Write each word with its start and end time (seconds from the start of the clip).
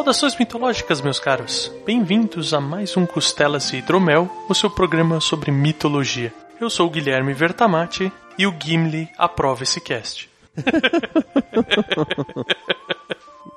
Saudações 0.00 0.34
mitológicas, 0.38 1.02
meus 1.02 1.18
caros. 1.18 1.70
Bem-vindos 1.84 2.54
a 2.54 2.60
mais 2.60 2.96
um 2.96 3.04
Costelas 3.04 3.70
e 3.70 3.76
Hidromel, 3.76 4.30
o 4.48 4.54
seu 4.54 4.70
programa 4.70 5.20
sobre 5.20 5.50
mitologia. 5.50 6.32
Eu 6.58 6.70
sou 6.70 6.86
o 6.86 6.90
Guilherme 6.90 7.34
Vertamati 7.34 8.10
e 8.38 8.46
o 8.46 8.54
Gimli 8.58 9.10
aprova 9.18 9.62
esse 9.62 9.78
cast. 9.78 10.30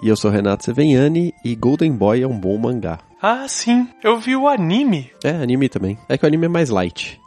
E 0.01 0.09
eu 0.09 0.17
sou 0.17 0.29
Renato 0.29 0.65
Seveniani 0.65 1.33
e 1.45 1.55
Golden 1.55 1.93
Boy 1.93 2.21
é 2.21 2.27
um 2.27 2.37
bom 2.37 2.57
mangá. 2.57 2.99
Ah, 3.21 3.47
sim, 3.47 3.87
eu 4.03 4.19
vi 4.19 4.35
o 4.35 4.49
anime. 4.49 5.09
É, 5.23 5.29
anime 5.29 5.69
também. 5.69 5.97
É 6.09 6.17
que 6.17 6.25
o 6.25 6.27
anime 6.27 6.47
é 6.47 6.49
mais 6.49 6.69
light. 6.69 7.21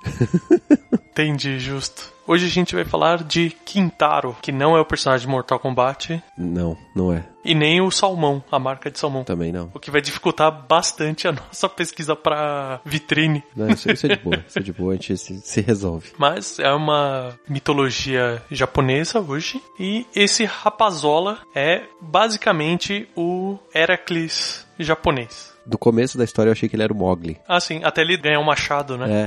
Entendi, 0.92 1.58
justo. 1.58 2.12
Hoje 2.26 2.46
a 2.46 2.50
gente 2.50 2.74
vai 2.74 2.84
falar 2.84 3.22
de 3.22 3.50
Quintaro, 3.64 4.36
que 4.42 4.50
não 4.50 4.76
é 4.76 4.80
o 4.80 4.84
personagem 4.84 5.26
de 5.26 5.30
Mortal 5.30 5.58
Kombat, 5.60 6.22
Não, 6.36 6.76
não 6.94 7.12
é. 7.12 7.24
e 7.44 7.54
nem 7.54 7.80
o 7.80 7.90
Salmão, 7.90 8.42
a 8.50 8.58
marca 8.58 8.90
de 8.90 8.98
Salmão. 8.98 9.22
Também 9.24 9.52
não. 9.52 9.70
O 9.72 9.78
que 9.78 9.90
vai 9.92 10.00
dificultar 10.00 10.50
bastante 10.66 11.28
a 11.28 11.32
nossa 11.32 11.68
pesquisa 11.68 12.16
pra 12.16 12.80
vitrine. 12.84 13.44
Não, 13.54 13.68
isso, 13.68 13.90
isso 13.90 14.06
é 14.06 14.16
de 14.16 14.22
boa. 14.22 14.44
Isso 14.48 14.58
é 14.58 14.62
de 14.62 14.72
boa, 14.72 14.92
a 14.92 14.96
gente 14.96 15.16
se, 15.16 15.40
se 15.40 15.60
resolve. 15.60 16.10
Mas 16.18 16.58
é 16.58 16.72
uma 16.72 17.38
mitologia 17.48 18.42
japonesa 18.50 19.20
hoje. 19.20 19.62
E 19.78 20.04
esse 20.14 20.44
rapazola 20.44 21.38
é 21.54 21.84
basicamente 22.00 23.08
o 23.16 23.56
Heracles 23.74 24.66
japonês. 24.78 25.55
Do 25.66 25.76
começo 25.76 26.16
da 26.16 26.24
história 26.24 26.50
eu 26.50 26.52
achei 26.52 26.68
que 26.68 26.76
ele 26.76 26.82
era 26.84 26.92
o 26.92 26.96
Mogli. 26.96 27.38
Assim, 27.48 27.82
até 27.82 28.02
ele 28.02 28.16
ganhar 28.16 28.38
um 28.38 28.44
machado, 28.44 28.96
né? 28.96 29.26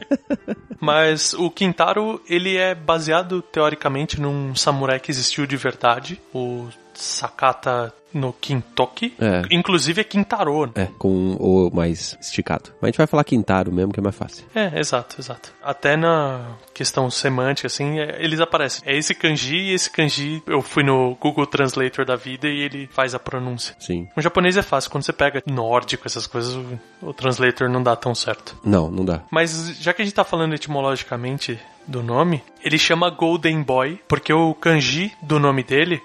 Mas 0.80 1.34
o 1.34 1.50
Kintaro, 1.50 2.22
ele 2.28 2.56
é 2.56 2.74
baseado 2.74 3.42
teoricamente 3.42 4.18
num 4.18 4.54
samurai 4.54 4.98
que 4.98 5.10
existiu 5.10 5.46
de 5.46 5.56
verdade, 5.56 6.18
o 6.32 6.68
Sakata 7.02 7.92
no 8.12 8.32
Kintoki. 8.32 9.14
É. 9.20 9.42
Inclusive 9.52 10.00
é 10.00 10.04
Kintaro. 10.04 10.66
né? 10.66 10.72
É, 10.74 10.88
com 10.98 11.34
o 11.34 11.70
mais 11.72 12.18
esticado. 12.20 12.70
Mas 12.80 12.82
a 12.82 12.86
gente 12.88 12.98
vai 12.98 13.06
falar 13.06 13.22
Quintaro 13.22 13.70
mesmo, 13.72 13.92
que 13.92 14.00
é 14.00 14.02
mais 14.02 14.16
fácil. 14.16 14.44
É, 14.52 14.80
exato, 14.80 15.14
exato. 15.20 15.52
Até 15.62 15.96
na 15.96 16.56
questão 16.74 17.08
semântica, 17.08 17.68
assim, 17.68 18.00
é- 18.00 18.16
eles 18.20 18.40
aparecem. 18.40 18.82
É 18.84 18.96
esse 18.96 19.14
kanji 19.14 19.56
e 19.56 19.74
esse 19.74 19.88
kanji. 19.88 20.42
Eu 20.44 20.60
fui 20.60 20.82
no 20.82 21.16
Google 21.20 21.46
Translator 21.46 22.04
da 22.04 22.16
vida 22.16 22.48
e 22.48 22.60
ele 22.62 22.88
faz 22.92 23.14
a 23.14 23.18
pronúncia. 23.20 23.76
Sim. 23.78 24.08
O 24.16 24.20
japonês 24.20 24.56
é 24.56 24.62
fácil, 24.62 24.90
quando 24.90 25.04
você 25.04 25.12
pega 25.12 25.40
nórdico, 25.46 26.02
essas 26.06 26.26
coisas, 26.26 26.56
o, 26.56 26.80
o 27.00 27.12
translator 27.14 27.68
não 27.68 27.80
dá 27.82 27.94
tão 27.94 28.12
certo. 28.12 28.56
Não, 28.64 28.90
não 28.90 29.04
dá. 29.04 29.22
Mas 29.30 29.76
já 29.80 29.92
que 29.92 30.02
a 30.02 30.04
gente 30.04 30.14
tá 30.14 30.24
falando 30.24 30.52
etimologicamente 30.54 31.60
do 31.86 32.02
nome, 32.02 32.42
ele 32.64 32.78
chama 32.78 33.08
Golden 33.10 33.62
Boy 33.62 34.00
porque 34.08 34.32
o 34.32 34.52
kanji 34.54 35.12
do 35.22 35.38
nome 35.40 35.62
dele, 35.62 36.00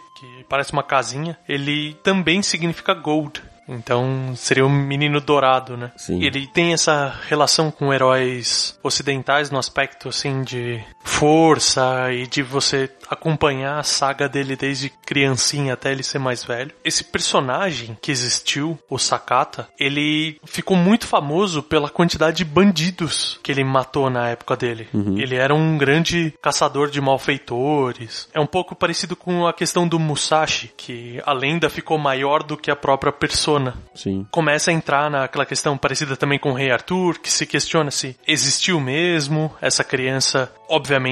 parece 0.47 0.73
uma 0.73 0.83
casinha, 0.83 1.37
ele 1.47 1.93
também 2.03 2.41
significa 2.41 2.93
gold. 2.93 3.41
Então 3.67 4.33
seria 4.35 4.65
um 4.65 4.69
menino 4.69 5.19
dourado, 5.19 5.75
né? 5.75 5.91
Sim. 5.97 6.23
Ele 6.23 6.45
tem 6.47 6.73
essa 6.73 7.19
relação 7.27 7.71
com 7.71 7.93
heróis 7.93 8.79
ocidentais 8.83 9.49
no 9.49 9.57
aspecto 9.57 10.07
assim 10.09 10.43
de 10.43 10.83
força 11.15 12.11
e 12.11 12.27
de 12.27 12.43
você 12.43 12.89
acompanhar 13.09 13.79
a 13.79 13.83
saga 13.83 14.27
dele 14.27 14.55
desde 14.57 14.89
criancinha 14.89 15.73
até 15.73 15.91
ele 15.91 16.03
ser 16.03 16.19
mais 16.19 16.43
velho. 16.43 16.73
Esse 16.83 17.05
personagem 17.05 17.97
que 18.01 18.11
existiu, 18.11 18.77
o 18.89 18.97
Sakata, 18.97 19.69
ele 19.79 20.37
ficou 20.43 20.75
muito 20.75 21.07
famoso 21.07 21.63
pela 21.63 21.89
quantidade 21.89 22.37
de 22.37 22.45
bandidos 22.45 23.39
que 23.41 23.49
ele 23.49 23.63
matou 23.63 24.09
na 24.09 24.27
época 24.27 24.57
dele. 24.57 24.89
Ele 25.17 25.35
era 25.35 25.55
um 25.55 25.77
grande 25.77 26.33
caçador 26.41 26.89
de 26.89 26.99
malfeitores. 26.99 28.27
É 28.33 28.39
um 28.39 28.47
pouco 28.47 28.75
parecido 28.75 29.15
com 29.15 29.47
a 29.47 29.53
questão 29.53 29.87
do 29.87 29.97
Musashi, 29.97 30.71
que 30.75 31.21
a 31.25 31.31
lenda 31.31 31.69
ficou 31.69 31.97
maior 31.97 32.43
do 32.43 32.57
que 32.57 32.69
a 32.69 32.75
própria 32.75 33.13
persona 33.13 33.75
Sim. 33.93 34.25
começa 34.29 34.69
a 34.69 34.73
entrar 34.73 35.09
naquela 35.09 35.45
questão 35.45 35.77
parecida 35.77 36.17
também 36.17 36.39
com 36.39 36.51
o 36.51 36.55
Rei 36.55 36.71
Arthur, 36.71 37.19
que 37.19 37.31
se 37.31 37.45
questiona 37.45 37.89
se 37.89 38.17
existiu 38.27 38.81
mesmo 38.81 39.53
essa 39.61 39.83
criança, 39.83 40.51
obviamente 40.67 41.04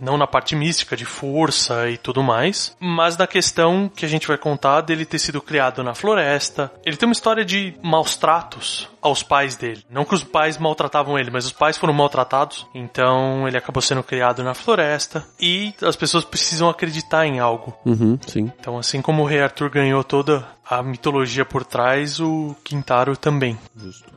não 0.00 0.16
na 0.16 0.26
parte 0.26 0.54
mística 0.56 0.96
de 0.96 1.04
força 1.04 1.88
e 1.88 1.96
tudo 1.98 2.22
mais, 2.22 2.76
mas 2.80 3.16
na 3.16 3.26
questão 3.26 3.90
que 3.94 4.04
a 4.04 4.08
gente 4.08 4.26
vai 4.26 4.38
contar 4.38 4.80
dele 4.80 5.04
ter 5.04 5.18
sido 5.18 5.40
criado 5.40 5.82
na 5.82 5.94
floresta. 5.94 6.72
Ele 6.84 6.96
tem 6.96 7.08
uma 7.08 7.12
história 7.12 7.44
de 7.44 7.74
maus 7.82 8.16
tratos 8.16 8.88
aos 9.00 9.22
pais 9.22 9.54
dele. 9.54 9.84
Não 9.90 10.04
que 10.04 10.14
os 10.14 10.24
pais 10.24 10.56
maltratavam 10.56 11.18
ele, 11.18 11.30
mas 11.30 11.44
os 11.44 11.52
pais 11.52 11.76
foram 11.76 11.92
maltratados, 11.92 12.66
então 12.74 13.46
ele 13.46 13.58
acabou 13.58 13.82
sendo 13.82 14.02
criado 14.02 14.42
na 14.42 14.54
floresta 14.54 15.26
e 15.38 15.74
as 15.82 15.94
pessoas 15.94 16.24
precisam 16.24 16.68
acreditar 16.68 17.26
em 17.26 17.38
algo. 17.38 17.74
Uhum, 17.84 18.18
sim. 18.26 18.50
Então, 18.58 18.78
assim 18.78 19.02
como 19.02 19.22
o 19.22 19.26
Rei 19.26 19.42
Arthur 19.42 19.68
ganhou 19.68 20.02
toda 20.02 20.46
a 20.68 20.82
mitologia 20.82 21.44
por 21.44 21.64
trás, 21.64 22.18
o 22.18 22.56
Quintaro 22.64 23.16
também. 23.16 23.58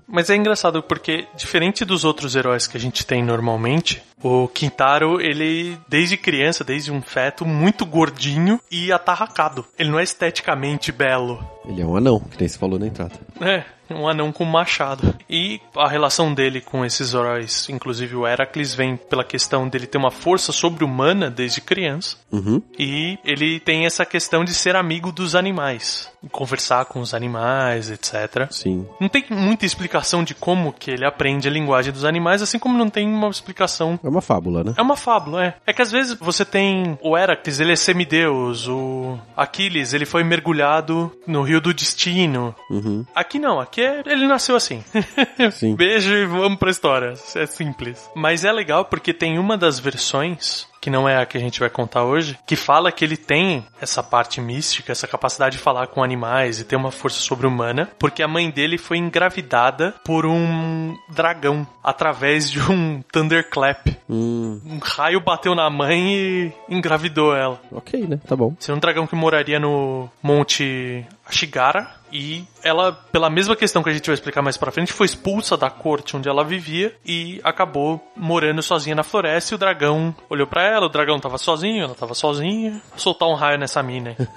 Mas 0.08 0.30
é 0.30 0.36
engraçado 0.36 0.82
porque, 0.82 1.28
diferente 1.36 1.84
dos 1.84 2.06
outros 2.06 2.36
heróis 2.36 2.66
que 2.66 2.78
a 2.78 2.80
gente 2.80 3.06
tem 3.06 3.24
normalmente, 3.24 4.02
o 4.24 4.48
Quintaro, 4.48 5.20
ele, 5.20 5.78
desde 5.88 6.16
criança, 6.16 6.64
desde 6.64 6.92
um 6.92 7.02
feto, 7.02 7.46
muito 7.46 7.86
gordinho 7.86 8.60
e 8.72 8.92
atarracado. 8.92 9.66
Ele 9.78 9.90
não 9.92 10.00
é 10.00 10.04
esteticamente 10.04 10.92
belo. 10.92 11.46
Ele 11.66 11.82
é 11.82 11.86
um 11.86 11.98
anão, 11.98 12.20
que 12.20 12.40
nem 12.40 12.48
se 12.48 12.58
falou 12.58 12.80
na 12.80 12.88
entrada. 12.88 13.14
É, 13.42 13.64
um 13.90 14.08
anão 14.08 14.32
com 14.32 14.46
machado. 14.46 15.16
E 15.30 15.60
a 15.76 15.88
relação 15.88 16.34
dele 16.34 16.62
com 16.62 16.86
esses 16.86 17.14
heróis, 17.14 17.68
inclusive 17.70 18.16
o 18.16 18.28
Heracles, 18.28 18.74
vem 18.74 18.96
pela 18.96 19.24
questão 19.24 19.68
dele 19.68 19.88
ter 19.88 19.98
uma 19.98 20.12
força 20.12 20.52
sobre-humana 20.52 21.30
desde 21.30 21.62
criança. 21.62 22.18
Uhum. 22.32 22.62
E 22.78 23.18
ele 23.24 23.60
tem 23.60 23.86
essa 23.86 24.06
questão 24.06 24.44
de 24.44 24.54
ser 24.54 24.76
amigo 24.76 25.12
dos 25.12 25.36
animais, 25.36 26.12
conversar 26.32 26.86
com 26.86 27.00
os 27.00 27.14
animais, 27.14 27.90
etc. 27.90 28.48
Sim. 28.52 28.88
Não 29.00 29.10
tem 29.10 29.26
muita 29.30 29.66
explicação 29.66 30.24
de 30.24 30.34
como 30.34 30.74
que 30.74 30.92
ele 30.92 31.06
aprende 31.06 31.48
a 31.48 31.52
linguagem 31.52 31.92
dos 31.92 32.06
animais, 32.06 32.42
assim 32.42 32.60
como 32.60 32.78
não 32.78 32.90
tem 32.90 33.08
uma 33.08 33.30
explicação. 33.30 34.00
É 34.04 34.10
uma 34.10 34.22
fábula, 34.22 34.64
né? 34.64 34.74
É 34.78 34.82
uma 34.82 34.96
fábula, 34.96 35.46
é. 35.46 35.56
É 35.66 35.74
que 35.74 35.82
às 35.82 35.92
vezes 35.92 36.18
você 36.20 36.44
tem 36.44 36.98
o 37.02 37.18
Heracles, 37.18 37.60
ele 37.60 37.74
é 37.74 37.76
semideus, 37.76 38.68
o 38.68 39.18
Aquiles, 39.36 39.94
ele 39.94 40.06
foi 40.06 40.24
mergulhado 40.24 41.12
no 41.26 41.42
Rio 41.42 41.62
do 41.62 41.74
Destino. 41.74 42.56
Uhum. 42.70 43.06
Aqui 43.16 43.40
não, 43.40 43.60
aqui 43.60 43.77
é, 43.82 44.04
ele 44.06 44.28
nasceu 44.28 44.56
assim. 44.56 44.84
Sim. 45.52 45.76
Beijo 45.76 46.14
e 46.14 46.26
vamos 46.26 46.58
pra 46.58 46.72
história. 46.72 47.14
É 47.36 47.46
simples. 47.46 48.10
Mas 48.16 48.44
é 48.44 48.52
legal 48.52 48.86
porque 48.86 49.14
tem 49.14 49.38
uma 49.38 49.58
das 49.58 49.80
versões 49.80 50.68
que 50.88 50.92
não 50.92 51.08
é 51.10 51.18
a 51.22 51.26
que 51.26 51.38
a 51.38 51.42
gente 51.42 51.60
vai 51.60 51.70
contar 51.70 52.06
hoje, 52.06 52.40
que 52.48 52.56
fala 52.56 52.94
que 52.94 53.04
ele 53.04 53.18
tem 53.18 53.66
essa 53.82 54.02
parte 54.02 54.40
mística, 54.40 54.94
essa 54.94 55.06
capacidade 55.06 55.58
de 55.58 55.62
falar 55.62 55.88
com 55.88 56.02
animais 56.02 56.62
e 56.62 56.64
ter 56.64 56.78
uma 56.78 56.92
força 56.92 57.20
sobre-humana, 57.20 57.90
porque 58.00 58.24
a 58.24 58.28
mãe 58.28 58.50
dele 58.50 58.78
foi 58.78 58.98
engravidada 58.98 59.94
por 60.06 60.26
um 60.26 60.96
dragão 61.10 61.68
através 61.84 62.50
de 62.50 62.62
um 62.72 63.02
thunderclap. 63.12 63.98
Hum, 64.10 64.62
Um 64.66 64.80
raio 64.82 65.20
bateu 65.20 65.54
na 65.54 65.70
mãe 65.70 66.16
e 66.16 66.54
engravidou 66.70 67.36
ela. 67.36 67.60
ok, 67.70 68.08
né? 68.08 68.18
Tá 68.26 68.34
bom. 68.38 68.56
Seria 68.58 68.78
um 68.78 68.80
dragão 68.80 69.06
que 69.06 69.16
moraria 69.16 69.60
no 69.60 70.10
Monte 70.24 71.06
Ashigara. 71.26 71.98
E 72.10 72.46
ela, 72.64 72.94
pela 73.12 73.30
mesma 73.30 73.54
questão 73.54 73.84
que 73.84 73.90
a 73.90 73.94
gente 73.94 74.06
vai 74.06 74.14
explicar 74.14 74.42
mais 74.42 74.56
pra 74.56 74.72
frente, 74.72 74.94
foi 74.94 75.06
expulsa 75.06 75.58
da 75.58 75.70
corte 75.70 76.16
onde 76.16 76.30
ela 76.30 76.42
vivia 76.42 76.96
e 77.06 77.42
acabou 77.44 78.02
morando 78.16 78.64
sozinha 78.64 78.96
na 78.96 79.04
floresta. 79.04 79.54
E 79.54 79.56
o 79.56 79.58
dragão 79.58 80.16
olhou 80.30 80.48
pra 80.48 80.64
ela, 80.64 80.77
o 80.86 80.90
dragão 80.90 81.20
tava 81.20 81.38
sozinho, 81.38 81.84
ela 81.84 81.96
tava 81.96 82.14
sozinha. 82.14 82.82
Vou 82.90 83.00
soltar 83.00 83.28
um 83.28 83.34
raio 83.34 83.58
nessa 83.58 83.82
mina. 83.82 84.16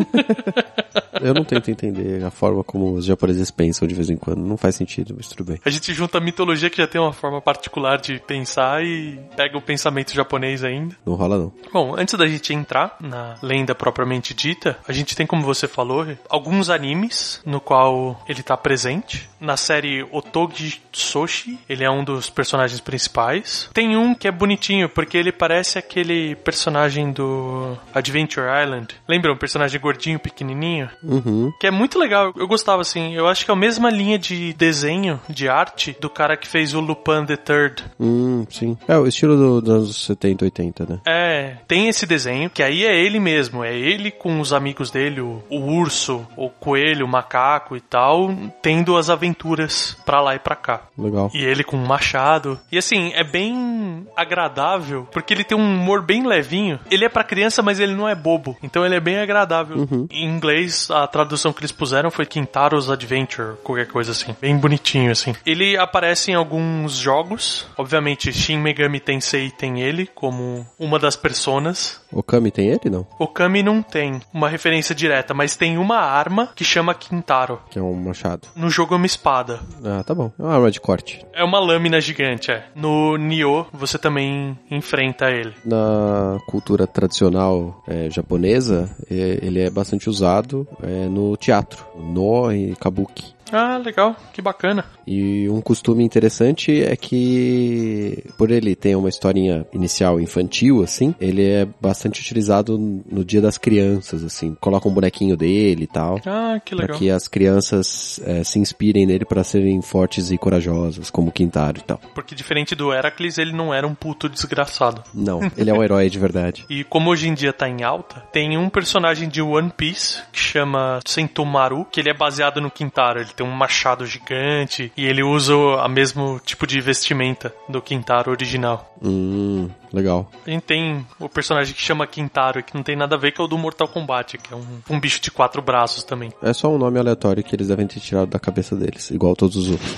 Eu 1.22 1.34
não 1.34 1.44
tento 1.44 1.70
entender 1.70 2.24
a 2.24 2.30
forma 2.30 2.64
como 2.64 2.94
os 2.94 3.04
japoneses 3.04 3.50
pensam 3.50 3.86
de 3.86 3.94
vez 3.94 4.08
em 4.08 4.16
quando. 4.16 4.40
Não 4.40 4.56
faz 4.56 4.74
sentido, 4.74 5.14
mas 5.16 5.28
tudo 5.28 5.44
bem. 5.44 5.60
A 5.64 5.70
gente 5.70 5.92
junta 5.92 6.18
a 6.18 6.20
mitologia 6.20 6.70
que 6.70 6.78
já 6.78 6.86
tem 6.86 7.00
uma 7.00 7.12
forma 7.12 7.40
particular 7.40 7.98
de 7.98 8.18
pensar 8.20 8.82
e 8.84 9.20
pega 9.36 9.56
o 9.56 9.60
pensamento 9.60 10.14
japonês 10.14 10.64
ainda. 10.64 10.96
Não 11.04 11.14
rola 11.14 11.38
não. 11.38 11.52
Bom, 11.72 11.94
antes 11.96 12.14
da 12.14 12.26
gente 12.26 12.54
entrar 12.54 12.96
na 13.00 13.36
lenda 13.42 13.74
propriamente 13.74 14.32
dita, 14.32 14.78
a 14.86 14.92
gente 14.92 15.14
tem, 15.14 15.26
como 15.26 15.42
você 15.42 15.68
falou, 15.68 16.06
alguns 16.28 16.70
animes 16.70 17.40
no 17.44 17.60
qual 17.60 18.22
ele 18.28 18.42
tá 18.42 18.56
presente. 18.56 19.28
Na 19.40 19.56
série 19.56 20.02
Otogi 20.10 20.80
Soshi, 20.92 21.58
ele 21.68 21.84
é 21.84 21.90
um 21.90 22.04
dos 22.04 22.30
personagens 22.30 22.80
principais. 22.80 23.68
Tem 23.72 23.96
um 23.96 24.14
que 24.14 24.28
é 24.28 24.30
bonitinho, 24.30 24.88
porque 24.88 25.16
ele 25.16 25.32
parece 25.32 25.78
aquele 25.78 26.19
personagem 26.44 27.12
do 27.12 27.76
Adventure 27.94 28.46
Island. 28.62 28.94
Lembra 29.08 29.32
um 29.32 29.36
personagem 29.36 29.80
gordinho, 29.80 30.18
pequenininho? 30.18 30.88
Uhum. 31.02 31.52
Que 31.60 31.66
é 31.66 31.70
muito 31.70 31.98
legal. 31.98 32.32
Eu 32.36 32.46
gostava, 32.46 32.82
assim. 32.82 33.14
Eu 33.14 33.26
acho 33.26 33.44
que 33.44 33.50
é 33.50 33.54
a 33.54 33.56
mesma 33.56 33.90
linha 33.90 34.18
de 34.18 34.52
desenho, 34.54 35.20
de 35.28 35.48
arte, 35.48 35.96
do 36.00 36.08
cara 36.10 36.36
que 36.36 36.46
fez 36.48 36.74
o 36.74 36.80
Lupin 36.80 37.24
the 37.26 37.36
Third. 37.36 37.84
Hum, 37.98 38.46
sim. 38.50 38.76
É 38.88 38.96
o 38.96 39.06
estilo 39.06 39.36
do- 39.36 39.60
dos 39.60 39.70
anos 39.74 40.04
70, 40.06 40.44
80, 40.44 40.86
né? 40.86 41.00
É, 41.06 41.56
tem 41.66 41.88
esse 41.88 42.06
desenho, 42.06 42.48
que 42.50 42.62
aí 42.62 42.84
é 42.84 42.96
ele 42.96 43.18
mesmo. 43.20 43.64
É 43.64 43.76
ele 43.76 44.10
com 44.10 44.40
os 44.40 44.52
amigos 44.52 44.90
dele, 44.90 45.20
o, 45.20 45.42
o 45.50 45.58
urso, 45.58 46.26
o 46.36 46.48
coelho, 46.48 47.04
o 47.06 47.08
macaco 47.08 47.76
e 47.76 47.80
tal, 47.80 48.30
tendo 48.62 48.96
as 48.96 49.10
aventuras 49.10 49.96
pra 50.04 50.20
lá 50.20 50.34
e 50.34 50.38
pra 50.38 50.56
cá. 50.56 50.82
Legal. 50.96 51.30
E 51.34 51.44
ele 51.44 51.64
com 51.64 51.76
um 51.76 51.86
machado. 51.86 52.58
E 52.70 52.78
assim, 52.78 53.12
é 53.14 53.24
bem 53.24 54.06
agradável, 54.16 55.06
porque 55.12 55.34
ele 55.34 55.44
tem 55.44 55.56
um 55.56 55.60
humor 55.80 56.02
bem 56.10 56.26
levinho. 56.26 56.80
Ele 56.90 57.04
é 57.04 57.08
pra 57.08 57.22
criança, 57.22 57.62
mas 57.62 57.78
ele 57.78 57.94
não 57.94 58.08
é 58.08 58.16
bobo. 58.16 58.56
Então 58.64 58.84
ele 58.84 58.96
é 58.96 59.00
bem 59.00 59.18
agradável. 59.18 59.86
Em 60.10 60.26
inglês, 60.26 60.90
a 60.90 61.06
tradução 61.06 61.52
que 61.52 61.60
eles 61.60 61.70
puseram 61.70 62.10
foi 62.10 62.26
Quintaro's 62.26 62.90
Adventure, 62.90 63.54
qualquer 63.62 63.86
coisa 63.86 64.10
assim. 64.10 64.34
Bem 64.40 64.56
bonitinho, 64.56 65.12
assim. 65.12 65.34
Ele 65.46 65.76
aparece 65.76 66.32
em 66.32 66.34
alguns 66.34 66.94
jogos. 66.96 67.66
Obviamente, 67.78 68.32
Shin 68.32 68.58
Megami 68.58 68.98
Tensei 68.98 69.50
tem 69.50 69.80
ele 69.80 70.04
como 70.04 70.66
uma 70.78 70.98
das 70.98 71.14
personas. 71.14 72.00
Okami 72.12 72.50
tem 72.50 72.68
ele, 72.68 72.90
não? 72.90 73.06
Okami 73.16 73.62
não 73.62 73.80
tem 73.80 74.20
uma 74.34 74.48
referência 74.48 74.94
direta, 74.94 75.32
mas 75.32 75.54
tem 75.54 75.78
uma 75.78 75.98
arma 75.98 76.50
que 76.56 76.64
chama 76.64 76.92
Quintaro. 76.92 77.60
Que 77.70 77.78
é 77.78 77.82
um 77.82 77.94
machado. 77.94 78.48
No 78.56 78.68
jogo 78.68 78.94
é 78.94 78.96
uma 78.96 79.06
espada. 79.06 79.60
Ah, 79.84 80.02
tá 80.02 80.12
bom. 80.12 80.32
É 80.36 80.42
uma 80.42 80.54
arma 80.54 80.70
de 80.72 80.80
corte. 80.80 81.24
É 81.32 81.44
uma 81.44 81.60
lâmina 81.60 82.00
gigante, 82.00 82.50
é. 82.50 82.64
No 82.74 83.16
Nioh, 83.16 83.68
você 83.72 83.96
também 83.96 84.58
enfrenta 84.68 85.30
ele. 85.30 85.54
Na 85.64 85.99
cultura 86.46 86.86
tradicional 86.86 87.82
é, 87.86 88.10
japonesa, 88.10 88.90
é, 89.10 89.38
ele 89.42 89.60
é 89.60 89.70
bastante 89.70 90.08
usado 90.08 90.66
é, 90.82 91.06
no 91.08 91.36
teatro, 91.36 91.84
no 91.96 92.52
e 92.52 92.74
kabuki. 92.76 93.34
Ah, 93.52 93.78
legal. 93.78 94.14
Que 94.32 94.40
bacana. 94.40 94.84
E 95.10 95.48
um 95.48 95.60
costume 95.60 96.04
interessante 96.04 96.84
é 96.84 96.94
que, 96.94 98.22
por 98.38 98.52
ele 98.52 98.76
ter 98.76 98.94
uma 98.94 99.08
historinha 99.08 99.66
inicial 99.72 100.20
infantil, 100.20 100.84
assim, 100.84 101.12
ele 101.20 101.44
é 101.44 101.66
bastante 101.80 102.20
utilizado 102.20 102.78
no 102.78 103.24
dia 103.24 103.40
das 103.40 103.58
crianças, 103.58 104.22
assim. 104.22 104.56
Coloca 104.60 104.88
um 104.88 104.92
bonequinho 104.92 105.36
dele 105.36 105.82
e 105.82 105.86
tal. 105.88 106.20
Ah, 106.24 106.60
que 106.64 106.76
Pra 106.76 106.84
legal. 106.84 106.98
que 106.98 107.10
as 107.10 107.26
crianças 107.26 108.20
é, 108.24 108.44
se 108.44 108.60
inspirem 108.60 109.04
nele 109.04 109.24
para 109.24 109.42
serem 109.42 109.82
fortes 109.82 110.30
e 110.30 110.38
corajosas, 110.38 111.10
como 111.10 111.30
o 111.30 111.32
Quintaro 111.32 111.78
e 111.78 111.82
tal. 111.82 112.00
Porque 112.14 112.32
diferente 112.32 112.76
do 112.76 112.92
Heracles, 112.92 113.36
ele 113.36 113.52
não 113.52 113.74
era 113.74 113.86
um 113.88 113.94
puto 113.96 114.28
desgraçado. 114.28 115.02
Não, 115.12 115.40
ele 115.56 115.70
é 115.70 115.74
um 115.74 115.82
herói 115.82 116.08
de 116.08 116.18
verdade. 116.18 116.64
E 116.70 116.84
como 116.84 117.10
hoje 117.10 117.28
em 117.28 117.34
dia 117.34 117.52
tá 117.52 117.68
em 117.68 117.82
alta, 117.82 118.20
tem 118.32 118.56
um 118.56 118.68
personagem 118.68 119.28
de 119.28 119.42
One 119.42 119.72
Piece 119.76 120.22
que 120.32 120.38
chama 120.38 121.00
Sentomaru, 121.04 121.84
que 121.90 121.98
ele 121.98 122.08
é 122.10 122.14
baseado 122.14 122.60
no 122.60 122.70
Quintaro. 122.70 123.20
Ele 123.20 123.30
tem 123.34 123.44
um 123.44 123.50
machado 123.50 124.06
gigante 124.06 124.92
e 125.00 125.06
ele 125.06 125.22
usa 125.22 125.56
o 125.56 125.88
mesmo 125.88 126.38
tipo 126.44 126.66
de 126.66 126.78
vestimenta 126.78 127.54
do 127.66 127.80
Quintaro 127.80 128.30
original. 128.30 128.94
Hum, 129.02 129.70
legal. 129.92 130.30
A 130.46 130.50
gente 130.50 130.62
tem 130.62 131.06
o 131.18 131.28
personagem 131.28 131.74
que 131.74 131.80
chama 131.80 132.06
Quintaro, 132.06 132.62
que 132.62 132.74
não 132.74 132.82
tem 132.82 132.96
nada 132.96 133.16
a 133.16 133.18
ver, 133.18 133.32
que 133.32 133.40
é 133.40 133.44
o 133.44 133.48
do 133.48 133.58
Mortal 133.58 133.88
Kombat, 133.88 134.38
que 134.38 134.52
é 134.52 134.56
um, 134.56 134.64
um 134.88 135.00
bicho 135.00 135.20
de 135.20 135.30
quatro 135.30 135.60
braços 135.62 136.04
também. 136.04 136.32
É 136.42 136.52
só 136.52 136.68
um 136.68 136.78
nome 136.78 136.98
aleatório 136.98 137.42
que 137.42 137.54
eles 137.54 137.68
devem 137.68 137.86
ter 137.86 138.00
tirado 138.00 138.28
da 138.28 138.38
cabeça 138.38 138.76
deles, 138.76 139.10
igual 139.10 139.34
todos 139.36 139.56
os 139.56 139.70
outros. 139.70 139.94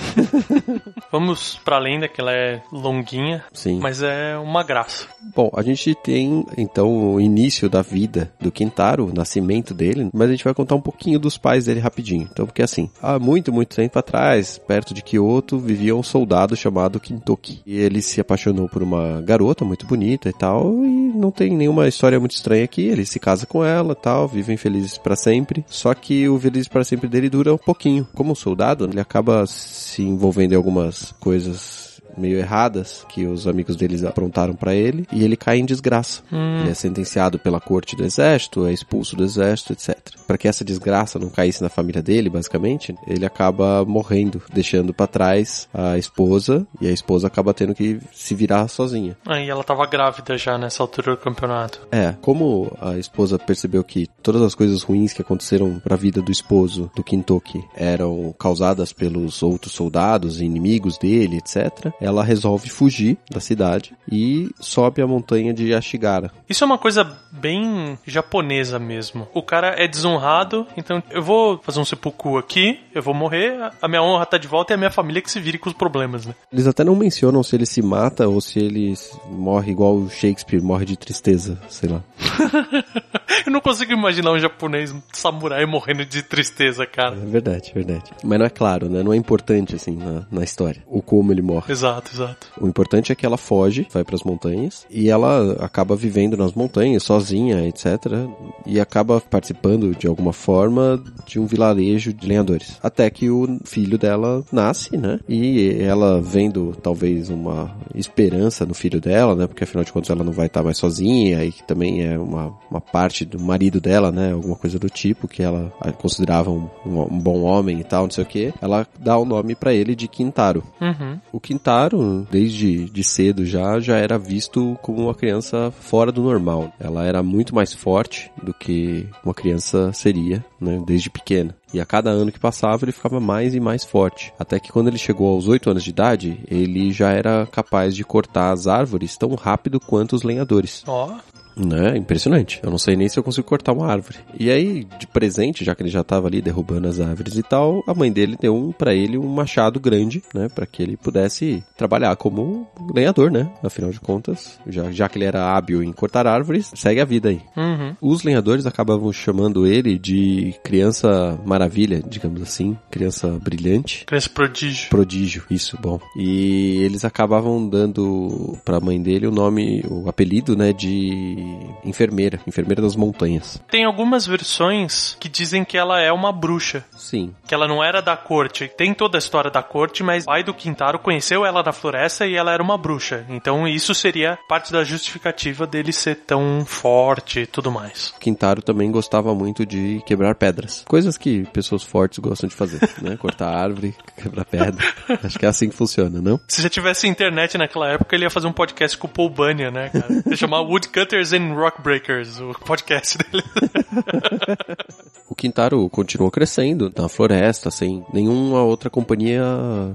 Vamos 1.11 1.59
pra 1.63 1.77
lenda, 1.77 2.07
que 2.07 2.19
ela 2.19 2.31
é 2.31 2.61
longuinha, 2.71 3.43
Sim. 3.53 3.79
mas 3.79 4.01
é 4.01 4.37
uma 4.37 4.63
graça. 4.63 5.07
Bom, 5.35 5.51
a 5.55 5.61
gente 5.61 5.93
tem 5.95 6.45
então 6.57 7.13
o 7.13 7.21
início 7.21 7.69
da 7.69 7.81
vida 7.81 8.31
do 8.39 8.51
Quintaro, 8.51 9.05
o 9.05 9.13
nascimento 9.13 9.73
dele, 9.73 10.09
mas 10.13 10.29
a 10.29 10.31
gente 10.31 10.43
vai 10.43 10.53
contar 10.53 10.75
um 10.75 10.81
pouquinho 10.81 11.19
dos 11.19 11.37
pais 11.37 11.65
dele 11.65 11.79
rapidinho. 11.79 12.27
Então, 12.31 12.45
porque 12.45 12.61
assim, 12.61 12.89
há 13.01 13.19
muito, 13.19 13.51
muito 13.51 13.75
tempo 13.75 13.97
atrás, 13.97 14.57
perto 14.57 14.93
de 14.93 15.01
Kyoto, 15.01 15.59
vivia 15.59 15.95
um 15.95 16.03
soldado 16.03 16.55
chamado 16.55 16.99
Kintoki. 16.99 17.61
E 17.65 17.77
ele 17.77 18.01
se 18.01 18.19
apaixonou 18.19 18.67
por 18.67 18.81
uma 18.81 19.21
garota 19.21 19.63
muito 19.63 19.82
bonita 19.83 20.29
e 20.29 20.33
tal, 20.33 20.73
e 20.83 21.11
não 21.13 21.31
tem 21.31 21.55
nenhuma 21.55 21.87
história 21.87 22.19
muito 22.19 22.31
estranha 22.31 22.63
aqui. 22.63 22.83
Ele 22.87 23.05
se 23.05 23.19
casa 23.19 23.45
com 23.45 23.63
ela 23.63 23.95
tal, 23.95 24.27
vivem 24.27 24.57
felizes 24.57 24.97
pra 24.97 25.15
sempre. 25.15 25.65
Só 25.67 25.93
que 25.93 26.27
o 26.27 26.39
feliz 26.39 26.67
pra 26.67 26.83
sempre 26.83 27.07
dele 27.07 27.29
dura 27.29 27.53
um 27.53 27.57
pouquinho. 27.57 28.07
Como 28.13 28.35
soldado, 28.35 28.85
ele 28.85 28.99
acaba 28.99 29.45
se 29.45 30.01
envolvendo 30.01 30.53
em 30.53 30.55
algumas 30.55 31.13
coisas 31.19 31.82
meio 32.17 32.37
erradas 32.37 33.05
que 33.09 33.25
os 33.25 33.47
amigos 33.47 33.75
deles 33.75 34.03
aprontaram 34.03 34.53
pra 34.53 34.73
ele 34.73 35.07
e 35.11 35.23
ele 35.23 35.35
cai 35.35 35.57
em 35.57 35.65
desgraça. 35.65 36.21
Ele 36.31 36.69
é 36.69 36.73
sentenciado 36.73 37.39
pela 37.39 37.59
corte 37.59 37.95
do 37.95 38.03
exército, 38.03 38.65
é 38.65 38.73
expulso 38.73 39.15
do 39.15 39.23
exército, 39.23 39.73
etc. 39.73 39.97
Pra 40.27 40.37
que 40.37 40.47
essa 40.47 40.63
desgraça 40.63 41.19
não 41.19 41.29
caísse 41.29 41.61
na 41.61 41.69
família 41.69 42.01
dele, 42.01 42.29
basicamente, 42.29 42.95
ele 43.07 43.25
acaba 43.25 43.83
morrendo, 43.85 44.41
deixando 44.53 44.93
pra 44.93 45.07
trás 45.07 45.67
a 45.73 45.97
esposa 45.97 46.65
e 46.79 46.87
a 46.87 46.91
esposa 46.91 47.27
acaba 47.27 47.53
tendo 47.53 47.75
que 47.75 47.99
se 48.11 48.33
virar 48.33 48.67
sozinha. 48.67 49.17
Aí 49.25 49.49
ela 49.49 49.63
tava 49.63 49.85
grávida 49.85 50.37
já 50.37 50.57
nessa 50.57 50.83
altura 50.83 51.11
do 51.11 51.17
campeonato. 51.17 51.87
É, 51.91 52.13
como 52.21 52.75
a 52.81 52.97
esposa 52.97 53.37
percebeu 53.37 53.83
que 53.83 54.07
todas 54.21 54.41
as 54.41 54.55
coisas 54.55 54.83
ruins 54.83 55.13
que 55.13 55.21
aconteceram 55.21 55.79
pra 55.79 55.95
vida 55.95 56.21
do 56.21 56.31
esposo 56.31 56.91
do 56.95 57.03
Kintoki 57.03 57.63
eram 57.75 58.33
causadas 58.37 58.93
pelos 58.93 59.43
outros 59.43 59.73
soldados 59.73 60.39
e 60.39 60.45
inimigos 60.45 60.97
dele, 60.97 61.37
etc., 61.37 61.93
ela 62.03 62.23
resolve 62.23 62.69
fugir 62.69 63.17
da 63.29 63.39
cidade 63.39 63.93
e 64.11 64.49
sobe 64.59 65.01
a 65.01 65.07
montanha 65.07 65.53
de 65.53 65.69
Yashigara. 65.71 66.31
Isso 66.49 66.63
é 66.63 66.67
uma 66.67 66.77
coisa 66.77 67.03
bem 67.31 67.97
japonesa 68.05 68.77
mesmo. 68.77 69.27
O 69.33 69.41
cara 69.41 69.75
é 69.77 69.87
desonrado, 69.87 70.67
então 70.77 71.01
eu 71.09 71.21
vou 71.23 71.57
fazer 71.63 71.79
um 71.79 71.85
seppuku 71.85 72.37
aqui, 72.37 72.79
eu 72.93 73.01
vou 73.01 73.13
morrer, 73.13 73.57
a 73.81 73.87
minha 73.87 74.01
honra 74.03 74.25
tá 74.25 74.37
de 74.37 74.47
volta 74.47 74.73
e 74.73 74.75
a 74.75 74.77
minha 74.77 74.91
família 74.91 75.21
que 75.21 75.31
se 75.31 75.39
vire 75.39 75.57
com 75.57 75.69
os 75.69 75.75
problemas, 75.75 76.25
né? 76.25 76.35
Eles 76.51 76.67
até 76.67 76.83
não 76.83 76.95
mencionam 76.95 77.41
se 77.43 77.55
ele 77.55 77.65
se 77.65 77.81
mata 77.81 78.27
ou 78.27 78.41
se 78.41 78.59
ele 78.59 78.93
morre 79.29 79.71
igual 79.71 79.95
o 79.95 80.09
Shakespeare, 80.09 80.61
morre 80.61 80.85
de 80.85 80.97
tristeza, 80.97 81.57
sei 81.69 81.89
lá. 81.89 82.03
Eu 83.45 83.51
não 83.51 83.59
consigo 83.61 83.91
imaginar 83.91 84.31
um 84.31 84.39
japonês, 84.39 84.91
um 84.91 85.01
samurai 85.11 85.65
morrendo 85.65 86.05
de 86.05 86.21
tristeza, 86.23 86.83
É 86.83 86.85
cara. 86.85 87.15
verdade, 87.15 87.71
verdade. 87.73 88.11
Mas 88.23 88.39
não 88.39 88.45
é 88.45 88.49
claro, 88.49 88.89
né? 88.89 89.03
Não 89.03 89.13
é 89.13 89.17
importante, 89.17 89.75
assim, 89.75 89.95
na, 89.97 90.23
na 90.31 90.43
história. 90.43 90.81
O 90.87 91.01
como 91.01 91.31
ele 91.31 91.41
morre. 91.41 91.71
Exato, 91.71 91.92
exato. 92.13 92.47
O 92.59 92.67
importante 92.67 93.11
é 93.11 93.15
que 93.15 93.25
ela 93.25 93.37
foge, 93.37 93.87
vai 93.91 94.03
pras 94.03 94.23
montanhas 94.23 94.85
e 94.89 95.09
ela 95.09 95.53
acaba 95.59 95.95
vivendo 95.95 96.37
nas 96.37 96.53
montanhas 96.53 97.03
sozinha, 97.03 97.67
etc. 97.67 98.27
E 98.65 98.79
acaba 98.79 99.19
participando 99.21 99.95
de 99.95 100.07
alguma 100.07 100.33
forma 100.33 101.03
de 101.25 101.39
um 101.39 101.45
vilarejo 101.45 102.13
de 102.13 102.27
lenhadores. 102.27 102.77
Até 102.81 103.09
que 103.09 103.29
o 103.29 103.59
filho 103.65 103.97
dela 103.97 104.43
nasce, 104.51 104.97
né? 104.97 105.19
E 105.27 105.77
ela 105.79 106.21
vendo 106.21 106.75
talvez 106.81 107.29
uma 107.29 107.75
esperança 107.93 108.65
no 108.65 108.73
filho 108.73 108.99
dela, 108.99 109.35
né? 109.35 109.47
Porque 109.47 109.63
afinal 109.63 109.83
de 109.83 109.91
contas 109.91 110.09
ela 110.09 110.23
não 110.23 110.31
vai 110.31 110.47
estar 110.47 110.63
mais 110.63 110.77
sozinha 110.77 111.43
e 111.43 111.51
que 111.51 111.63
também 111.63 112.05
é 112.05 112.17
uma, 112.17 112.53
uma 112.69 112.81
parte 112.81 113.25
do 113.25 113.39
marido 113.39 113.79
dela, 113.79 114.11
né? 114.11 114.33
Alguma 114.33 114.55
coisa 114.55 114.79
do 114.79 114.89
tipo 114.89 115.27
que 115.27 115.43
ela 115.43 115.71
considerava 115.97 116.51
um, 116.51 116.69
um 116.85 117.19
bom 117.19 117.41
homem 117.41 117.79
e 117.79 117.83
tal, 117.83 118.03
não 118.03 118.11
sei 118.11 118.23
o 118.23 118.27
que. 118.27 118.53
Ela 118.61 118.87
dá 118.99 119.17
o 119.17 119.25
nome 119.25 119.55
pra 119.55 119.73
ele 119.73 119.95
de 119.95 120.07
Quintaro. 120.07 120.63
Uhum. 120.79 121.19
O 121.31 121.39
Quintaro, 121.39 121.82
desde 122.29 122.85
de 122.85 123.03
cedo 123.03 123.45
já, 123.45 123.79
já 123.79 123.97
era 123.97 124.17
visto 124.17 124.77
como 124.81 125.03
uma 125.03 125.15
criança 125.15 125.71
fora 125.71 126.11
do 126.11 126.21
normal. 126.21 126.71
Ela 126.79 127.05
era 127.05 127.23
muito 127.23 127.53
mais 127.53 127.73
forte 127.73 128.31
do 128.41 128.53
que 128.53 129.07
uma 129.23 129.33
criança 129.33 129.91
seria, 129.93 130.43
né, 130.59 130.81
desde 130.85 131.09
pequena. 131.09 131.55
E 131.73 131.79
a 131.81 131.85
cada 131.85 132.11
ano 132.11 132.31
que 132.31 132.39
passava 132.39 132.85
ele 132.85 132.91
ficava 132.91 133.19
mais 133.19 133.55
e 133.55 133.59
mais 133.59 133.83
forte. 133.83 134.31
Até 134.37 134.59
que 134.59 134.71
quando 134.71 134.87
ele 134.87 134.97
chegou 134.97 135.27
aos 135.33 135.47
8 135.47 135.71
anos 135.71 135.83
de 135.83 135.89
idade, 135.89 136.39
ele 136.47 136.91
já 136.91 137.11
era 137.11 137.47
capaz 137.47 137.95
de 137.95 138.03
cortar 138.03 138.51
as 138.51 138.67
árvores 138.67 139.17
tão 139.17 139.33
rápido 139.33 139.79
quanto 139.79 140.15
os 140.15 140.23
lenhadores. 140.23 140.83
Ó, 140.85 141.17
Né? 141.55 141.97
Impressionante. 141.97 142.59
Eu 142.63 142.71
não 142.71 142.77
sei 142.77 142.95
nem 142.95 143.07
se 143.07 143.17
eu 143.17 143.23
consigo 143.23 143.47
cortar 143.47 143.73
uma 143.73 143.87
árvore. 143.87 144.17
E 144.39 144.49
aí, 144.49 144.85
de 144.99 145.07
presente, 145.07 145.63
já 145.63 145.75
que 145.75 145.83
ele 145.83 145.89
já 145.89 146.03
tava 146.03 146.27
ali 146.27 146.41
derrubando 146.41 146.87
as 146.87 146.99
árvores 146.99 147.37
e 147.37 147.43
tal, 147.43 147.83
a 147.87 147.93
mãe 147.93 148.11
dele 148.11 148.37
deu 148.39 148.55
um 148.55 148.71
para 148.71 148.93
ele 148.93 149.17
um 149.17 149.27
machado 149.27 149.79
grande, 149.79 150.23
né, 150.33 150.47
para 150.53 150.65
que 150.65 150.81
ele 150.81 150.97
pudesse 150.97 151.63
trabalhar 151.77 152.15
como 152.15 152.67
lenhador, 152.93 153.31
né? 153.31 153.49
Afinal 153.63 153.91
de 153.91 153.99
contas, 153.99 154.59
já, 154.67 154.91
já 154.91 155.07
que 155.09 155.17
ele 155.17 155.25
era 155.25 155.55
hábil 155.55 155.83
em 155.83 155.91
cortar 155.91 156.27
árvores, 156.27 156.71
segue 156.75 156.99
a 156.99 157.05
vida 157.05 157.29
aí. 157.29 157.41
uhum. 157.55 157.95
Os 158.01 158.23
lenhadores 158.23 158.65
acabavam 158.65 159.11
chamando 159.11 159.65
ele 159.67 159.97
de 159.97 160.53
criança 160.63 161.39
maravilha, 161.45 162.01
digamos 162.07 162.41
assim, 162.41 162.77
criança 162.89 163.27
brilhante. 163.41 164.05
criança 164.05 164.29
prodígio. 164.29 164.89
Prodígio, 164.89 165.43
isso, 165.49 165.77
bom. 165.81 165.99
E 166.17 166.81
eles 166.83 167.05
acabavam 167.05 167.67
dando 167.67 168.57
pra 168.65 168.79
mãe 168.79 169.01
dele 169.01 169.27
o 169.27 169.31
nome, 169.31 169.83
o 169.89 170.09
apelido, 170.09 170.55
né, 170.55 170.73
de 170.73 171.35
enfermeira, 171.83 172.39
enfermeira 172.47 172.81
das 172.81 172.95
montanhas. 172.95 173.61
Tem 173.69 173.83
algumas 173.83 174.25
versões 174.25 175.17
que 175.19 175.29
dizem 175.29 175.63
que 175.63 175.77
ela 175.77 175.99
é 175.99 176.11
uma 176.11 176.31
bruxa. 176.31 176.83
Sim, 176.97 177.33
Que 177.47 177.53
ela 177.53 177.67
não 177.67 177.83
era 177.83 178.01
da 178.01 178.15
corte. 178.15 178.71
Tem 178.77 178.93
toda 178.93 179.17
a 179.17 179.19
história 179.19 179.51
da 179.51 179.61
corte, 179.61 180.03
mas 180.03 180.23
o 180.23 180.27
pai 180.27 180.43
do 180.43 180.53
Quintaro 180.53 180.99
conheceu 180.99 181.45
ela 181.45 181.61
na 181.63 181.71
floresta 181.71 182.25
e 182.25 182.35
ela 182.35 182.51
era 182.53 182.63
uma 182.63 182.77
bruxa. 182.77 183.25
Então 183.29 183.67
isso 183.67 183.93
seria 183.93 184.37
parte 184.47 184.71
da 184.71 184.83
justificativa 184.83 185.67
dele 185.67 185.91
ser 185.91 186.15
tão 186.15 186.63
forte 186.65 187.41
e 187.41 187.45
tudo 187.45 187.71
mais. 187.71 188.13
Quintaro 188.19 188.61
também 188.61 188.91
gostava 188.91 189.33
muito 189.35 189.65
de 189.65 190.01
quebrar 190.05 190.35
pedras. 190.35 190.83
Coisas 190.87 191.17
que 191.17 191.43
pessoas 191.51 191.83
fortes 191.83 192.19
gostam 192.19 192.47
de 192.47 192.55
fazer, 192.55 192.79
né? 193.01 193.17
Cortar 193.19 193.53
árvore, 193.53 193.95
quebrar 194.17 194.45
pedra. 194.45 194.85
Acho 195.23 195.37
que 195.37 195.45
é 195.45 195.49
assim 195.49 195.69
que 195.69 195.75
funciona, 195.75 196.21
não? 196.21 196.39
Se 196.47 196.61
já 196.61 196.69
tivesse 196.69 197.07
internet 197.07 197.57
naquela 197.57 197.89
época, 197.89 198.15
ele 198.15 198.25
ia 198.25 198.29
fazer 198.29 198.47
um 198.47 198.53
podcast 198.53 198.97
com 198.97 199.07
o 199.07 199.09
Paul 199.09 199.29
Bunyan, 199.29 199.71
né, 199.71 199.89
cara? 199.89 200.23
Ia 200.25 200.35
chamar 200.35 200.61
Woodcutters 200.61 201.32
and 201.33 201.53
Rockbreakers, 201.53 202.39
o 202.39 202.53
podcast 202.53 203.17
dele. 203.17 203.43
O 205.33 205.35
Quintaro 205.35 205.89
continuou 205.89 206.29
crescendo 206.29 206.93
na 206.95 207.09
floresta, 207.09 207.71
sem 207.71 208.05
nenhuma 208.13 208.61
outra 208.61 208.87
companhia 208.87 209.43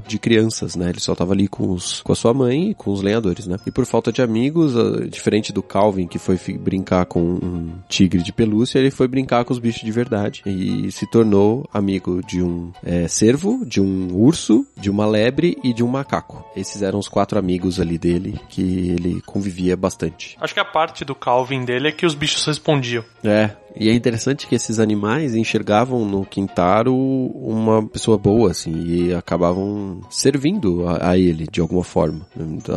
de 0.05 0.19
crianças, 0.19 0.75
né? 0.75 0.89
Ele 0.89 0.99
só 0.99 1.15
tava 1.15 1.33
ali 1.33 1.47
com, 1.47 1.71
os, 1.71 2.03
com 2.03 2.11
a 2.11 2.17
sua 2.17 2.35
mãe 2.35 2.71
e 2.71 2.75
com 2.75 2.91
os 2.91 3.03
lenhadores, 3.03 3.47
né? 3.47 3.57
E 3.65 3.71
por 3.71 3.87
falta 3.87 4.11
de 4.11 4.21
amigos, 4.21 4.77
ah, 4.77 5.07
diferente 5.07 5.53
do 5.53 5.63
Calvin, 5.63 6.09
que 6.09 6.19
foi 6.19 6.37
brincar 6.59 7.07
com 7.07 7.21
um 7.21 7.73
tigre 7.89 8.21
de 8.21 8.33
pelúcia, 8.33 8.81
ele 8.81 8.91
foi 8.91 9.07
brincar 9.07 9.45
com 9.45 9.53
os 9.53 9.61
bichos 9.61 9.83
de 9.83 9.93
verdade. 9.93 10.43
E 10.45 10.91
se 10.91 11.07
tornou 11.07 11.69
amigo 11.73 12.21
de 12.27 12.43
um 12.43 12.73
eh, 12.85 13.07
cervo, 13.07 13.65
de 13.65 13.81
um 13.81 14.13
urso, 14.17 14.67
de 14.77 14.91
uma 14.91 15.07
lebre 15.07 15.57
e 15.63 15.73
de 15.73 15.85
um 15.85 15.89
macaco. 15.89 16.45
Esses 16.57 16.83
eram 16.83 16.99
os 16.99 17.07
quatro 17.07 17.39
amigos 17.39 17.79
ali 17.79 17.97
dele 17.97 18.41
que 18.49 18.91
ele 18.91 19.21
convivia 19.23 19.77
bastante. 19.77 20.37
Acho 20.41 20.53
que 20.53 20.61
a 20.61 20.65
parte 20.65 21.05
do 21.05 21.15
Calvin 21.29 21.63
dele 21.63 21.89
é 21.89 21.93
que 21.93 22.07
os 22.07 22.15
bichos 22.15 22.43
respondiam. 22.47 23.05
É, 23.23 23.51
e 23.79 23.89
é 23.89 23.95
interessante 23.95 24.47
que 24.47 24.55
esses 24.55 24.81
animais 24.81 25.35
enxergavam 25.35 26.05
no 26.05 26.25
Quintaro 26.25 26.95
uma 26.95 27.87
pessoa 27.87 28.19
boa, 28.19 28.51
assim, 28.51 28.73
e 28.73 29.15
acabavam 29.15 30.01
servindo 30.11 30.87
a, 30.89 31.11
a 31.11 31.19
ele 31.19 31.47
de 31.51 31.61
alguma 31.61 31.85
forma. 31.85 32.27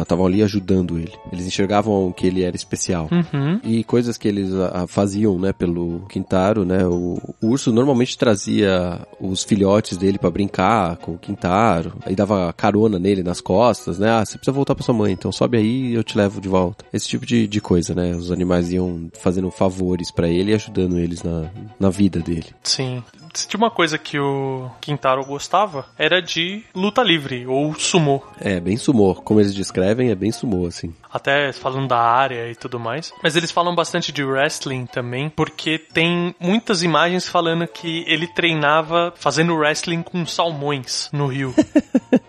Estavam 0.01 0.25
ali 0.25 0.43
ajudando 0.43 0.97
ele. 0.97 1.13
Eles 1.31 1.47
enxergavam 1.47 2.11
que 2.11 2.27
ele 2.27 2.43
era 2.43 2.55
especial. 2.55 3.09
Uhum. 3.11 3.59
E 3.63 3.83
coisas 3.83 4.17
que 4.17 4.27
eles 4.27 4.53
ah, 4.53 4.85
faziam, 4.87 5.39
né, 5.39 5.51
pelo 5.51 6.01
Quintaro, 6.07 6.63
né, 6.65 6.85
o, 6.85 7.17
o 7.41 7.47
urso 7.47 7.71
normalmente 7.71 8.17
trazia 8.17 8.99
os 9.19 9.43
filhotes 9.43 9.97
dele 9.97 10.19
pra 10.19 10.29
brincar 10.29 10.97
com 10.97 11.13
o 11.13 11.17
Quintaro, 11.17 11.93
aí 12.05 12.15
dava 12.15 12.53
carona 12.53 12.99
nele 12.99 13.23
nas 13.23 13.41
costas, 13.41 13.97
né, 13.99 14.09
ah, 14.09 14.25
você 14.25 14.37
precisa 14.37 14.51
voltar 14.53 14.75
pra 14.75 14.83
sua 14.83 14.93
mãe, 14.93 15.13
então 15.13 15.31
sobe 15.31 15.57
aí 15.57 15.91
e 15.91 15.93
eu 15.93 16.03
te 16.03 16.17
levo 16.17 16.39
de 16.39 16.47
volta. 16.49 16.85
Esse 16.93 17.07
tipo 17.07 17.25
de, 17.25 17.47
de 17.47 17.61
coisa, 17.61 17.95
né, 17.95 18.15
os 18.15 18.31
animais 18.31 18.71
iam 18.71 19.09
fazendo 19.19 19.49
favores 19.49 20.11
pra 20.11 20.27
ele 20.27 20.51
e 20.51 20.55
ajudando 20.55 20.90
eles 20.97 21.23
na, 21.23 21.49
na 21.79 21.89
vida 21.89 22.19
dele. 22.19 22.47
Sim. 22.63 23.03
Se 23.33 23.47
tinha 23.47 23.57
uma 23.57 23.71
coisa 23.71 23.97
que 23.97 24.19
o 24.19 24.69
Quintaro 24.81 25.23
gostava, 25.25 25.85
era 25.97 26.21
de 26.21 26.63
luta 26.75 27.01
livre, 27.01 27.47
ou 27.47 27.73
sumô. 27.75 28.21
É, 28.39 28.59
bem 28.59 28.75
sumô, 28.75 29.15
como 29.15 29.39
eles 29.39 29.55
descrevem, 29.55 30.09
é 30.09 30.15
bem 30.15 30.31
sumô, 30.31 30.65
assim. 30.65 30.93
Até 31.11 31.53
falando 31.53 31.87
da 31.87 31.99
área 31.99 32.49
e 32.49 32.55
tudo 32.55 32.79
mais. 32.79 33.13
Mas 33.23 33.35
eles 33.35 33.51
falam 33.51 33.73
bastante 33.73 34.11
de 34.11 34.23
wrestling 34.23 34.85
também, 34.85 35.29
porque 35.29 35.77
tem 35.77 36.35
muitas 36.39 36.83
imagens 36.83 37.27
falando 37.27 37.65
que 37.67 38.03
ele 38.07 38.27
treinava 38.27 39.13
fazendo 39.15 39.55
wrestling 39.55 40.03
com 40.03 40.25
salmões 40.25 41.09
no 41.13 41.27
rio. 41.27 41.53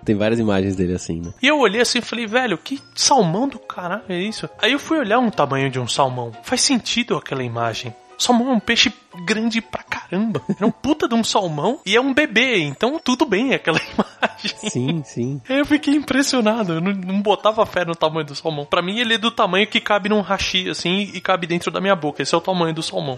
Tem 0.04 0.16
várias 0.16 0.40
imagens 0.40 0.74
dele 0.74 0.94
assim, 0.94 1.20
né. 1.20 1.32
e 1.40 1.46
eu 1.46 1.58
olhei 1.58 1.80
assim 1.80 1.98
e 1.98 2.02
falei, 2.02 2.26
velho, 2.26 2.58
que 2.58 2.80
salmão 2.94 3.48
do 3.48 3.58
caralho 3.58 4.02
é 4.08 4.18
isso? 4.18 4.48
Aí 4.60 4.72
eu 4.72 4.78
fui 4.78 4.98
olhar 4.98 5.20
um 5.20 5.30
tamanho 5.30 5.70
de 5.70 5.78
um 5.78 5.86
salmão. 5.86 6.32
Faz 6.42 6.60
sentido 6.60 7.16
aquela 7.16 7.44
imagem. 7.44 7.94
Salmão 8.22 8.52
é 8.52 8.54
um 8.54 8.60
peixe 8.60 8.92
grande 9.24 9.60
pra 9.60 9.82
caramba. 9.82 10.40
É 10.60 10.64
um 10.64 10.70
puta 10.70 11.08
de 11.08 11.14
um 11.14 11.24
salmão 11.24 11.80
e 11.84 11.96
é 11.96 12.00
um 12.00 12.14
bebê, 12.14 12.58
então 12.58 13.00
tudo 13.02 13.26
bem 13.26 13.52
aquela 13.52 13.80
imagem. 13.92 14.70
Sim, 14.70 15.02
sim. 15.04 15.40
Eu 15.48 15.66
fiquei 15.66 15.94
impressionado, 15.94 16.74
eu 16.74 16.80
não, 16.80 16.92
não 16.92 17.20
botava 17.20 17.64
fé 17.66 17.84
no 17.84 17.94
tamanho 17.94 18.26
do 18.26 18.34
salmão. 18.34 18.64
Pra 18.64 18.80
mim, 18.80 18.98
ele 18.98 19.14
é 19.14 19.18
do 19.18 19.30
tamanho 19.30 19.66
que 19.66 19.80
cabe 19.80 20.08
num 20.08 20.20
hashi, 20.20 20.70
assim, 20.70 21.10
e 21.12 21.20
cabe 21.20 21.46
dentro 21.46 21.70
da 21.70 21.80
minha 21.80 21.96
boca. 21.96 22.22
Esse 22.22 22.34
é 22.34 22.38
o 22.38 22.40
tamanho 22.40 22.74
do 22.74 22.82
salmão. 22.82 23.16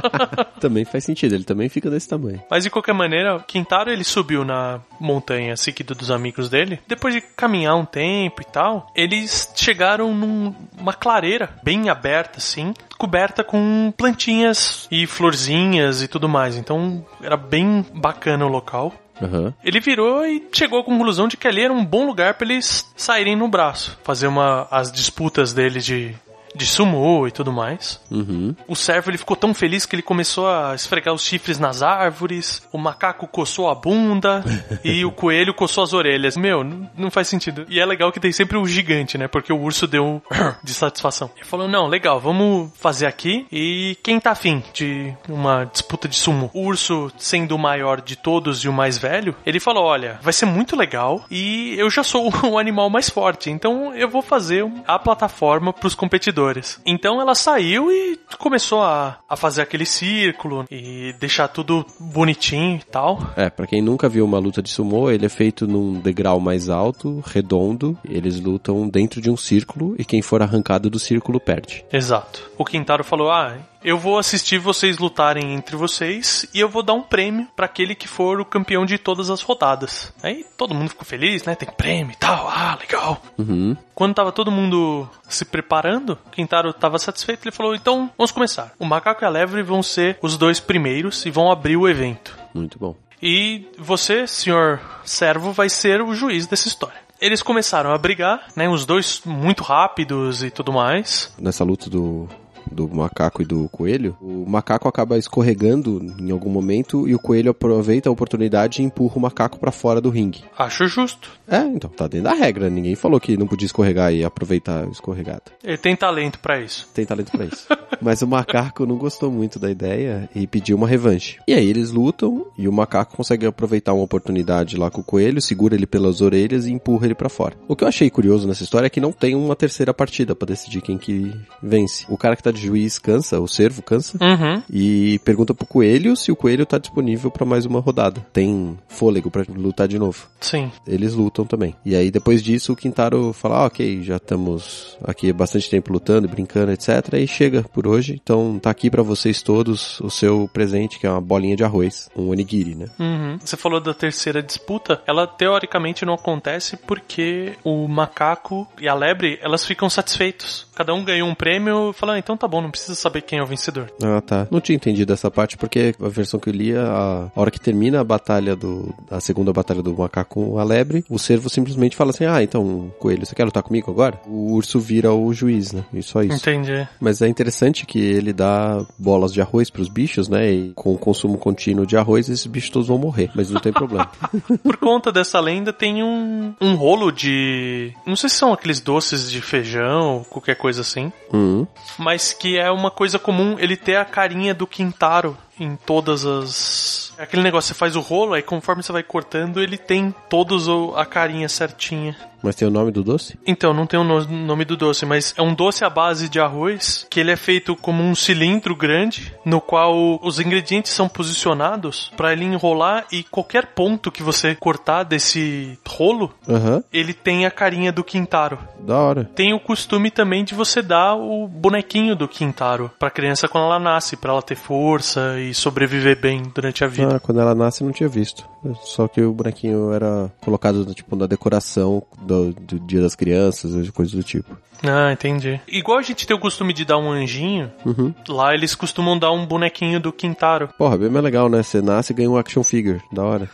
também 0.60 0.84
faz 0.84 1.04
sentido, 1.04 1.34
ele 1.34 1.44
também 1.44 1.68
fica 1.68 1.90
desse 1.90 2.08
tamanho. 2.08 2.42
Mas 2.50 2.64
de 2.64 2.70
qualquer 2.70 2.94
maneira, 2.94 3.40
Quintaro 3.46 3.90
ele 3.90 4.04
subiu 4.04 4.44
na 4.44 4.80
montanha 5.00 5.56
seguido 5.56 5.94
dos 5.94 6.10
amigos 6.10 6.48
dele. 6.48 6.80
Depois 6.86 7.14
de 7.14 7.20
caminhar 7.20 7.76
um 7.76 7.84
tempo 7.84 8.42
e 8.42 8.44
tal, 8.44 8.90
eles 8.94 9.50
chegaram 9.56 10.14
numa 10.14 10.92
clareira 10.92 11.50
bem 11.62 11.88
aberta, 11.88 12.38
assim, 12.38 12.72
coberta 12.96 13.44
com 13.44 13.92
plantinhas 13.96 14.88
e 14.90 15.06
florzinhas 15.06 16.02
e 16.02 16.08
tudo 16.08 16.28
mais. 16.28 16.56
Então 16.56 17.04
era 17.22 17.36
bem 17.36 17.84
bacana 17.94 18.44
o 18.44 18.48
local. 18.48 18.92
Aham. 19.22 19.54
Ele 19.62 19.80
virou 19.80 20.26
e 20.26 20.44
chegou 20.52 20.80
à 20.80 20.84
conclusão 20.84 21.28
de 21.28 21.36
que 21.36 21.46
ali 21.46 21.62
era 21.62 21.72
um 21.72 21.84
bom 21.84 22.06
lugar 22.06 22.34
para 22.34 22.46
eles 22.46 22.92
saírem 22.96 23.36
no 23.36 23.48
braço, 23.48 23.98
fazer 24.02 24.26
uma 24.26 24.66
as 24.70 24.90
disputas 24.90 25.52
dele 25.52 25.80
de 25.80 26.14
de 26.54 26.66
sumô 26.66 27.26
e 27.26 27.30
tudo 27.30 27.52
mais. 27.52 28.00
Uhum. 28.10 28.54
O 28.68 28.76
servo 28.76 29.10
ele 29.10 29.18
ficou 29.18 29.36
tão 29.36 29.52
feliz 29.52 29.84
que 29.84 29.96
ele 29.96 30.02
começou 30.02 30.48
a 30.48 30.74
esfregar 30.74 31.12
os 31.12 31.24
chifres 31.24 31.58
nas 31.58 31.82
árvores, 31.82 32.62
o 32.72 32.78
macaco 32.78 33.26
coçou 33.26 33.68
a 33.68 33.74
bunda 33.74 34.44
e 34.84 35.04
o 35.04 35.10
coelho 35.10 35.52
coçou 35.52 35.82
as 35.82 35.92
orelhas. 35.92 36.36
Meu, 36.36 36.62
não 36.96 37.10
faz 37.10 37.28
sentido. 37.28 37.66
E 37.68 37.80
é 37.80 37.86
legal 37.86 38.12
que 38.12 38.20
tem 38.20 38.32
sempre 38.32 38.56
o 38.56 38.66
gigante, 38.66 39.18
né? 39.18 39.26
Porque 39.26 39.52
o 39.52 39.60
urso 39.60 39.86
deu 39.86 40.04
um 40.04 40.20
de 40.62 40.72
satisfação. 40.72 41.30
Ele 41.36 41.44
falou: 41.44 41.68
"Não, 41.68 41.86
legal, 41.86 42.20
vamos 42.20 42.70
fazer 42.78 43.06
aqui 43.06 43.46
e 43.50 43.96
quem 44.02 44.20
tá 44.20 44.30
afim 44.30 44.62
de 44.72 45.12
uma 45.28 45.64
disputa 45.64 46.08
de 46.08 46.16
sumo?" 46.16 46.50
O 46.54 46.62
urso, 46.62 47.10
sendo 47.18 47.56
o 47.56 47.58
maior 47.58 48.00
de 48.00 48.16
todos 48.16 48.64
e 48.64 48.68
o 48.68 48.72
mais 48.72 48.98
velho, 48.98 49.34
ele 49.44 49.58
falou: 49.58 49.84
"Olha, 49.84 50.18
vai 50.22 50.32
ser 50.32 50.46
muito 50.46 50.76
legal 50.76 51.24
e 51.30 51.74
eu 51.78 51.90
já 51.90 52.02
sou 52.02 52.32
o 52.44 52.58
animal 52.58 52.88
mais 52.88 53.10
forte, 53.10 53.50
então 53.50 53.94
eu 53.94 54.08
vou 54.08 54.22
fazer 54.22 54.64
a 54.86 54.98
plataforma 54.98 55.72
pros 55.72 55.94
competidores." 55.94 56.43
Então 56.84 57.20
ela 57.20 57.34
saiu 57.34 57.90
e 57.90 58.18
começou 58.38 58.82
a, 58.82 59.18
a 59.28 59.36
fazer 59.36 59.62
aquele 59.62 59.86
círculo 59.86 60.64
e 60.70 61.14
deixar 61.18 61.48
tudo 61.48 61.84
bonitinho 61.98 62.76
e 62.76 62.84
tal. 62.84 63.18
É, 63.36 63.50
pra 63.50 63.66
quem 63.66 63.82
nunca 63.82 64.08
viu 64.08 64.24
uma 64.24 64.38
luta 64.38 64.62
de 64.62 64.70
sumô, 64.70 65.10
ele 65.10 65.26
é 65.26 65.28
feito 65.28 65.66
num 65.66 66.00
degrau 66.00 66.40
mais 66.40 66.68
alto, 66.68 67.22
redondo. 67.26 67.98
Eles 68.08 68.40
lutam 68.40 68.88
dentro 68.88 69.20
de 69.20 69.30
um 69.30 69.36
círculo 69.36 69.94
e 69.98 70.04
quem 70.04 70.22
for 70.22 70.42
arrancado 70.42 70.90
do 70.90 70.98
círculo 70.98 71.40
perde. 71.40 71.84
Exato. 71.92 72.50
O 72.56 72.64
Quintaro 72.64 73.04
falou: 73.04 73.30
Ah, 73.30 73.56
eu 73.84 73.98
vou 73.98 74.18
assistir 74.18 74.58
vocês 74.58 74.96
lutarem 74.96 75.52
entre 75.52 75.76
vocês 75.76 76.46
e 76.54 76.58
eu 76.58 76.68
vou 76.68 76.82
dar 76.82 76.94
um 76.94 77.02
prêmio 77.02 77.46
pra 77.54 77.66
aquele 77.66 77.94
que 77.94 78.08
for 78.08 78.40
o 78.40 78.44
campeão 78.44 78.86
de 78.86 78.96
todas 78.96 79.28
as 79.28 79.42
rodadas. 79.42 80.12
Aí 80.22 80.44
todo 80.56 80.74
mundo 80.74 80.88
ficou 80.88 81.04
feliz, 81.04 81.44
né? 81.44 81.54
Tem 81.54 81.68
prêmio 81.68 82.12
e 82.12 82.16
tal. 82.16 82.48
Ah, 82.48 82.78
legal. 82.80 83.20
Uhum. 83.36 83.76
Quando 83.94 84.14
tava 84.14 84.32
todo 84.32 84.50
mundo 84.50 85.08
se 85.28 85.44
preparando, 85.44 86.18
Quintaro 86.32 86.72
tava 86.72 86.98
satisfeito, 86.98 87.44
ele 87.44 87.54
falou: 87.54 87.74
"Então, 87.74 88.10
vamos 88.16 88.32
começar. 88.32 88.72
O 88.78 88.86
macaco 88.86 89.22
e 89.22 89.26
a 89.26 89.28
lebre 89.28 89.62
vão 89.62 89.82
ser 89.82 90.18
os 90.22 90.38
dois 90.38 90.58
primeiros 90.58 91.26
e 91.26 91.30
vão 91.30 91.52
abrir 91.52 91.76
o 91.76 91.86
evento. 91.86 92.36
Muito 92.54 92.78
bom. 92.78 92.96
E 93.22 93.66
você, 93.78 94.26
senhor 94.26 94.80
servo, 95.04 95.52
vai 95.52 95.68
ser 95.68 96.00
o 96.00 96.14
juiz 96.14 96.46
dessa 96.46 96.68
história." 96.68 97.04
Eles 97.20 97.42
começaram 97.42 97.92
a 97.92 97.98
brigar, 97.98 98.48
né? 98.56 98.68
Os 98.68 98.84
dois 98.84 99.22
muito 99.24 99.62
rápidos 99.62 100.42
e 100.42 100.50
tudo 100.50 100.72
mais. 100.72 101.32
Nessa 101.38 101.64
luta 101.64 101.88
do 101.88 102.28
do 102.70 102.88
macaco 102.88 103.42
e 103.42 103.44
do 103.44 103.68
coelho, 103.68 104.16
o 104.20 104.44
macaco 104.46 104.88
acaba 104.88 105.18
escorregando 105.18 106.14
em 106.18 106.30
algum 106.30 106.50
momento 106.50 107.08
e 107.08 107.14
o 107.14 107.18
coelho 107.18 107.50
aproveita 107.50 108.08
a 108.08 108.12
oportunidade 108.12 108.80
e 108.80 108.84
empurra 108.84 109.16
o 109.16 109.20
macaco 109.20 109.58
para 109.58 109.72
fora 109.72 110.00
do 110.00 110.10
ringue. 110.10 110.44
Acho 110.58 110.86
justo. 110.86 111.30
É, 111.46 111.58
então, 111.58 111.90
tá 111.90 112.06
dentro 112.06 112.30
da 112.30 112.34
regra. 112.34 112.70
Ninguém 112.70 112.94
falou 112.94 113.20
que 113.20 113.36
não 113.36 113.46
podia 113.46 113.66
escorregar 113.66 114.12
e 114.12 114.24
aproveitar 114.24 114.84
a 114.84 114.88
escorregada. 114.88 115.42
Ele 115.62 115.76
tem 115.76 115.94
talento 115.94 116.38
para 116.38 116.60
isso. 116.60 116.88
Tem 116.94 117.04
talento 117.04 117.30
para 117.32 117.44
isso. 117.44 117.66
Mas 118.00 118.22
o 118.22 118.26
macaco 118.26 118.86
não 118.86 118.96
gostou 118.96 119.30
muito 119.30 119.58
da 119.58 119.70
ideia 119.70 120.28
e 120.34 120.46
pediu 120.46 120.76
uma 120.76 120.86
revanche. 120.86 121.38
E 121.46 121.54
aí 121.54 121.68
eles 121.68 121.90
lutam 121.90 122.46
e 122.56 122.68
o 122.68 122.72
macaco 122.72 123.16
consegue 123.16 123.46
aproveitar 123.46 123.92
uma 123.92 124.02
oportunidade 124.02 124.76
lá 124.76 124.90
com 124.90 125.00
o 125.00 125.04
coelho, 125.04 125.40
segura 125.40 125.74
ele 125.74 125.86
pelas 125.86 126.20
orelhas 126.20 126.66
e 126.66 126.72
empurra 126.72 127.06
ele 127.06 127.14
para 127.14 127.28
fora. 127.28 127.56
O 127.68 127.76
que 127.76 127.84
eu 127.84 127.88
achei 127.88 128.10
curioso 128.10 128.46
nessa 128.46 128.62
história 128.62 128.86
é 128.86 128.90
que 128.90 129.00
não 129.00 129.12
tem 129.12 129.34
uma 129.34 129.56
terceira 129.56 129.94
partida 129.94 130.34
para 130.34 130.48
decidir 130.48 130.80
quem 130.80 130.98
que 130.98 131.32
vence. 131.62 132.04
O 132.08 132.16
cara 132.16 132.36
que 132.36 132.42
tá 132.42 132.50
de 132.54 132.62
juiz 132.62 132.98
cansa, 132.98 133.40
o 133.40 133.46
servo 133.48 133.82
cansa, 133.82 134.16
Uhum. 134.20 134.62
e 134.70 135.18
pergunta 135.24 135.52
pro 135.54 135.66
coelho 135.66 136.16
se 136.16 136.30
o 136.32 136.36
coelho 136.36 136.64
tá 136.64 136.78
disponível 136.78 137.30
para 137.30 137.44
mais 137.44 137.66
uma 137.66 137.80
rodada. 137.80 138.24
Tem 138.32 138.78
fôlego 138.88 139.30
para 139.30 139.44
lutar 139.54 139.86
de 139.88 139.98
novo. 139.98 140.26
Sim. 140.40 140.70
Eles 140.86 141.14
lutam 141.14 141.44
também. 141.44 141.74
E 141.84 141.94
aí 141.94 142.10
depois 142.10 142.42
disso 142.42 142.72
o 142.72 142.76
Quintaro 142.76 143.32
fala, 143.32 143.58
ah, 143.58 143.66
ok, 143.66 144.02
já 144.02 144.16
estamos 144.16 144.96
aqui 145.02 145.30
há 145.30 145.34
bastante 145.34 145.68
tempo 145.68 145.92
lutando, 145.92 146.28
brincando, 146.28 146.72
etc. 146.72 147.14
E 147.14 147.26
chega 147.26 147.62
por 147.62 147.86
hoje. 147.86 148.18
Então 148.22 148.58
tá 148.60 148.70
aqui 148.70 148.90
para 148.90 149.02
vocês 149.02 149.42
todos 149.42 150.00
o 150.00 150.10
seu 150.10 150.48
presente, 150.52 150.98
que 150.98 151.06
é 151.06 151.10
uma 151.10 151.20
bolinha 151.20 151.56
de 151.56 151.64
arroz, 151.64 152.08
um 152.16 152.28
onigiri, 152.30 152.74
né? 152.74 152.86
Uhum. 152.98 153.38
Você 153.44 153.56
falou 153.56 153.80
da 153.80 153.92
terceira 153.92 154.42
disputa. 154.42 155.02
Ela 155.06 155.26
teoricamente 155.26 156.04
não 156.04 156.14
acontece 156.14 156.76
porque 156.76 157.52
o 157.64 157.88
macaco 157.88 158.66
e 158.80 158.88
a 158.88 158.94
lebre 158.94 159.38
elas 159.42 159.64
ficam 159.64 159.88
satisfeitos. 159.90 160.66
Cada 160.74 160.92
um 160.94 161.04
ganhou 161.04 161.28
um 161.28 161.34
prêmio 161.34 161.90
e 161.90 161.92
fala, 161.92 162.14
ah, 162.14 162.18
então 162.18 162.36
tá 162.36 162.46
bom, 162.46 162.60
não 162.60 162.70
precisa 162.70 162.94
saber 162.94 163.22
quem 163.22 163.38
é 163.38 163.42
o 163.42 163.46
vencedor. 163.46 163.90
Ah, 164.02 164.20
tá. 164.20 164.46
Não 164.50 164.60
tinha 164.60 164.76
entendido 164.76 165.12
essa 165.12 165.30
parte, 165.30 165.56
porque 165.56 165.94
a 166.00 166.08
versão 166.08 166.38
que 166.38 166.48
eu 166.48 166.52
li, 166.52 166.76
a, 166.76 167.30
a 167.34 167.40
hora 167.40 167.50
que 167.50 167.60
termina 167.60 168.00
a 168.00 168.04
batalha 168.04 168.54
do. 168.54 168.94
a 169.10 169.20
segunda 169.20 169.52
batalha 169.52 169.82
do 169.82 169.96
macaco 169.96 170.34
com 170.34 170.58
a 170.58 170.64
lebre, 170.64 171.04
o 171.08 171.16
servo 171.16 171.48
simplesmente 171.48 171.94
fala 171.94 172.10
assim: 172.10 172.24
Ah, 172.24 172.42
então, 172.42 172.92
coelho, 172.98 173.24
você 173.24 173.34
quer 173.34 173.44
lutar 173.44 173.62
comigo 173.62 173.88
agora? 173.88 174.20
O 174.26 174.54
urso 174.54 174.80
vira 174.80 175.12
o 175.12 175.32
juiz, 175.32 175.72
né? 175.72 175.84
E 175.92 176.02
só 176.02 176.22
isso. 176.22 176.36
Entendi. 176.36 176.86
Mas 177.00 177.22
é 177.22 177.28
interessante 177.28 177.86
que 177.86 178.00
ele 178.00 178.32
dá 178.32 178.84
bolas 178.98 179.32
de 179.32 179.40
arroz 179.40 179.70
pros 179.70 179.88
bichos, 179.88 180.28
né? 180.28 180.50
E 180.50 180.72
com 180.74 180.92
o 180.92 180.98
consumo 180.98 181.38
contínuo 181.38 181.86
de 181.86 181.96
arroz, 181.96 182.28
esses 182.28 182.46
bichos 182.46 182.70
todos 182.70 182.88
vão 182.88 182.98
morrer. 182.98 183.30
Mas 183.34 183.48
não 183.50 183.60
tem 183.60 183.72
problema. 183.72 184.10
Por 184.62 184.76
conta 184.76 185.12
dessa 185.12 185.38
lenda, 185.38 185.72
tem 185.72 186.02
um, 186.02 186.52
um 186.60 186.74
rolo 186.74 187.12
de. 187.12 187.92
Não 188.04 188.16
sei 188.16 188.28
se 188.28 188.36
são 188.36 188.52
aqueles 188.52 188.80
doces 188.80 189.30
de 189.30 189.40
feijão 189.40 190.16
ou 190.16 190.24
qualquer 190.24 190.56
coisa 190.56 190.63
assim. 190.78 191.12
Hum. 191.32 191.66
Mas 191.98 192.32
que 192.32 192.58
é 192.58 192.70
uma 192.70 192.90
coisa 192.90 193.18
comum 193.18 193.56
ele 193.58 193.76
ter 193.76 193.96
a 193.96 194.04
carinha 194.04 194.54
do 194.54 194.66
Quintaro 194.66 195.36
em 195.58 195.76
todas 195.76 196.24
as. 196.24 197.12
É 197.18 197.22
Aquele 197.22 197.42
negócio, 197.42 197.68
você 197.68 197.78
faz 197.78 197.96
o 197.96 198.00
rolo, 198.00 198.34
aí 198.34 198.42
conforme 198.42 198.82
você 198.82 198.92
vai 198.92 199.02
cortando, 199.02 199.62
ele 199.62 199.78
tem 199.78 200.14
todos 200.28 200.66
a 200.96 201.06
carinha 201.06 201.48
certinha. 201.48 202.16
Mas 202.44 202.54
tem 202.56 202.68
o 202.68 202.70
nome 202.70 202.90
do 202.90 203.02
doce? 203.02 203.38
Então, 203.46 203.72
não 203.72 203.86
tem 203.86 203.98
o 203.98 204.04
no- 204.04 204.24
nome 204.26 204.64
do 204.64 204.76
doce, 204.76 205.06
mas 205.06 205.34
é 205.36 205.42
um 205.42 205.54
doce 205.54 205.84
à 205.84 205.88
base 205.90 206.28
de 206.28 206.38
arroz, 206.38 207.06
que 207.08 207.18
ele 207.18 207.30
é 207.30 207.36
feito 207.36 207.74
como 207.74 208.02
um 208.02 208.14
cilindro 208.14 208.76
grande, 208.76 209.34
no 209.44 209.60
qual 209.60 210.20
os 210.22 210.38
ingredientes 210.38 210.92
são 210.92 211.08
posicionados 211.08 212.12
para 212.16 212.32
ele 212.32 212.44
enrolar 212.44 213.06
e 213.10 213.22
qualquer 213.22 213.66
ponto 213.74 214.12
que 214.12 214.22
você 214.22 214.54
cortar 214.54 215.02
desse 215.04 215.78
rolo, 215.88 216.32
Aham. 216.48 216.82
ele 216.92 217.14
tem 217.14 217.46
a 217.46 217.50
carinha 217.50 217.90
do 217.92 218.04
Quintaro. 218.04 218.58
Da 218.80 218.98
hora. 218.98 219.24
Tem 219.34 219.54
o 219.54 219.60
costume 219.60 220.10
também 220.10 220.44
de 220.44 220.54
você 220.54 220.82
dar 220.82 221.14
o 221.14 221.48
bonequinho 221.48 222.14
do 222.14 222.28
Quintaro 222.28 222.90
pra 222.98 223.10
criança 223.10 223.48
quando 223.48 223.64
ela 223.64 223.78
nasce, 223.78 224.16
pra 224.16 224.32
ela 224.32 224.42
ter 224.42 224.56
força 224.56 225.40
e 225.40 225.54
sobreviver 225.54 226.20
bem 226.20 226.42
durante 226.54 226.84
a 226.84 226.86
vida. 226.86 227.16
Ah, 227.16 227.20
quando 227.20 227.40
ela 227.40 227.54
nasce 227.54 227.82
eu 227.82 227.86
não 227.86 227.92
tinha 227.94 228.08
visto. 228.08 228.44
Só 228.82 229.06
que 229.08 229.20
o 229.22 229.32
bonequinho 229.32 229.92
era 229.92 230.30
colocado, 230.40 230.84
tipo, 230.94 231.14
na 231.16 231.26
decoração 231.26 232.02
do, 232.22 232.33
do 232.58 232.78
Dia 232.80 233.00
das 233.02 233.14
Crianças, 233.14 233.88
coisas 233.90 234.14
do 234.14 234.22
tipo. 234.22 234.56
Ah, 234.86 235.12
entendi. 235.12 235.60
Igual 235.66 235.98
a 235.98 236.02
gente 236.02 236.26
tem 236.26 236.36
o 236.36 236.40
costume 236.40 236.72
de 236.72 236.84
dar 236.84 236.98
um 236.98 237.10
anjinho, 237.10 237.72
Uhum. 237.86 238.12
lá 238.28 238.52
eles 238.54 238.74
costumam 238.74 239.18
dar 239.18 239.32
um 239.32 239.46
bonequinho 239.46 239.98
do 239.98 240.12
Quintaro. 240.12 240.68
Porra, 240.76 240.98
bem 240.98 241.08
mais 241.08 241.24
legal, 241.24 241.48
né? 241.48 241.62
Você 241.62 241.80
nasce 241.80 242.12
e 242.12 242.16
ganha 242.16 242.30
um 242.30 242.36
action 242.36 242.62
figure. 242.62 243.00
Da 243.10 243.22
hora. 243.22 243.48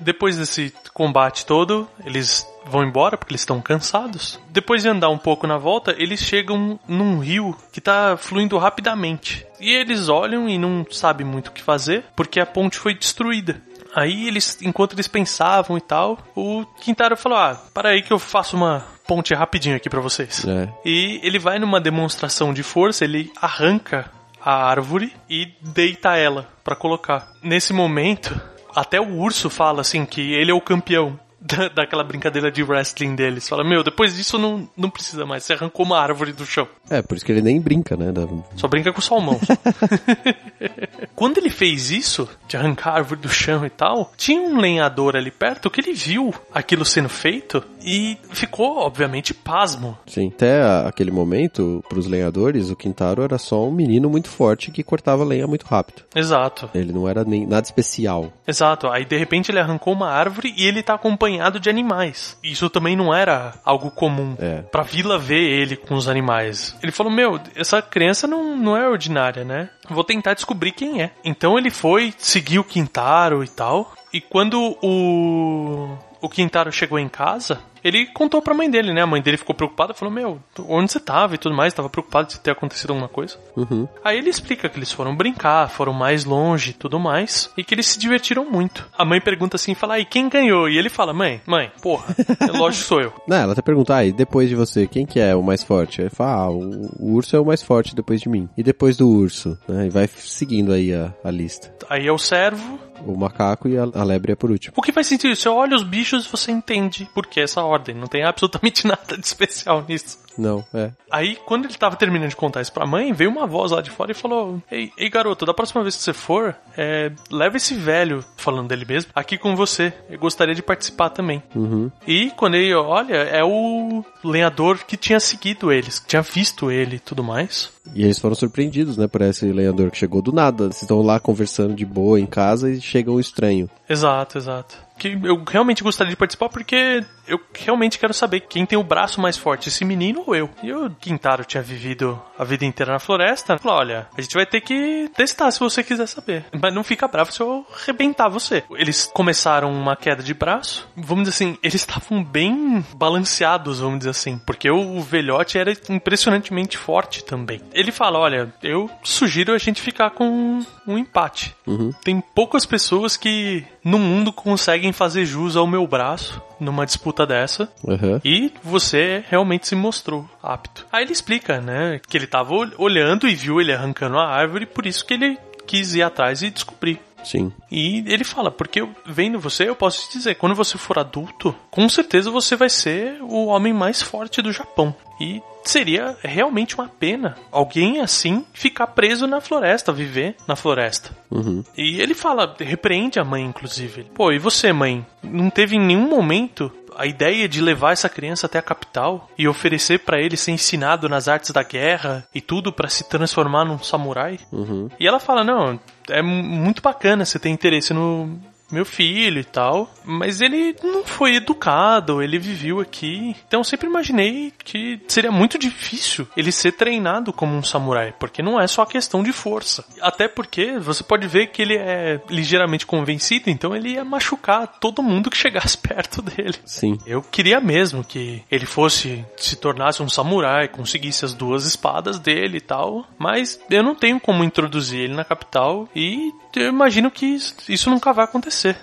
Depois 0.00 0.36
desse 0.36 0.72
combate 0.94 1.44
todo, 1.44 1.86
eles 2.04 2.46
vão 2.66 2.84
embora 2.84 3.16
porque 3.16 3.32
eles 3.32 3.42
estão 3.42 3.60
cansados. 3.60 4.40
Depois 4.50 4.82
de 4.82 4.88
andar 4.88 5.10
um 5.10 5.18
pouco 5.18 5.46
na 5.46 5.58
volta, 5.58 5.94
eles 5.98 6.20
chegam 6.20 6.78
num 6.88 7.18
rio 7.18 7.54
que 7.72 7.80
tá 7.80 8.16
fluindo 8.16 8.56
rapidamente. 8.58 9.44
E 9.60 9.70
eles 9.74 10.08
olham 10.08 10.48
e 10.48 10.56
não 10.56 10.86
sabem 10.90 11.26
muito 11.26 11.48
o 11.48 11.52
que 11.52 11.62
fazer 11.62 12.04
porque 12.16 12.40
a 12.40 12.46
ponte 12.46 12.78
foi 12.78 12.94
destruída. 12.94 13.60
Aí 13.98 14.28
eles, 14.28 14.58
enquanto 14.62 14.94
eles 14.94 15.08
pensavam 15.08 15.76
e 15.76 15.80
tal, 15.80 16.18
o 16.34 16.64
Quintaro 16.80 17.16
falou: 17.16 17.38
"Ah, 17.38 17.60
para 17.74 17.90
aí 17.90 18.02
que 18.02 18.12
eu 18.12 18.18
faço 18.18 18.56
uma 18.56 18.86
ponte 19.06 19.34
rapidinho 19.34 19.76
aqui 19.76 19.90
pra 19.90 20.00
vocês". 20.00 20.44
É. 20.46 20.68
E 20.84 21.20
ele 21.22 21.38
vai 21.38 21.58
numa 21.58 21.80
demonstração 21.80 22.52
de 22.52 22.62
força, 22.62 23.04
ele 23.04 23.32
arranca 23.40 24.10
a 24.44 24.54
árvore 24.68 25.12
e 25.28 25.52
deita 25.60 26.16
ela 26.16 26.48
pra 26.62 26.76
colocar. 26.76 27.32
Nesse 27.42 27.72
momento, 27.72 28.40
até 28.74 29.00
o 29.00 29.18
urso 29.18 29.50
fala 29.50 29.80
assim 29.80 30.04
que 30.04 30.32
ele 30.32 30.50
é 30.50 30.54
o 30.54 30.60
campeão 30.60 31.18
da- 31.56 31.68
daquela 31.68 32.04
brincadeira 32.04 32.50
de 32.50 32.62
wrestling 32.62 33.14
deles. 33.14 33.48
Fala, 33.48 33.64
meu, 33.64 33.82
depois 33.82 34.14
disso 34.16 34.38
não, 34.38 34.68
não 34.76 34.90
precisa 34.90 35.24
mais. 35.24 35.44
Você 35.44 35.52
arrancou 35.54 35.84
uma 35.86 35.98
árvore 35.98 36.32
do 36.32 36.44
chão. 36.46 36.68
É, 36.90 37.00
por 37.02 37.16
isso 37.16 37.24
que 37.24 37.32
ele 37.32 37.42
nem 37.42 37.60
brinca, 37.60 37.96
né? 37.96 38.12
Da- 38.12 38.26
Só 38.56 38.68
brinca 38.68 38.92
com 38.92 38.98
o 38.98 39.02
salmão. 39.02 39.38
Quando 41.14 41.38
ele 41.38 41.50
fez 41.50 41.90
isso, 41.90 42.28
de 42.46 42.56
arrancar 42.56 42.90
a 42.90 42.94
árvore 42.96 43.20
do 43.20 43.28
chão 43.28 43.64
e 43.66 43.70
tal, 43.70 44.12
tinha 44.16 44.40
um 44.40 44.56
lenhador 44.58 45.16
ali 45.16 45.30
perto 45.30 45.70
que 45.70 45.80
ele 45.80 45.92
viu 45.92 46.32
aquilo 46.54 46.84
sendo 46.84 47.08
feito 47.08 47.62
e 47.84 48.16
ficou, 48.30 48.78
obviamente, 48.78 49.34
pasmo. 49.34 49.98
Sim. 50.06 50.28
Até 50.34 50.62
aquele 50.86 51.10
momento, 51.10 51.82
pros 51.88 52.06
lenhadores, 52.06 52.70
o 52.70 52.76
Quintaro 52.76 53.22
era 53.22 53.38
só 53.38 53.66
um 53.66 53.72
menino 53.72 54.08
muito 54.08 54.28
forte 54.28 54.70
que 54.70 54.82
cortava 54.82 55.24
lenha 55.24 55.46
muito 55.46 55.66
rápido. 55.66 56.02
Exato. 56.14 56.70
Ele 56.74 56.92
não 56.92 57.08
era 57.08 57.24
nem 57.24 57.46
nada 57.46 57.64
especial. 57.66 58.32
Exato, 58.46 58.86
aí 58.88 59.04
de 59.04 59.16
repente 59.16 59.50
ele 59.50 59.58
arrancou 59.60 59.92
uma 59.92 60.10
árvore 60.10 60.54
e 60.56 60.66
ele 60.66 60.82
tá 60.82 60.96
acompanhado 61.38 61.60
de 61.60 61.70
animais. 61.70 62.36
Isso 62.42 62.68
também 62.68 62.96
não 62.96 63.14
era 63.14 63.54
algo 63.64 63.90
comum. 63.90 64.36
É. 64.38 64.62
Pra 64.62 64.82
vila 64.82 65.18
ver 65.18 65.40
ele 65.40 65.76
com 65.76 65.94
os 65.94 66.08
animais. 66.08 66.76
Ele 66.82 66.92
falou: 66.92 67.12
Meu, 67.12 67.40
essa 67.54 67.80
criança 67.80 68.26
não, 68.26 68.56
não 68.56 68.76
é 68.76 68.88
ordinária, 68.88 69.44
né? 69.44 69.70
Vou 69.88 70.04
tentar 70.04 70.34
descobrir 70.34 70.72
quem 70.72 71.02
é. 71.02 71.12
Então 71.24 71.56
ele 71.56 71.70
foi, 71.70 72.12
seguiu 72.18 72.62
o 72.62 72.64
Quintaro 72.64 73.42
e 73.44 73.48
tal. 73.48 73.92
E 74.12 74.20
quando 74.20 74.76
o. 74.82 75.96
O 76.20 76.28
Quintaro 76.28 76.72
chegou 76.72 76.98
em 76.98 77.08
casa, 77.08 77.60
ele 77.88 78.06
contou 78.06 78.40
pra 78.40 78.54
mãe 78.54 78.70
dele, 78.70 78.92
né? 78.92 79.02
A 79.02 79.06
mãe 79.06 79.20
dele 79.20 79.36
ficou 79.36 79.54
preocupada, 79.54 79.94
falou: 79.94 80.12
Meu, 80.12 80.40
onde 80.68 80.92
você 80.92 81.00
tava 81.00 81.34
e 81.34 81.38
tudo 81.38 81.54
mais? 81.54 81.74
Tava 81.74 81.88
preocupado 81.88 82.28
de 82.28 82.40
ter 82.40 82.50
acontecido 82.50 82.90
alguma 82.90 83.08
coisa. 83.08 83.36
Uhum. 83.56 83.88
Aí 84.04 84.18
ele 84.18 84.30
explica 84.30 84.68
que 84.68 84.78
eles 84.78 84.92
foram 84.92 85.14
brincar, 85.14 85.68
foram 85.70 85.92
mais 85.92 86.24
longe 86.24 86.70
e 86.70 86.74
tudo 86.74 86.98
mais, 86.98 87.50
e 87.56 87.64
que 87.64 87.74
eles 87.74 87.86
se 87.86 87.98
divertiram 87.98 88.44
muito. 88.44 88.88
A 88.96 89.04
mãe 89.04 89.20
pergunta 89.20 89.56
assim, 89.56 89.74
fala, 89.74 89.98
e 89.98 90.04
quem 90.04 90.28
ganhou? 90.28 90.68
E 90.68 90.78
ele 90.78 90.88
fala, 90.88 91.12
mãe, 91.12 91.40
mãe, 91.46 91.70
porra, 91.82 92.14
é 92.40 92.56
lógico 92.56 92.84
sou 92.84 93.00
eu. 93.00 93.12
Não, 93.26 93.36
ela 93.36 93.52
até 93.52 93.62
pergunta, 93.62 93.96
ah, 93.96 94.04
e 94.04 94.12
depois 94.12 94.48
de 94.48 94.54
você, 94.54 94.86
quem 94.86 95.06
que 95.06 95.20
é 95.20 95.34
o 95.34 95.42
mais 95.42 95.62
forte? 95.62 96.00
Ele 96.00 96.10
fala, 96.10 96.42
ah, 96.42 96.50
o, 96.50 96.90
o 96.98 97.12
urso 97.14 97.36
é 97.36 97.40
o 97.40 97.44
mais 97.44 97.62
forte 97.62 97.94
depois 97.94 98.20
de 98.20 98.28
mim. 98.28 98.48
E 98.56 98.62
depois 98.62 98.96
do 98.96 99.08
urso, 99.08 99.58
né? 99.68 99.86
E 99.86 99.90
vai 99.90 100.08
seguindo 100.08 100.72
aí 100.72 100.92
a, 100.92 101.12
a 101.24 101.30
lista. 101.30 101.72
Aí 101.88 102.06
é 102.06 102.12
o 102.12 102.18
servo. 102.18 102.78
O 103.06 103.16
macaco 103.16 103.68
e 103.68 103.78
a, 103.78 103.82
a 103.82 104.02
lebre 104.02 104.32
é 104.32 104.34
por 104.34 104.50
último. 104.50 104.74
O 104.76 104.82
que 104.82 104.92
faz 104.92 105.06
sentido? 105.06 105.34
Você 105.34 105.48
olha 105.48 105.76
os 105.76 105.82
bichos 105.82 106.26
e 106.26 106.28
você 106.28 106.50
entende 106.50 107.08
por 107.14 107.26
que 107.26 107.40
essa 107.40 107.62
ordem. 107.62 107.77
Não 107.94 108.06
tem 108.06 108.24
absolutamente 108.24 108.86
nada 108.88 109.16
de 109.16 109.26
especial 109.26 109.84
nisso. 109.88 110.18
Não, 110.38 110.64
é. 110.72 110.92
Aí, 111.10 111.36
quando 111.44 111.64
ele 111.64 111.74
tava 111.74 111.96
terminando 111.96 112.30
de 112.30 112.36
contar 112.36 112.60
isso 112.60 112.72
pra 112.72 112.86
mãe, 112.86 113.12
veio 113.12 113.28
uma 113.28 113.46
voz 113.46 113.72
lá 113.72 113.80
de 113.80 113.90
fora 113.90 114.12
e 114.12 114.14
falou: 114.14 114.62
Ei, 114.70 114.92
ei 114.96 115.10
garoto, 115.10 115.44
da 115.44 115.52
próxima 115.52 115.82
vez 115.82 115.96
que 115.96 116.02
você 116.02 116.12
for, 116.12 116.54
é, 116.76 117.10
leva 117.28 117.56
esse 117.56 117.74
velho, 117.74 118.24
falando 118.36 118.68
dele 118.68 118.84
mesmo, 118.88 119.10
aqui 119.14 119.36
com 119.36 119.56
você. 119.56 119.92
Eu 120.08 120.18
gostaria 120.18 120.54
de 120.54 120.62
participar 120.62 121.10
também. 121.10 121.42
Uhum. 121.54 121.90
E 122.06 122.30
quando 122.36 122.54
ele 122.54 122.72
olha, 122.74 123.16
é 123.16 123.42
o 123.42 124.04
lenhador 124.22 124.78
que 124.86 124.96
tinha 124.96 125.18
seguido 125.18 125.72
eles, 125.72 125.98
que 125.98 126.06
tinha 126.06 126.22
visto 126.22 126.70
ele 126.70 126.96
e 126.96 127.00
tudo 127.00 127.24
mais. 127.24 127.70
E 127.94 128.04
eles 128.04 128.18
foram 128.18 128.34
surpreendidos, 128.34 128.96
né, 128.96 129.08
por 129.08 129.22
esse 129.22 129.50
lenhador 129.50 129.90
que 129.90 129.98
chegou 129.98 130.22
do 130.22 130.32
nada. 130.32 130.66
Vocês 130.66 130.82
estão 130.82 131.02
lá 131.02 131.18
conversando 131.18 131.74
de 131.74 131.84
boa 131.84 132.20
em 132.20 132.26
casa 132.26 132.70
e 132.70 132.80
chega 132.80 133.10
um 133.10 133.18
estranho. 133.18 133.68
Exato, 133.88 134.38
exato. 134.38 134.76
que 134.98 135.18
eu 135.24 135.42
realmente 135.48 135.82
gostaria 135.82 136.10
de 136.10 136.16
participar 136.16 136.48
porque 136.48 137.02
eu 137.28 137.40
realmente 137.54 137.98
quero 137.98 138.14
saber 138.14 138.40
quem 138.40 138.66
tem 138.66 138.78
o 138.78 138.82
braço 138.82 139.20
mais 139.20 139.36
forte, 139.36 139.68
esse 139.68 139.84
menino 139.84 140.24
ou 140.26 140.34
eu. 140.34 140.50
E 140.62 140.72
o 140.72 140.90
Quintaro 140.90 141.44
tinha 141.44 141.62
vivido 141.62 142.20
a 142.38 142.44
vida 142.44 142.64
inteira 142.64 142.92
na 142.92 142.98
floresta. 142.98 143.58
Falou: 143.58 143.78
olha, 143.78 144.08
a 144.16 144.20
gente 144.20 144.34
vai 144.34 144.46
ter 144.46 144.60
que 144.60 145.10
testar 145.14 145.50
se 145.50 145.60
você 145.60 145.82
quiser 145.82 146.06
saber. 146.06 146.46
Mas 146.60 146.74
não 146.74 146.82
fica 146.82 147.06
bravo 147.06 147.32
se 147.32 147.40
eu 147.40 147.66
arrebentar 147.82 148.28
você. 148.28 148.64
Eles 148.72 149.10
começaram 149.12 149.72
uma 149.72 149.96
queda 149.96 150.22
de 150.22 150.34
braço. 150.34 150.88
Vamos 150.96 151.24
dizer 151.24 151.34
assim, 151.34 151.58
eles 151.62 151.82
estavam 151.82 152.24
bem 152.24 152.84
balanceados, 152.94 153.80
vamos 153.80 153.98
dizer 153.98 154.10
assim. 154.10 154.38
Porque 154.38 154.70
o 154.70 155.00
velhote 155.00 155.58
era 155.58 155.72
impressionantemente 155.90 156.78
forte 156.78 157.24
também. 157.24 157.60
Ele 157.72 157.92
fala: 157.92 158.18
olha, 158.18 158.52
eu 158.62 158.90
sugiro 159.02 159.52
a 159.52 159.58
gente 159.58 159.82
ficar 159.82 160.10
com 160.10 160.60
um 160.86 160.98
empate. 160.98 161.54
Uhum. 161.66 161.92
Tem 162.02 162.20
poucas 162.20 162.64
pessoas 162.64 163.16
que 163.16 163.64
no 163.84 163.98
mundo 163.98 164.32
conseguem 164.32 164.92
fazer 164.92 165.24
jus 165.24 165.56
ao 165.56 165.66
meu 165.66 165.86
braço 165.86 166.40
numa 166.60 166.84
disputa 166.84 167.17
dessa. 167.26 167.68
Uhum. 167.82 168.20
E 168.24 168.52
você 168.62 169.24
realmente 169.28 169.68
se 169.68 169.74
mostrou 169.74 170.28
apto. 170.42 170.86
Aí 170.92 171.04
ele 171.04 171.12
explica, 171.12 171.60
né, 171.60 172.00
que 172.08 172.16
ele 172.16 172.26
tava 172.26 172.54
ol- 172.54 172.70
olhando 172.78 173.28
e 173.28 173.34
viu 173.34 173.60
ele 173.60 173.72
arrancando 173.72 174.18
a 174.18 174.26
árvore, 174.28 174.66
por 174.66 174.86
isso 174.86 175.04
que 175.04 175.14
ele 175.14 175.38
quis 175.66 175.94
ir 175.94 176.02
atrás 176.02 176.42
e 176.42 176.50
descobrir. 176.50 177.00
Sim. 177.24 177.52
E 177.70 178.04
ele 178.06 178.24
fala, 178.24 178.50
porque 178.50 178.86
vendo 179.04 179.38
você, 179.40 179.68
eu 179.68 179.74
posso 179.74 180.08
te 180.08 180.16
dizer, 180.18 180.36
quando 180.36 180.54
você 180.54 180.78
for 180.78 180.98
adulto, 180.98 181.54
com 181.70 181.88
certeza 181.88 182.30
você 182.30 182.56
vai 182.56 182.70
ser 182.70 183.18
o 183.20 183.46
homem 183.46 183.72
mais 183.72 184.00
forte 184.00 184.40
do 184.40 184.52
Japão. 184.52 184.94
E 185.20 185.42
seria 185.64 186.16
realmente 186.22 186.76
uma 186.76 186.88
pena 186.88 187.34
alguém 187.50 188.00
assim 188.00 188.46
ficar 188.54 188.86
preso 188.86 189.26
na 189.26 189.40
floresta, 189.40 189.92
viver 189.92 190.36
na 190.46 190.54
floresta. 190.54 191.10
Uhum. 191.30 191.62
E 191.76 192.00
ele 192.00 192.14
fala, 192.14 192.54
repreende 192.58 193.18
a 193.18 193.24
mãe, 193.24 193.44
inclusive. 193.44 194.04
Pô, 194.14 194.30
e 194.32 194.38
você, 194.38 194.72
mãe? 194.72 195.04
Não 195.22 195.50
teve 195.50 195.76
em 195.76 195.80
nenhum 195.80 196.08
momento 196.08 196.72
a 196.98 197.06
ideia 197.06 197.48
de 197.48 197.60
levar 197.60 197.92
essa 197.92 198.08
criança 198.08 198.46
até 198.46 198.58
a 198.58 198.62
capital 198.62 199.30
e 199.38 199.46
oferecer 199.48 200.00
pra 200.00 200.20
ele 200.20 200.36
ser 200.36 200.50
ensinado 200.50 201.08
nas 201.08 201.28
artes 201.28 201.50
da 201.52 201.62
guerra 201.62 202.26
e 202.34 202.40
tudo 202.40 202.72
pra 202.72 202.88
se 202.88 203.08
transformar 203.08 203.64
num 203.64 203.78
samurai? 203.78 204.38
Uhum. 204.52 204.88
E 204.98 205.06
ela 205.06 205.20
fala: 205.20 205.44
Não, 205.44 205.78
é 206.10 206.20
mu- 206.20 206.42
muito 206.42 206.82
bacana 206.82 207.24
você 207.24 207.38
ter 207.38 207.48
interesse 207.50 207.94
no 207.94 208.38
meu 208.70 208.84
filho 208.84 209.40
e 209.40 209.44
tal, 209.44 209.90
mas 210.08 210.40
ele 210.40 210.74
não 210.82 211.04
foi 211.04 211.36
educado, 211.36 212.22
ele 212.22 212.38
viveu 212.38 212.80
aqui. 212.80 213.36
Então 213.46 213.60
eu 213.60 213.64
sempre 213.64 213.86
imaginei 213.86 214.52
que 214.64 215.00
seria 215.06 215.30
muito 215.30 215.58
difícil 215.58 216.26
ele 216.36 216.50
ser 216.50 216.72
treinado 216.72 217.32
como 217.32 217.54
um 217.54 217.62
samurai, 217.62 218.14
porque 218.18 218.42
não 218.42 218.60
é 218.60 218.66
só 218.66 218.84
questão 218.84 219.22
de 219.22 219.32
força. 219.32 219.84
Até 220.00 220.26
porque 220.26 220.78
você 220.78 221.04
pode 221.04 221.26
ver 221.28 221.48
que 221.48 221.62
ele 221.62 221.76
é 221.76 222.20
ligeiramente 222.30 222.86
convencido, 222.86 223.50
então 223.50 223.74
ele 223.76 223.90
ia 223.90 224.04
machucar 224.04 224.66
todo 224.80 225.02
mundo 225.02 225.30
que 225.30 225.36
chegasse 225.38 225.76
perto 225.76 226.22
dele. 226.22 226.54
Sim. 226.64 226.98
Eu 227.06 227.22
queria 227.22 227.60
mesmo 227.60 228.02
que 228.02 228.42
ele 228.50 228.66
fosse, 228.66 229.24
se 229.36 229.56
tornasse 229.56 230.02
um 230.02 230.08
samurai, 230.08 230.68
conseguisse 230.68 231.24
as 231.24 231.34
duas 231.34 231.64
espadas 231.66 232.18
dele 232.18 232.58
e 232.58 232.60
tal, 232.62 233.06
mas 233.18 233.60
eu 233.70 233.82
não 233.82 233.94
tenho 233.94 234.18
como 234.18 234.42
introduzir 234.44 235.00
ele 235.00 235.14
na 235.14 235.24
capital 235.24 235.88
e 235.94 236.32
eu 236.56 236.68
imagino 236.68 237.10
que 237.10 237.26
isso- 237.68 237.88
nunca 237.90 238.12
vai 238.12 238.24
acontecer. 238.24 238.76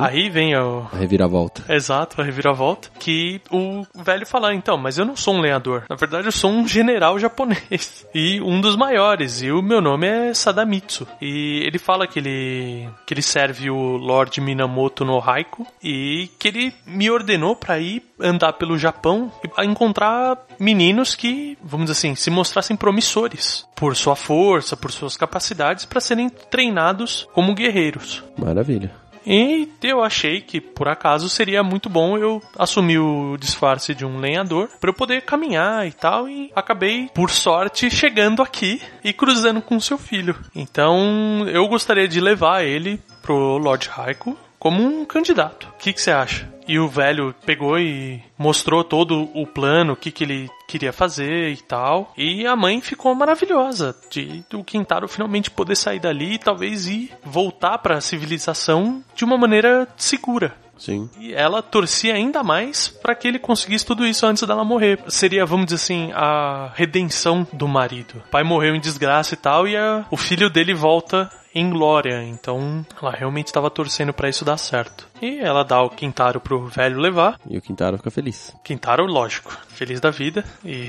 Aí 0.00 0.30
vem 0.30 0.54
o. 0.66 0.86
A 0.92 0.96
reviravolta. 0.96 1.64
Exato, 1.72 2.20
a 2.20 2.24
reviravolta. 2.24 2.90
Que 2.98 3.40
o 3.50 3.86
velho 3.94 4.26
fala, 4.26 4.54
então, 4.54 4.76
mas 4.76 4.98
eu 4.98 5.04
não 5.04 5.16
sou 5.16 5.34
um 5.34 5.40
lenhador. 5.40 5.84
Na 5.88 5.96
verdade, 5.96 6.26
eu 6.26 6.32
sou 6.32 6.50
um 6.50 6.66
general 6.66 7.18
japonês. 7.18 8.06
E 8.14 8.40
um 8.40 8.60
dos 8.60 8.76
maiores. 8.76 9.42
E 9.42 9.50
o 9.50 9.60
meu 9.60 9.80
nome 9.80 10.06
é 10.06 10.32
Sadamitsu. 10.32 11.06
E 11.20 11.62
ele 11.66 11.78
fala 11.78 12.06
que 12.06 12.18
ele, 12.18 12.88
que 13.06 13.12
ele 13.12 13.20
serve 13.20 13.70
o 13.70 13.96
Lord 13.96 14.40
Minamoto 14.40 15.04
no 15.04 15.20
Haiku. 15.20 15.66
E 15.82 16.30
que 16.38 16.48
ele 16.48 16.74
me 16.86 17.10
ordenou 17.10 17.54
pra 17.54 17.78
ir 17.78 18.02
andar 18.18 18.54
pelo 18.54 18.78
Japão 18.78 19.30
e 19.44 19.66
encontrar 19.66 20.38
meninos 20.58 21.14
que, 21.14 21.58
vamos 21.62 21.86
dizer 21.86 21.98
assim, 21.98 22.14
se 22.14 22.30
mostrassem 22.30 22.76
promissores. 22.76 23.66
Por 23.74 23.94
sua 23.94 24.16
força, 24.16 24.76
por 24.76 24.90
suas 24.90 25.16
capacidades, 25.16 25.84
para 25.84 26.00
serem 26.00 26.28
treinados 26.28 27.28
como 27.32 27.54
guerreiros. 27.54 28.24
Maravilha. 28.38 28.90
E 29.26 29.68
eu 29.82 30.02
achei 30.02 30.40
que, 30.40 30.60
por 30.60 30.86
acaso, 30.86 31.28
seria 31.28 31.62
muito 31.62 31.90
bom 31.90 32.16
eu 32.16 32.40
assumir 32.56 32.98
o 32.98 33.36
disfarce 33.36 33.94
de 33.94 34.04
um 34.04 34.18
lenhador 34.18 34.68
para 34.80 34.90
eu 34.90 34.94
poder 34.94 35.22
caminhar 35.22 35.86
e 35.86 35.92
tal. 35.92 36.28
E 36.28 36.52
acabei, 36.54 37.10
por 37.12 37.30
sorte, 37.30 37.90
chegando 37.90 38.40
aqui 38.40 38.80
e 39.02 39.12
cruzando 39.12 39.60
com 39.60 39.80
seu 39.80 39.98
filho. 39.98 40.36
Então, 40.54 41.44
eu 41.48 41.66
gostaria 41.66 42.06
de 42.06 42.20
levar 42.20 42.64
ele 42.64 43.00
pro 43.20 43.58
Lord 43.58 43.88
Raikou 43.88 44.38
como 44.66 44.82
um 44.82 45.04
candidato. 45.04 45.68
O 45.68 45.78
que 45.78 45.92
que 45.92 46.00
você 46.00 46.10
acha? 46.10 46.48
E 46.66 46.76
o 46.80 46.88
velho 46.88 47.32
pegou 47.44 47.78
e 47.78 48.20
mostrou 48.36 48.82
todo 48.82 49.30
o 49.32 49.46
plano, 49.46 49.92
o 49.92 49.96
que, 49.96 50.10
que 50.10 50.24
ele 50.24 50.50
queria 50.66 50.92
fazer 50.92 51.52
e 51.52 51.56
tal. 51.58 52.12
E 52.16 52.44
a 52.44 52.56
mãe 52.56 52.80
ficou 52.80 53.14
maravilhosa 53.14 53.94
de 54.10 54.44
o 54.52 54.64
Quintaro 54.64 55.06
finalmente 55.06 55.48
poder 55.52 55.76
sair 55.76 56.00
dali 56.00 56.32
e 56.34 56.38
talvez 56.38 56.88
ir 56.88 57.12
voltar 57.24 57.78
para 57.78 57.98
a 57.98 58.00
civilização 58.00 59.04
de 59.14 59.24
uma 59.24 59.38
maneira 59.38 59.86
segura. 59.96 60.56
Sim. 60.76 61.08
E 61.18 61.32
ela 61.32 61.62
torcia 61.62 62.12
ainda 62.14 62.42
mais 62.42 62.88
para 62.88 63.14
que 63.14 63.26
ele 63.26 63.38
conseguisse 63.38 63.86
tudo 63.86 64.04
isso 64.06 64.26
antes 64.26 64.42
dela 64.46 64.62
morrer. 64.64 64.98
Seria, 65.08 65.46
vamos 65.46 65.66
dizer 65.66 65.76
assim, 65.76 66.10
a 66.14 66.70
redenção 66.74 67.46
do 67.52 67.66
marido. 67.66 68.22
O 68.26 68.30
pai 68.30 68.42
morreu 68.42 68.74
em 68.74 68.80
desgraça 68.80 69.32
e 69.32 69.36
tal, 69.38 69.66
e 69.66 69.74
a- 69.74 70.04
o 70.10 70.16
filho 70.18 70.50
dele 70.50 70.74
volta 70.74 71.30
em 71.56 71.70
glória. 71.70 72.22
Então, 72.22 72.84
ela 73.00 73.10
realmente 73.10 73.46
estava 73.46 73.70
torcendo 73.70 74.12
para 74.12 74.28
isso 74.28 74.44
dar 74.44 74.58
certo. 74.58 75.08
E 75.22 75.38
ela 75.38 75.64
dá 75.64 75.80
o 75.80 75.88
Quintaro 75.88 76.38
pro 76.38 76.66
velho 76.66 77.00
levar. 77.00 77.40
E 77.48 77.56
o 77.56 77.62
Quintaro 77.62 77.96
fica 77.96 78.10
feliz. 78.10 78.54
Quintaro, 78.62 79.06
lógico, 79.06 79.56
feliz 79.68 79.98
da 79.98 80.10
vida. 80.10 80.44
E 80.62 80.88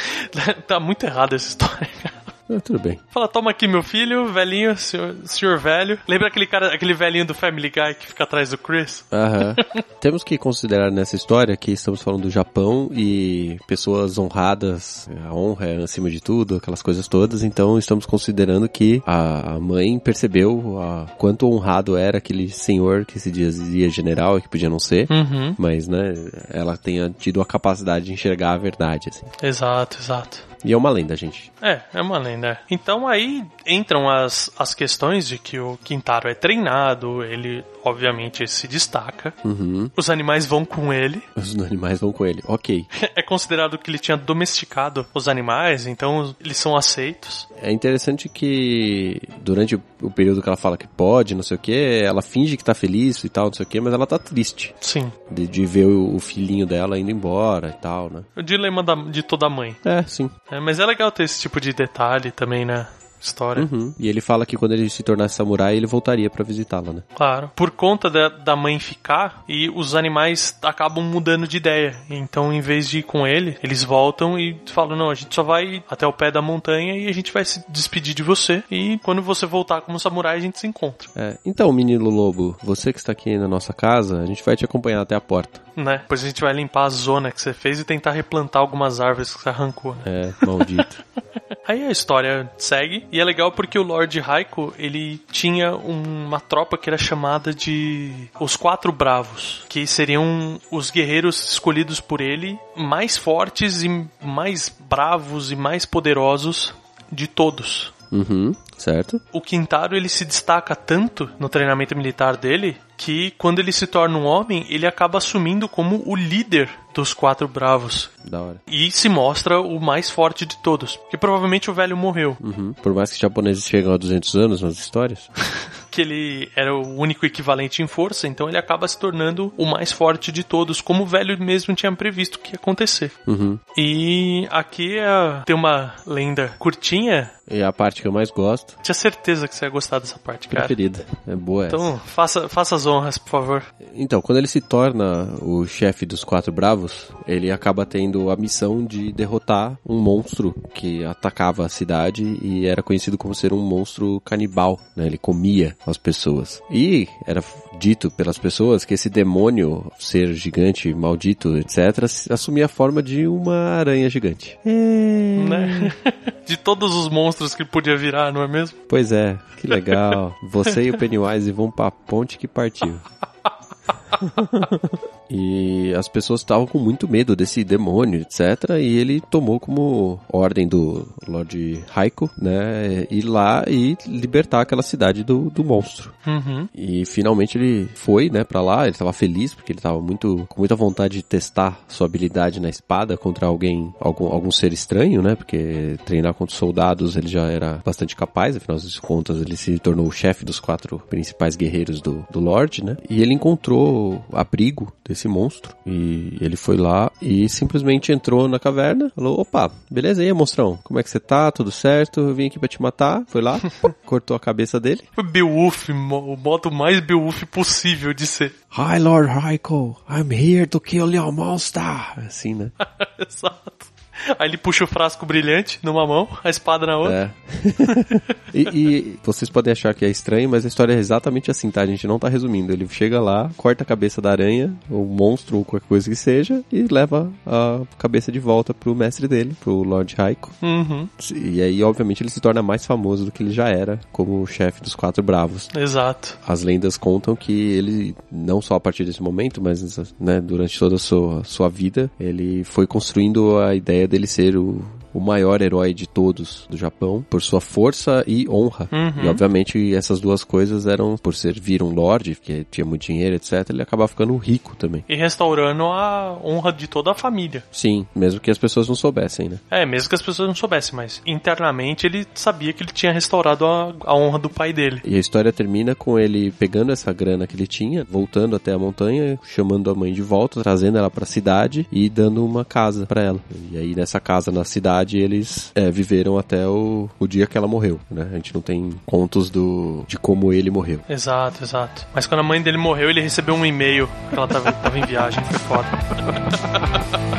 tá 0.68 0.78
muito 0.78 1.06
errada 1.06 1.34
essa 1.34 1.48
história, 1.48 1.88
cara. 2.02 2.23
Ah, 2.48 2.60
tudo 2.60 2.78
bem. 2.78 2.98
Fala, 3.10 3.26
toma 3.26 3.50
aqui 3.50 3.66
meu 3.66 3.82
filho, 3.82 4.26
velhinho, 4.32 4.76
senhor, 4.76 5.14
senhor 5.24 5.58
velho. 5.58 5.98
Lembra 6.06 6.28
aquele 6.28 6.46
cara, 6.46 6.74
aquele 6.74 6.92
velhinho 6.92 7.24
do 7.24 7.34
Family 7.34 7.70
Guy 7.70 7.94
que 7.94 8.06
fica 8.08 8.24
atrás 8.24 8.50
do 8.50 8.58
Chris? 8.58 9.04
Aham. 9.12 9.54
Temos 10.00 10.22
que 10.22 10.36
considerar 10.36 10.90
nessa 10.90 11.16
história 11.16 11.56
que 11.56 11.72
estamos 11.72 12.02
falando 12.02 12.22
do 12.24 12.30
Japão 12.30 12.90
e 12.92 13.56
pessoas 13.66 14.18
honradas, 14.18 15.08
a 15.26 15.34
honra 15.34 15.66
é 15.66 15.82
acima 15.82 16.10
de 16.10 16.20
tudo, 16.20 16.56
aquelas 16.56 16.82
coisas 16.82 17.08
todas, 17.08 17.42
então 17.42 17.78
estamos 17.78 18.04
considerando 18.04 18.68
que 18.68 19.02
a 19.06 19.58
mãe 19.60 19.98
percebeu 19.98 20.78
a, 20.82 21.06
quanto 21.16 21.50
honrado 21.50 21.96
era 21.96 22.18
aquele 22.18 22.50
senhor 22.50 23.06
que 23.06 23.18
se 23.18 23.30
dizia 23.30 23.88
general 23.88 24.36
e 24.38 24.42
que 24.42 24.48
podia 24.48 24.68
não 24.68 24.78
ser, 24.78 25.06
Uhum. 25.10 25.54
mas, 25.58 25.88
né, 25.88 26.12
ela 26.50 26.76
tenha 26.76 27.08
tido 27.18 27.40
a 27.40 27.46
capacidade 27.46 28.04
de 28.04 28.12
enxergar 28.12 28.52
a 28.52 28.58
verdade, 28.58 29.08
assim. 29.08 29.24
Exato, 29.42 29.96
exato. 29.98 30.38
E 30.64 30.72
é 30.72 30.76
uma 30.76 30.90
lenda, 30.90 31.14
gente. 31.14 31.52
É, 31.60 31.80
é 31.92 32.00
uma 32.00 32.18
lenda. 32.18 32.58
Então 32.70 33.06
aí 33.06 33.44
entram 33.66 34.08
as, 34.08 34.50
as 34.58 34.74
questões 34.74 35.26
de 35.28 35.38
que 35.38 35.58
o 35.58 35.78
Quintaro 35.84 36.28
é 36.28 36.34
treinado, 36.34 37.22
ele 37.22 37.62
obviamente 37.84 38.46
se 38.48 38.66
destaca, 38.66 39.32
Uhum. 39.44 39.90
os 39.96 40.08
animais 40.08 40.46
vão 40.46 40.64
com 40.64 40.90
ele. 40.92 41.22
Os 41.36 41.54
animais 41.60 42.00
vão 42.00 42.12
com 42.12 42.24
ele. 42.24 42.42
Ok. 42.46 42.86
É 43.14 43.22
considerado 43.22 43.76
que 43.76 43.90
ele 43.90 43.98
tinha 43.98 44.16
domesticado 44.16 45.06
os 45.12 45.28
animais, 45.28 45.86
então 45.86 46.34
eles 46.40 46.56
são 46.56 46.74
aceitos. 46.76 47.46
É 47.60 47.70
interessante 47.70 48.28
que 48.28 49.20
durante 49.42 49.74
o 50.00 50.10
período 50.10 50.40
que 50.42 50.48
ela 50.48 50.56
fala 50.56 50.78
que 50.78 50.86
pode, 50.88 51.34
não 51.34 51.42
sei 51.42 51.56
o 51.56 51.60
que, 51.60 52.00
ela 52.02 52.22
finge 52.22 52.56
que 52.56 52.64
tá 52.64 52.74
feliz 52.74 53.22
e 53.24 53.28
tal, 53.28 53.46
não 53.46 53.52
sei 53.52 53.64
o 53.64 53.68
que, 53.68 53.80
mas 53.80 53.92
ela 53.92 54.06
tá 54.06 54.18
triste 54.18 54.74
Sim. 54.80 55.12
de, 55.30 55.46
de 55.46 55.66
ver 55.66 55.86
o, 55.86 56.14
o 56.14 56.18
filhinho 56.18 56.66
dela 56.66 56.98
indo 56.98 57.10
embora 57.10 57.68
e 57.68 57.82
tal, 57.82 58.08
né? 58.10 58.22
O 58.36 58.42
dilema 58.42 58.82
da- 58.82 58.94
de 58.94 59.22
toda 59.22 59.48
mãe. 59.50 59.76
É, 59.84 60.02
sim. 60.04 60.30
É, 60.54 60.60
mas 60.60 60.78
é 60.78 60.86
legal 60.86 61.10
ter 61.10 61.24
esse 61.24 61.40
tipo 61.40 61.60
de 61.60 61.72
detalhe 61.72 62.30
também 62.30 62.64
na 62.64 62.86
história. 63.26 63.68
Uhum. 63.70 63.94
E 63.98 64.08
ele 64.08 64.20
fala 64.20 64.46
que 64.46 64.56
quando 64.56 64.72
ele 64.72 64.88
se 64.88 65.02
tornasse 65.02 65.34
samurai, 65.34 65.76
ele 65.76 65.86
voltaria 65.86 66.30
pra 66.30 66.44
visitá-la, 66.44 66.92
né? 66.92 67.02
Claro. 67.14 67.50
Por 67.54 67.70
conta 67.70 68.10
da, 68.10 68.28
da 68.28 68.56
mãe 68.56 68.78
ficar, 68.78 69.44
e 69.48 69.68
os 69.70 69.94
animais 69.94 70.56
acabam 70.62 71.04
mudando 71.04 71.46
de 71.46 71.56
ideia. 71.56 71.96
Então, 72.08 72.52
em 72.52 72.60
vez 72.60 72.88
de 72.88 72.98
ir 72.98 73.02
com 73.02 73.26
ele, 73.26 73.56
eles 73.62 73.82
voltam 73.82 74.38
e 74.38 74.60
falam: 74.66 74.96
Não, 74.96 75.10
a 75.10 75.14
gente 75.14 75.34
só 75.34 75.42
vai 75.42 75.82
até 75.88 76.06
o 76.06 76.12
pé 76.12 76.30
da 76.30 76.42
montanha 76.42 76.96
e 76.96 77.08
a 77.08 77.12
gente 77.12 77.32
vai 77.32 77.44
se 77.44 77.64
despedir 77.68 78.14
de 78.14 78.22
você. 78.22 78.62
E 78.70 78.98
quando 79.02 79.22
você 79.22 79.46
voltar 79.46 79.80
como 79.80 79.98
samurai, 79.98 80.36
a 80.36 80.40
gente 80.40 80.58
se 80.58 80.66
encontra. 80.66 81.08
É, 81.16 81.36
então, 81.44 81.72
menino 81.72 82.08
lobo, 82.10 82.56
você 82.62 82.92
que 82.92 82.98
está 82.98 83.12
aqui 83.12 83.36
na 83.36 83.48
nossa 83.48 83.72
casa, 83.72 84.20
a 84.20 84.26
gente 84.26 84.44
vai 84.44 84.56
te 84.56 84.64
acompanhar 84.64 85.00
até 85.00 85.14
a 85.14 85.20
porta. 85.20 85.60
Né? 85.76 85.98
Depois 85.98 86.22
a 86.22 86.26
gente 86.26 86.40
vai 86.40 86.52
limpar 86.52 86.84
a 86.84 86.88
zona 86.88 87.32
que 87.32 87.40
você 87.40 87.52
fez 87.52 87.80
e 87.80 87.84
tentar 87.84 88.12
replantar 88.12 88.62
algumas 88.62 89.00
árvores 89.00 89.34
que 89.34 89.42
você 89.42 89.48
arrancou. 89.48 89.94
Né? 89.96 90.32
É, 90.40 90.46
maldito. 90.46 91.04
Aí 91.66 91.84
a 91.84 91.90
história 91.90 92.50
segue, 92.58 93.06
e 93.10 93.18
é 93.18 93.24
legal 93.24 93.50
porque 93.50 93.78
o 93.78 93.82
Lord 93.82 94.18
Raiko, 94.20 94.74
ele 94.78 95.18
tinha 95.32 95.74
uma 95.74 96.38
tropa 96.38 96.76
que 96.76 96.90
era 96.90 96.98
chamada 96.98 97.54
de 97.54 98.12
Os 98.38 98.56
Quatro 98.56 98.92
Bravos, 98.92 99.64
que 99.68 99.86
seriam 99.86 100.60
os 100.70 100.90
guerreiros 100.90 101.52
escolhidos 101.52 102.00
por 102.00 102.20
ele, 102.20 102.58
mais 102.76 103.16
fortes 103.16 103.82
e 103.82 104.06
mais 104.22 104.68
bravos 104.68 105.50
e 105.50 105.56
mais 105.56 105.86
poderosos 105.86 106.74
de 107.10 107.26
todos. 107.26 107.92
Uhum, 108.12 108.54
certo. 108.78 109.20
O 109.32 109.40
Quintaro 109.40 109.96
ele 109.96 110.08
se 110.08 110.24
destaca 110.24 110.74
tanto 110.74 111.30
no 111.38 111.48
treinamento 111.48 111.96
militar 111.96 112.36
dele 112.36 112.76
que 112.96 113.32
quando 113.32 113.58
ele 113.58 113.72
se 113.72 113.86
torna 113.86 114.16
um 114.16 114.24
homem, 114.24 114.66
ele 114.68 114.86
acaba 114.86 115.18
assumindo 115.18 115.68
como 115.68 116.02
o 116.06 116.14
líder 116.14 116.68
dos 116.94 117.12
quatro 117.12 117.48
bravos. 117.48 118.08
Da 118.24 118.40
hora. 118.40 118.62
E 118.68 118.90
se 118.90 119.08
mostra 119.08 119.60
o 119.60 119.80
mais 119.80 120.08
forte 120.08 120.46
de 120.46 120.56
todos. 120.58 120.96
Porque 120.96 121.16
provavelmente 121.16 121.70
o 121.70 121.74
velho 121.74 121.96
morreu. 121.96 122.36
Uhum. 122.40 122.72
Por 122.72 122.94
mais 122.94 123.10
que 123.10 123.16
os 123.16 123.20
japoneses 123.20 123.64
chegam 123.64 123.92
a 123.92 123.96
200 123.96 124.34
anos 124.36 124.62
nas 124.62 124.78
histórias. 124.78 125.28
que 125.90 126.00
ele 126.00 126.48
era 126.56 126.74
o 126.74 126.98
único 126.98 127.24
equivalente 127.24 127.80
em 127.80 127.86
força, 127.86 128.26
então 128.26 128.48
ele 128.48 128.58
acaba 128.58 128.88
se 128.88 128.98
tornando 128.98 129.54
o 129.56 129.64
mais 129.64 129.92
forte 129.92 130.32
de 130.32 130.42
todos, 130.42 130.80
como 130.80 131.04
o 131.04 131.06
velho 131.06 131.38
mesmo 131.38 131.72
tinha 131.72 131.92
previsto 131.94 132.40
que 132.40 132.50
ia 132.50 132.56
acontecer. 132.56 133.12
Uhum. 133.26 133.58
E 133.76 134.48
aqui 134.50 134.98
é, 134.98 135.42
tem 135.46 135.54
uma 135.54 135.94
lenda 136.04 136.52
curtinha. 136.58 137.30
E 137.50 137.62
a 137.62 137.72
parte 137.72 138.00
que 138.00 138.08
eu 138.08 138.12
mais 138.12 138.30
gosto. 138.30 138.76
Tinha 138.82 138.94
certeza 138.94 139.46
que 139.46 139.54
você 139.54 139.66
ia 139.66 139.70
gostar 139.70 139.98
dessa 139.98 140.18
parte, 140.18 140.48
cara. 140.48 140.66
Preferida. 140.66 141.04
É 141.26 141.36
boa 141.36 141.66
essa. 141.66 141.76
Então, 141.76 141.98
faça, 141.98 142.48
faça 142.48 142.74
as 142.74 142.86
honras, 142.86 143.18
por 143.18 143.30
favor. 143.30 143.62
Então, 143.94 144.22
quando 144.22 144.38
ele 144.38 144.46
se 144.46 144.60
torna 144.60 145.34
o 145.42 145.66
chefe 145.66 146.06
dos 146.06 146.24
Quatro 146.24 146.52
Bravos, 146.52 147.08
ele 147.26 147.50
acaba 147.50 147.84
tendo 147.84 148.30
a 148.30 148.36
missão 148.36 148.84
de 148.84 149.12
derrotar 149.12 149.78
um 149.86 149.98
monstro 149.98 150.54
que 150.72 151.04
atacava 151.04 151.66
a 151.66 151.68
cidade 151.68 152.38
e 152.42 152.66
era 152.66 152.82
conhecido 152.82 153.18
como 153.18 153.34
ser 153.34 153.52
um 153.52 153.60
monstro 153.60 154.20
canibal, 154.24 154.80
né? 154.96 155.06
Ele 155.06 155.18
comia 155.18 155.76
as 155.86 155.98
pessoas. 155.98 156.62
E 156.70 157.08
era 157.26 157.42
dito 157.78 158.10
pelas 158.10 158.38
pessoas 158.38 158.84
que 158.84 158.94
esse 158.94 159.10
demônio, 159.10 159.90
ser 159.98 160.32
gigante, 160.32 160.92
maldito, 160.94 161.56
etc., 161.56 162.04
assumia 162.30 162.66
a 162.66 162.68
forma 162.68 163.02
de 163.02 163.26
uma 163.26 163.56
aranha 163.78 164.08
gigante. 164.08 164.58
Né? 164.64 165.92
De 166.46 166.58
todos 166.58 166.94
os 166.94 167.08
monstros 167.08 167.33
que 167.56 167.64
podia 167.64 167.96
virar, 167.96 168.32
não 168.32 168.42
é 168.42 168.48
mesmo? 168.48 168.78
Pois 168.88 169.12
é, 169.12 169.38
que 169.56 169.66
legal. 169.66 170.34
Você 170.50 170.82
e 170.84 170.90
o 170.90 170.98
Pennywise 170.98 171.50
vão 171.50 171.70
pra 171.70 171.90
ponte 171.90 172.38
que 172.38 172.46
partiu. 172.46 172.98
e 175.30 175.92
as 175.94 176.08
pessoas 176.08 176.40
estavam 176.40 176.66
com 176.66 176.78
muito 176.78 177.08
medo 177.08 177.34
desse 177.34 177.64
demônio, 177.64 178.20
etc. 178.20 178.70
E 178.78 178.96
ele 178.98 179.20
tomou 179.20 179.58
como 179.58 180.20
ordem 180.28 180.66
do 180.66 181.06
Lord 181.26 181.84
Raiko, 181.90 182.30
né, 182.40 183.06
ir 183.10 183.22
lá 183.22 183.64
e 183.66 183.96
libertar 184.06 184.60
aquela 184.60 184.82
cidade 184.82 185.24
do, 185.24 185.50
do 185.50 185.64
monstro. 185.64 186.12
Uhum. 186.26 186.68
E 186.74 187.04
finalmente 187.04 187.58
ele 187.58 187.88
foi, 187.94 188.30
né, 188.30 188.44
para 188.44 188.60
lá. 188.60 188.82
Ele 188.82 188.90
estava 188.90 189.12
feliz 189.12 189.54
porque 189.54 189.72
ele 189.72 189.78
estava 189.78 190.00
muito 190.00 190.46
com 190.48 190.60
muita 190.60 190.74
vontade 190.74 191.18
de 191.18 191.22
testar 191.22 191.80
sua 191.88 192.06
habilidade 192.06 192.60
na 192.60 192.68
espada 192.68 193.16
contra 193.16 193.46
alguém, 193.46 193.92
algum, 194.00 194.26
algum 194.26 194.50
ser 194.50 194.72
estranho, 194.72 195.22
né? 195.22 195.34
Porque 195.34 195.96
treinar 196.04 196.34
contra 196.34 196.54
soldados 196.54 197.16
ele 197.16 197.28
já 197.28 197.46
era 197.46 197.80
bastante 197.84 198.16
capaz. 198.16 198.56
Afinal 198.56 198.78
de 198.78 199.00
contas, 199.00 199.40
ele 199.40 199.56
se 199.56 199.78
tornou 199.78 200.06
o 200.06 200.12
chefe 200.12 200.44
dos 200.44 200.60
quatro 200.60 200.98
principais 201.10 201.56
guerreiros 201.56 202.00
do, 202.00 202.26
do 202.30 202.40
Lorde, 202.40 202.84
né? 202.84 202.96
E 203.08 203.22
ele 203.22 203.34
encontrou 203.34 204.03
abrigo 204.32 204.92
desse 205.06 205.28
monstro 205.28 205.74
e 205.86 206.36
ele 206.40 206.56
foi 206.56 206.76
lá 206.76 207.10
e 207.20 207.48
simplesmente 207.48 208.12
entrou 208.12 208.48
na 208.48 208.58
caverna. 208.58 209.10
Falou: 209.14 209.40
"Opa, 209.40 209.70
beleza 209.90 210.22
aí, 210.22 210.32
monstrão? 210.32 210.78
Como 210.82 210.98
é 210.98 211.02
que 211.02 211.10
você 211.10 211.20
tá? 211.20 211.50
Tudo 211.50 211.70
certo? 211.70 212.20
Eu 212.20 212.34
vim 212.34 212.46
aqui 212.46 212.58
para 212.58 212.68
te 212.68 212.80
matar." 212.80 213.22
Foi 213.26 213.40
lá, 213.40 213.60
cortou 214.04 214.36
a 214.36 214.40
cabeça 214.40 214.80
dele. 214.80 215.02
Foi 215.14 215.24
Beowulf, 215.24 215.88
o 215.88 216.36
modo 216.36 216.70
mais 216.70 217.00
Beowulf 217.00 217.44
possível 217.44 218.12
de 218.12 218.26
ser. 218.26 218.52
Hi, 218.76 218.98
Lord 218.98 219.28
Raiko. 219.28 219.96
I'm 220.08 220.32
here 220.32 220.66
to 220.66 220.80
kill 220.80 221.12
your 221.14 221.32
monster. 221.32 221.82
Assim, 222.16 222.54
né? 222.54 222.72
Exato. 223.18 223.93
Aí 224.38 224.48
ele 224.48 224.56
puxa 224.56 224.84
o 224.84 224.86
frasco 224.86 225.26
brilhante 225.26 225.78
numa 225.82 226.06
mão, 226.06 226.28
a 226.42 226.50
espada 226.50 226.86
na 226.86 226.96
outra. 226.96 227.34
É. 227.44 228.54
e, 228.54 228.68
e, 228.72 229.18
vocês 229.22 229.50
podem 229.50 229.72
achar 229.72 229.94
que 229.94 230.04
é 230.04 230.10
estranho, 230.10 230.48
mas 230.48 230.64
a 230.64 230.68
história 230.68 230.92
é 230.92 230.98
exatamente 230.98 231.50
assim, 231.50 231.70
tá? 231.70 231.82
A 231.82 231.86
gente 231.86 232.06
não 232.06 232.18
tá 232.18 232.28
resumindo. 232.28 232.72
Ele 232.72 232.86
chega 232.88 233.20
lá, 233.20 233.50
corta 233.56 233.82
a 233.82 233.86
cabeça 233.86 234.20
da 234.20 234.30
aranha, 234.30 234.72
ou 234.90 235.04
monstro, 235.06 235.58
ou 235.58 235.64
qualquer 235.64 235.86
coisa 235.86 236.08
que 236.08 236.16
seja, 236.16 236.62
e 236.72 236.82
leva 236.90 237.30
a 237.46 237.80
cabeça 237.98 238.30
de 238.30 238.38
volta 238.38 238.72
pro 238.72 238.94
mestre 238.94 239.28
dele, 239.28 239.56
pro 239.60 239.82
Lord 239.82 240.14
Raiko. 240.16 240.50
Uhum. 240.62 241.08
E 241.34 241.62
aí, 241.62 241.82
obviamente, 241.82 242.22
ele 242.22 242.30
se 242.30 242.40
torna 242.40 242.62
mais 242.62 242.84
famoso 242.86 243.24
do 243.24 243.32
que 243.32 243.42
ele 243.42 243.52
já 243.52 243.68
era 243.68 244.00
como 244.12 244.42
o 244.42 244.46
chefe 244.46 244.82
dos 244.82 244.94
Quatro 244.94 245.22
Bravos. 245.22 245.68
Exato. 245.76 246.38
As 246.46 246.62
lendas 246.62 246.96
contam 246.96 247.36
que 247.36 247.52
ele, 247.52 248.16
não 248.30 248.60
só 248.60 248.74
a 248.74 248.80
partir 248.80 249.04
desse 249.04 249.22
momento, 249.22 249.60
mas 249.62 250.14
né, 250.18 250.40
durante 250.40 250.78
toda 250.78 250.96
a 250.96 250.98
sua, 250.98 251.44
sua 251.44 251.68
vida, 251.68 252.10
ele 252.18 252.64
foi 252.64 252.86
construindo 252.86 253.58
a 253.58 253.74
ideia 253.74 254.06
dele 254.14 254.28
ser 254.28 254.56
o, 254.56 254.80
o 255.14 255.20
maior 255.20 255.62
herói 255.62 255.94
de 255.94 256.06
todos 256.06 256.66
do 256.68 256.76
Japão, 256.76 257.24
por 257.30 257.40
sua 257.40 257.60
força 257.60 258.24
e 258.26 258.48
honra. 258.48 258.88
Uhum. 258.90 259.24
E 259.24 259.28
obviamente 259.28 259.94
essas 259.94 260.20
duas 260.20 260.42
coisas 260.42 260.86
eram, 260.86 261.16
por 261.16 261.34
servir 261.34 261.82
um 261.82 261.94
lord, 261.94 262.34
que 262.34 262.66
tinha 262.70 262.84
muito 262.84 263.06
dinheiro, 263.06 263.36
etc., 263.36 263.70
ele 263.70 263.82
acabava 263.82 264.08
ficando 264.08 264.36
rico 264.36 264.74
também. 264.76 265.04
E 265.08 265.14
restaurando 265.14 265.84
a 265.84 266.36
honra 266.44 266.72
de 266.72 266.88
toda 266.88 267.12
a 267.12 267.14
família. 267.14 267.62
Sim, 267.70 268.06
mesmo 268.14 268.40
que 268.40 268.50
as 268.50 268.58
pessoas 268.58 268.88
não 268.88 268.96
soubessem, 268.96 269.48
né? 269.48 269.58
É, 269.70 269.86
mesmo 269.86 270.08
que 270.08 270.14
as 270.14 270.22
pessoas 270.22 270.48
não 270.48 270.54
soubessem, 270.54 270.96
mas 270.96 271.22
internamente 271.24 272.06
ele 272.06 272.26
sabia 272.34 272.72
que 272.72 272.82
ele 272.82 272.92
tinha 272.92 273.12
restaurado 273.12 273.64
a, 273.64 273.94
a 274.04 274.16
honra 274.16 274.38
do 274.38 274.50
pai 274.50 274.72
dele. 274.72 275.00
E 275.04 275.16
a 275.16 275.18
história 275.18 275.52
termina 275.52 275.94
com 275.94 276.18
ele 276.18 276.50
pegando 276.50 276.92
essa 276.92 277.12
grana 277.12 277.46
que 277.46 277.54
ele 277.54 277.66
tinha, 277.66 278.04
voltando 278.04 278.56
até 278.56 278.72
a 278.72 278.78
montanha, 278.78 279.38
chamando 279.44 279.90
a 279.90 279.94
mãe 279.94 280.12
de 280.12 280.22
volta, 280.22 280.62
trazendo 280.62 280.98
ela 280.98 281.10
pra 281.10 281.24
cidade 281.24 281.86
e 281.92 282.08
dando 282.08 282.44
uma 282.44 282.64
casa 282.64 283.06
para 283.06 283.22
ela. 283.22 283.40
E 283.70 283.76
aí 283.76 283.94
nessa 283.94 284.18
casa 284.18 284.50
na 284.50 284.64
cidade 284.64 285.03
eles 285.12 285.70
é, 285.74 285.90
viveram 285.90 286.38
até 286.38 286.66
o, 286.66 287.08
o 287.18 287.26
dia 287.26 287.46
que 287.46 287.56
ela 287.56 287.68
morreu, 287.68 288.00
né? 288.10 288.28
A 288.32 288.36
gente 288.36 288.54
não 288.54 288.60
tem 288.60 288.90
contos 289.04 289.50
do, 289.50 290.04
de 290.06 290.18
como 290.18 290.52
ele 290.52 290.70
morreu. 290.70 291.00
Exato, 291.08 291.62
exato. 291.62 292.06
Mas 292.14 292.26
quando 292.26 292.40
a 292.40 292.44
mãe 292.44 292.60
dele 292.62 292.78
morreu, 292.78 293.10
ele 293.10 293.20
recebeu 293.20 293.54
um 293.54 293.64
e-mail 293.64 294.08
que 294.28 294.36
ela 294.36 294.48
tava, 294.48 294.72
tava 294.72 294.98
em 294.98 295.04
viagem, 295.04 295.42
foi 295.44 295.58
foda. 295.60 295.88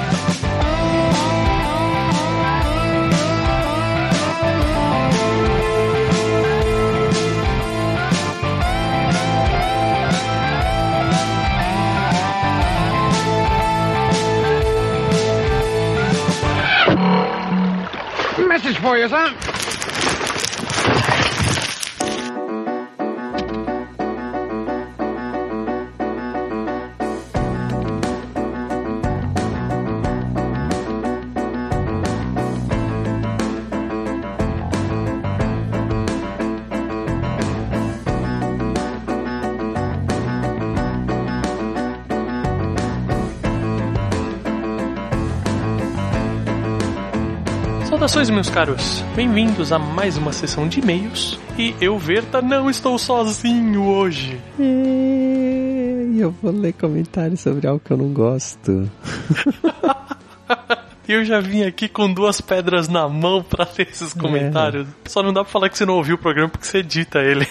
for 18.85 18.97
you, 18.99 19.09
sir. 19.09 19.54
Saudações, 48.15 48.29
meus 48.29 48.49
caros. 48.49 49.01
Bem-vindos 49.13 49.73
a 49.73 49.77
mais 49.77 50.15
uma 50.15 50.31
sessão 50.31 50.69
de 50.69 50.79
e-mails. 50.79 51.37
E 51.57 51.75
eu, 51.81 51.99
Verta, 51.99 52.41
não 52.41 52.69
estou 52.69 52.97
sozinho 52.97 53.83
hoje. 53.83 54.39
E 54.57 56.17
eu 56.17 56.31
vou 56.41 56.49
ler 56.49 56.71
comentários 56.71 57.41
sobre 57.41 57.67
algo 57.67 57.81
que 57.83 57.91
eu 57.91 57.97
não 57.97 58.13
gosto. 58.13 58.89
Eu 61.07 61.23
já 61.23 61.39
vim 61.39 61.61
aqui 61.61 61.87
com 61.87 62.11
duas 62.11 62.41
pedras 62.41 62.87
na 62.87 63.07
mão 63.07 63.43
pra 63.43 63.67
ler 63.77 63.89
esses 63.89 64.11
comentários. 64.11 64.87
Só 65.05 65.21
não 65.21 65.31
dá 65.31 65.43
pra 65.43 65.51
falar 65.51 65.69
que 65.69 65.77
você 65.77 65.85
não 65.85 65.97
ouviu 65.97 66.15
o 66.15 66.17
programa 66.17 66.49
porque 66.49 66.65
você 66.65 66.79
edita 66.79 67.19
ele. 67.19 67.45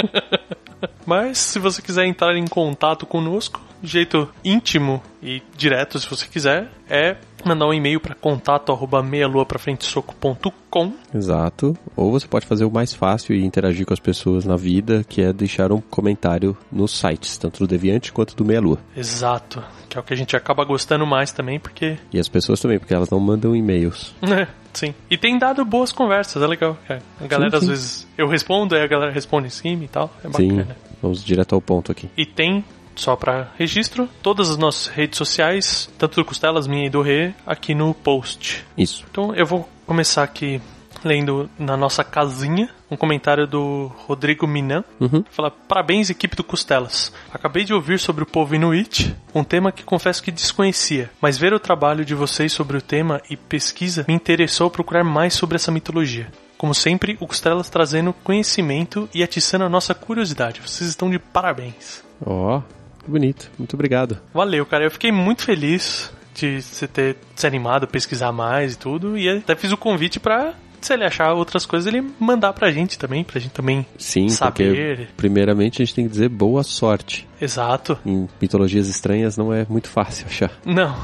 Mas 1.04 1.36
se 1.36 1.58
você 1.58 1.82
quiser 1.82 2.06
entrar 2.06 2.34
em 2.36 2.46
contato 2.46 3.04
conosco, 3.04 3.60
jeito 3.82 4.32
íntimo 4.42 5.02
e 5.22 5.42
direto, 5.56 5.98
se 5.98 6.08
você 6.08 6.26
quiser, 6.26 6.68
é 6.88 7.16
mandar 7.44 7.66
um 7.66 7.72
e-mail 7.74 8.00
para 8.00 8.14
contato 8.14 8.72
arroba 8.72 9.02
meialuaprafrentesoco.com 9.02 10.92
Exato. 11.14 11.76
Ou 11.96 12.10
você 12.10 12.26
pode 12.26 12.46
fazer 12.46 12.64
o 12.64 12.70
mais 12.70 12.92
fácil 12.92 13.34
e 13.34 13.44
interagir 13.44 13.86
com 13.86 13.94
as 13.94 14.00
pessoas 14.00 14.44
na 14.44 14.56
vida, 14.56 15.04
que 15.08 15.22
é 15.22 15.32
deixar 15.32 15.72
um 15.72 15.80
comentário 15.80 16.56
nos 16.70 16.92
sites, 16.98 17.36
tanto 17.38 17.60
do 17.60 17.66
Deviante 17.66 18.12
quanto 18.12 18.36
do 18.36 18.44
Meia 18.44 18.60
Lua. 18.60 18.78
Exato. 18.96 19.62
Que 19.88 19.96
é 19.96 20.00
o 20.00 20.04
que 20.04 20.12
a 20.12 20.16
gente 20.16 20.36
acaba 20.36 20.64
gostando 20.64 21.06
mais 21.06 21.32
também, 21.32 21.58
porque. 21.58 21.96
E 22.12 22.18
as 22.18 22.28
pessoas 22.28 22.60
também, 22.60 22.78
porque 22.78 22.92
elas 22.92 23.08
não 23.10 23.20
mandam 23.20 23.54
e-mails. 23.56 24.14
É, 24.38 24.46
sim. 24.74 24.94
E 25.10 25.16
tem 25.16 25.38
dado 25.38 25.64
boas 25.64 25.90
conversas, 25.90 26.40
é 26.42 26.46
legal. 26.46 26.76
cara. 26.86 27.02
A 27.20 27.26
galera, 27.26 27.50
Sim, 27.50 27.56
às 27.56 27.62
sim. 27.62 27.68
vezes, 27.70 28.06
eu 28.16 28.28
respondo, 28.28 28.74
aí 28.76 28.82
a 28.82 28.86
galera 28.86 29.10
responde 29.10 29.46
em 29.48 29.50
cima 29.50 29.82
e 29.84 29.88
tal. 29.88 30.12
É 30.22 30.30
Sim, 30.36 30.48
bacana. 30.56 30.76
vamos 31.02 31.24
direto 31.24 31.54
ao 31.54 31.60
ponto 31.60 31.90
aqui. 31.90 32.08
E 32.16 32.24
tem, 32.26 32.62
só 33.00 33.16
para 33.16 33.52
registro, 33.56 34.08
todas 34.22 34.50
as 34.50 34.56
nossas 34.56 34.88
redes 34.88 35.16
sociais, 35.16 35.90
tanto 35.98 36.16
do 36.16 36.24
Costelas, 36.24 36.66
minha 36.66 36.86
e 36.86 36.90
do 36.90 37.02
Rê, 37.02 37.32
aqui 37.46 37.74
no 37.74 37.94
post. 37.94 38.64
Isso. 38.76 39.04
Então 39.10 39.34
eu 39.34 39.46
vou 39.46 39.68
começar 39.86 40.22
aqui 40.22 40.60
lendo 41.04 41.48
na 41.58 41.76
nossa 41.76 42.02
casinha 42.02 42.68
um 42.90 42.96
comentário 42.96 43.46
do 43.46 43.92
Rodrigo 44.06 44.46
Minan. 44.46 44.84
Uhum. 45.00 45.24
Fala: 45.30 45.50
Parabéns, 45.50 46.10
equipe 46.10 46.36
do 46.36 46.44
Costelas. 46.44 47.12
Acabei 47.32 47.64
de 47.64 47.74
ouvir 47.74 47.98
sobre 47.98 48.22
o 48.22 48.26
povo 48.26 48.54
Inuit, 48.54 49.14
um 49.34 49.44
tema 49.44 49.72
que 49.72 49.82
confesso 49.82 50.22
que 50.22 50.30
desconhecia, 50.30 51.10
mas 51.20 51.38
ver 51.38 51.52
o 51.52 51.60
trabalho 51.60 52.04
de 52.04 52.14
vocês 52.14 52.52
sobre 52.52 52.76
o 52.76 52.82
tema 52.82 53.20
e 53.30 53.36
pesquisa 53.36 54.04
me 54.08 54.14
interessou 54.14 54.70
procurar 54.70 55.04
mais 55.04 55.34
sobre 55.34 55.56
essa 55.56 55.70
mitologia. 55.70 56.30
Como 56.56 56.74
sempre, 56.74 57.16
o 57.20 57.26
Costelas 57.26 57.70
trazendo 57.70 58.12
conhecimento 58.12 59.08
e 59.14 59.22
atiçando 59.22 59.64
a 59.64 59.68
nossa 59.68 59.94
curiosidade. 59.94 60.60
Vocês 60.60 60.90
estão 60.90 61.08
de 61.08 61.18
parabéns. 61.18 62.02
Ó, 62.24 62.60
que 62.60 62.77
bonito. 63.10 63.50
Muito 63.58 63.74
obrigado. 63.74 64.18
Valeu, 64.32 64.64
cara. 64.66 64.84
Eu 64.84 64.90
fiquei 64.90 65.10
muito 65.12 65.42
feliz 65.42 66.12
de 66.34 66.62
você 66.62 66.86
ter 66.86 67.16
se 67.34 67.46
animado 67.46 67.84
a 67.84 67.86
pesquisar 67.86 68.32
mais 68.32 68.74
e 68.74 68.78
tudo. 68.78 69.18
E 69.18 69.28
até 69.28 69.56
fiz 69.56 69.72
o 69.72 69.76
convite 69.76 70.20
pra, 70.20 70.54
se 70.80 70.92
ele 70.92 71.04
achar 71.04 71.32
outras 71.32 71.66
coisas, 71.66 71.92
ele 71.92 72.06
mandar 72.18 72.52
pra 72.52 72.70
gente 72.70 72.98
também, 72.98 73.24
pra 73.24 73.40
gente 73.40 73.52
também 73.52 73.84
Sim, 73.98 74.28
saber. 74.28 74.96
porque 74.96 75.12
primeiramente 75.16 75.82
a 75.82 75.84
gente 75.84 75.94
tem 75.94 76.04
que 76.04 76.10
dizer 76.10 76.28
boa 76.28 76.62
sorte. 76.62 77.26
Exato. 77.40 77.98
Em 78.06 78.28
mitologias 78.40 78.88
estranhas 78.88 79.36
não 79.36 79.52
é 79.52 79.66
muito 79.68 79.88
fácil 79.88 80.26
achar. 80.26 80.52
Não. 80.64 80.94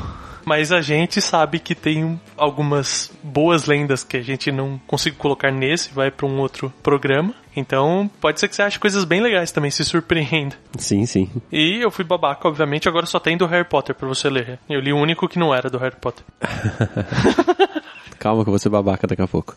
Mas 0.45 0.71
a 0.71 0.81
gente 0.81 1.21
sabe 1.21 1.59
que 1.59 1.75
tem 1.75 2.21
algumas 2.37 3.11
boas 3.23 3.67
lendas 3.67 4.05
que 4.05 4.17
a 4.17 4.23
gente 4.23 4.53
não 4.53 4.81
consigo 4.87 5.17
colocar 5.17 5.51
nesse, 5.51 5.93
vai 5.93 6.11
pra 6.11 6.27
um 6.27 6.39
outro 6.39 6.73
programa. 6.83 7.35
Então, 7.57 8.11
pode 8.21 8.41
ser 8.41 8.49
que 8.49 8.57
você 8.57 8.63
ache 8.63 8.79
coisas 8.79 9.05
bem 9.05 9.21
legais 9.21 9.53
também, 9.53 9.71
se 9.71 9.85
surpreenda. 9.85 10.57
Sim, 10.77 11.07
sim. 11.07 11.31
E 11.53 11.81
eu 11.81 11.91
fui 11.91 12.05
babaca, 12.05 12.49
obviamente, 12.49 12.89
agora 12.89 13.07
só 13.07 13.21
tem 13.21 13.37
do 13.37 13.47
Harry 13.47 13.65
Potter 13.65 13.95
pra 13.95 14.09
você 14.09 14.29
ler. 14.29 14.59
Eu 14.69 14.81
li 14.81 14.93
o 14.93 14.99
único 14.99 15.29
que 15.29 15.39
não 15.39 15.55
era 15.55 15.71
do 15.71 15.79
Harry 15.79 15.97
Potter. 16.01 16.25
Calma 18.19 18.43
que 18.43 18.49
eu 18.49 18.53
vou 18.53 18.59
ser 18.59 18.71
babaca 18.71 19.07
daqui 19.07 19.23
a 19.23 19.29
pouco. 19.29 19.57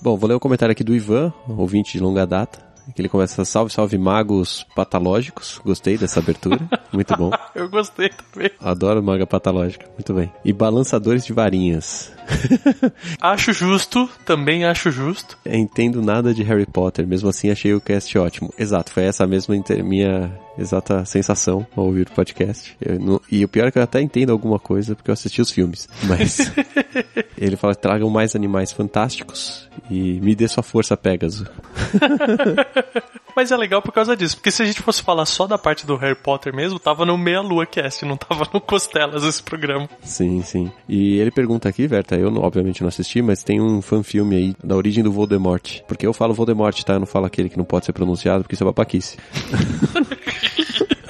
Bom, 0.00 0.16
vou 0.16 0.28
ler 0.28 0.34
o 0.34 0.40
comentário 0.40 0.72
aqui 0.72 0.84
do 0.84 0.94
Ivan, 0.94 1.32
ouvinte 1.48 1.92
de 1.92 2.00
longa 2.00 2.26
data. 2.26 2.71
Que 2.94 3.00
ele 3.00 3.08
começa, 3.08 3.44
salve, 3.44 3.72
salve 3.72 3.96
magos 3.96 4.66
patológicos. 4.74 5.60
Gostei 5.64 5.96
dessa 5.96 6.20
abertura. 6.20 6.58
Muito 6.92 7.16
bom. 7.16 7.30
Eu 7.54 7.68
gostei 7.68 8.10
também. 8.10 8.50
Adoro 8.60 9.02
maga 9.02 9.26
patológica. 9.26 9.86
Muito 9.94 10.12
bem. 10.12 10.32
E 10.44 10.52
balançadores 10.52 11.24
de 11.24 11.32
varinhas. 11.32 12.12
Acho 13.20 13.52
justo, 13.52 14.08
também 14.24 14.64
acho 14.64 14.90
justo. 14.90 15.36
Entendo 15.46 16.02
nada 16.02 16.32
de 16.34 16.42
Harry 16.42 16.66
Potter, 16.66 17.06
mesmo 17.06 17.28
assim 17.28 17.50
achei 17.50 17.72
o 17.74 17.80
cast 17.80 18.16
ótimo. 18.18 18.52
Exato, 18.58 18.92
foi 18.92 19.04
essa 19.04 19.26
mesma 19.26 19.54
minha 19.84 20.30
exata 20.58 21.04
sensação 21.04 21.66
ao 21.76 21.86
ouvir 21.86 22.06
o 22.08 22.12
podcast. 22.12 22.76
Eu 22.80 22.98
não- 22.98 23.20
e 23.30 23.44
o 23.44 23.48
pior 23.48 23.68
é 23.68 23.70
que 23.70 23.78
eu 23.78 23.82
até 23.82 24.00
entendo 24.00 24.30
alguma 24.32 24.58
coisa 24.58 24.94
porque 24.94 25.10
eu 25.10 25.14
assisti 25.14 25.40
os 25.40 25.50
filmes. 25.50 25.88
Mas 26.04 26.52
ele 27.38 27.56
fala 27.56 27.74
tragam 27.74 28.10
mais 28.10 28.34
animais 28.36 28.72
fantásticos 28.72 29.68
e 29.90 30.20
me 30.20 30.34
dê 30.34 30.46
sua 30.48 30.62
força, 30.62 30.96
Pégaso. 30.96 31.46
Mas 33.34 33.50
é 33.50 33.56
legal 33.56 33.80
por 33.80 33.92
causa 33.92 34.14
disso, 34.14 34.36
porque 34.36 34.50
se 34.50 34.62
a 34.62 34.66
gente 34.66 34.82
fosse 34.82 35.02
falar 35.02 35.24
só 35.24 35.46
da 35.46 35.56
parte 35.56 35.86
do 35.86 35.96
Harry 35.96 36.14
Potter 36.14 36.54
mesmo, 36.54 36.78
tava 36.78 37.06
no 37.06 37.16
Meia 37.16 37.40
Lua 37.40 37.64
Cast, 37.64 38.04
não 38.04 38.14
tava 38.16 38.46
no 38.52 38.60
Costelas 38.60 39.24
esse 39.24 39.42
programa. 39.42 39.88
Sim, 40.02 40.42
sim. 40.42 40.70
E 40.86 41.16
ele 41.18 41.30
pergunta 41.30 41.66
aqui, 41.66 41.86
Verta, 41.86 42.11
eu 42.16 42.34
obviamente 42.36 42.80
não 42.80 42.88
assisti, 42.88 43.20
mas 43.22 43.42
tem 43.42 43.60
um 43.60 43.82
fanfilme 43.82 44.36
aí 44.36 44.54
da 44.62 44.76
origem 44.76 45.02
do 45.02 45.12
Voldemort. 45.12 45.80
Porque 45.86 46.06
eu 46.06 46.12
falo 46.12 46.34
Voldemort, 46.34 46.80
tá? 46.82 46.94
Eu 46.94 47.00
não 47.00 47.06
falo 47.06 47.26
aquele 47.26 47.48
que 47.48 47.58
não 47.58 47.64
pode 47.64 47.86
ser 47.86 47.92
pronunciado, 47.92 48.42
porque 48.42 48.54
isso 48.54 48.64
é 48.64 48.66
babaquice. 48.66 49.16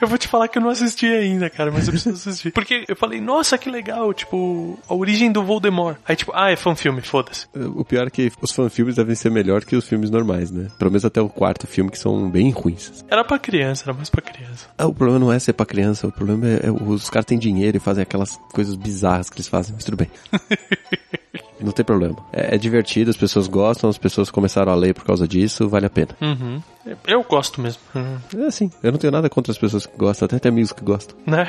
Eu 0.00 0.06
vou 0.08 0.18
te 0.18 0.28
falar 0.28 0.48
que 0.48 0.58
eu 0.58 0.62
não 0.62 0.70
assisti 0.70 1.06
ainda, 1.06 1.50
cara, 1.50 1.70
mas 1.70 1.86
eu 1.86 1.92
preciso 1.92 2.16
assistir. 2.16 2.52
Porque 2.54 2.84
eu 2.88 2.96
falei, 2.96 3.20
nossa, 3.20 3.58
que 3.58 3.70
legal, 3.70 4.12
tipo, 4.14 4.78
a 4.88 4.94
origem 4.94 5.30
do 5.32 5.42
Voldemort. 5.42 5.96
Aí, 6.06 6.14
tipo, 6.14 6.32
ah, 6.34 6.50
é 6.50 6.56
fanfilme, 6.56 7.00
foda-se. 7.00 7.46
O 7.54 7.84
pior 7.84 8.06
é 8.06 8.10
que 8.10 8.30
os 8.40 8.52
fanfilmes 8.52 8.96
devem 8.96 9.14
ser 9.14 9.30
melhor 9.30 9.64
que 9.64 9.76
os 9.76 9.88
filmes 9.88 10.10
normais, 10.10 10.50
né? 10.50 10.68
Pelo 10.78 10.90
menos 10.90 11.04
até 11.04 11.20
o 11.20 11.28
quarto 11.28 11.66
filme, 11.66 11.90
que 11.90 11.98
são 11.98 12.30
bem 12.30 12.50
ruins. 12.50 13.04
Era 13.08 13.24
pra 13.24 13.38
criança, 13.38 13.84
era 13.84 13.92
mais 13.92 14.08
pra 14.08 14.22
criança. 14.22 14.68
Ah, 14.76 14.86
o 14.86 14.94
problema 14.94 15.18
não 15.18 15.32
é 15.32 15.38
ser 15.38 15.52
pra 15.52 15.66
criança, 15.66 16.06
o 16.06 16.12
problema 16.12 16.46
é, 16.46 16.66
é 16.66 16.70
os 16.70 17.10
caras 17.10 17.26
têm 17.26 17.38
dinheiro 17.38 17.76
e 17.76 17.80
fazem 17.80 18.02
aquelas 18.02 18.36
coisas 18.52 18.74
bizarras 18.74 19.28
que 19.28 19.36
eles 19.36 19.48
fazem, 19.48 19.74
mas 19.74 19.84
tudo 19.84 19.96
bem. 19.96 20.10
Não 21.60 21.72
tem 21.72 21.84
problema. 21.84 22.16
É, 22.32 22.54
é 22.54 22.58
divertido, 22.58 23.10
as 23.10 23.16
pessoas 23.16 23.46
gostam, 23.46 23.90
as 23.90 23.98
pessoas 23.98 24.30
começaram 24.30 24.72
a 24.72 24.74
ler 24.74 24.94
por 24.94 25.04
causa 25.04 25.26
disso, 25.26 25.68
vale 25.68 25.86
a 25.86 25.90
pena. 25.90 26.16
Uhum. 26.20 26.62
Eu 27.06 27.22
gosto 27.22 27.60
mesmo. 27.60 27.80
Uhum. 27.94 28.18
É 28.36 28.46
assim, 28.46 28.70
eu 28.82 28.92
não 28.92 28.98
tenho 28.98 29.12
nada 29.12 29.28
contra 29.28 29.52
as 29.52 29.58
pessoas 29.58 29.86
que 29.86 29.96
gostam, 29.96 30.26
até 30.26 30.38
tem 30.38 30.50
amigos 30.50 30.72
que 30.72 30.82
gostam. 30.82 31.16
Né? 31.26 31.46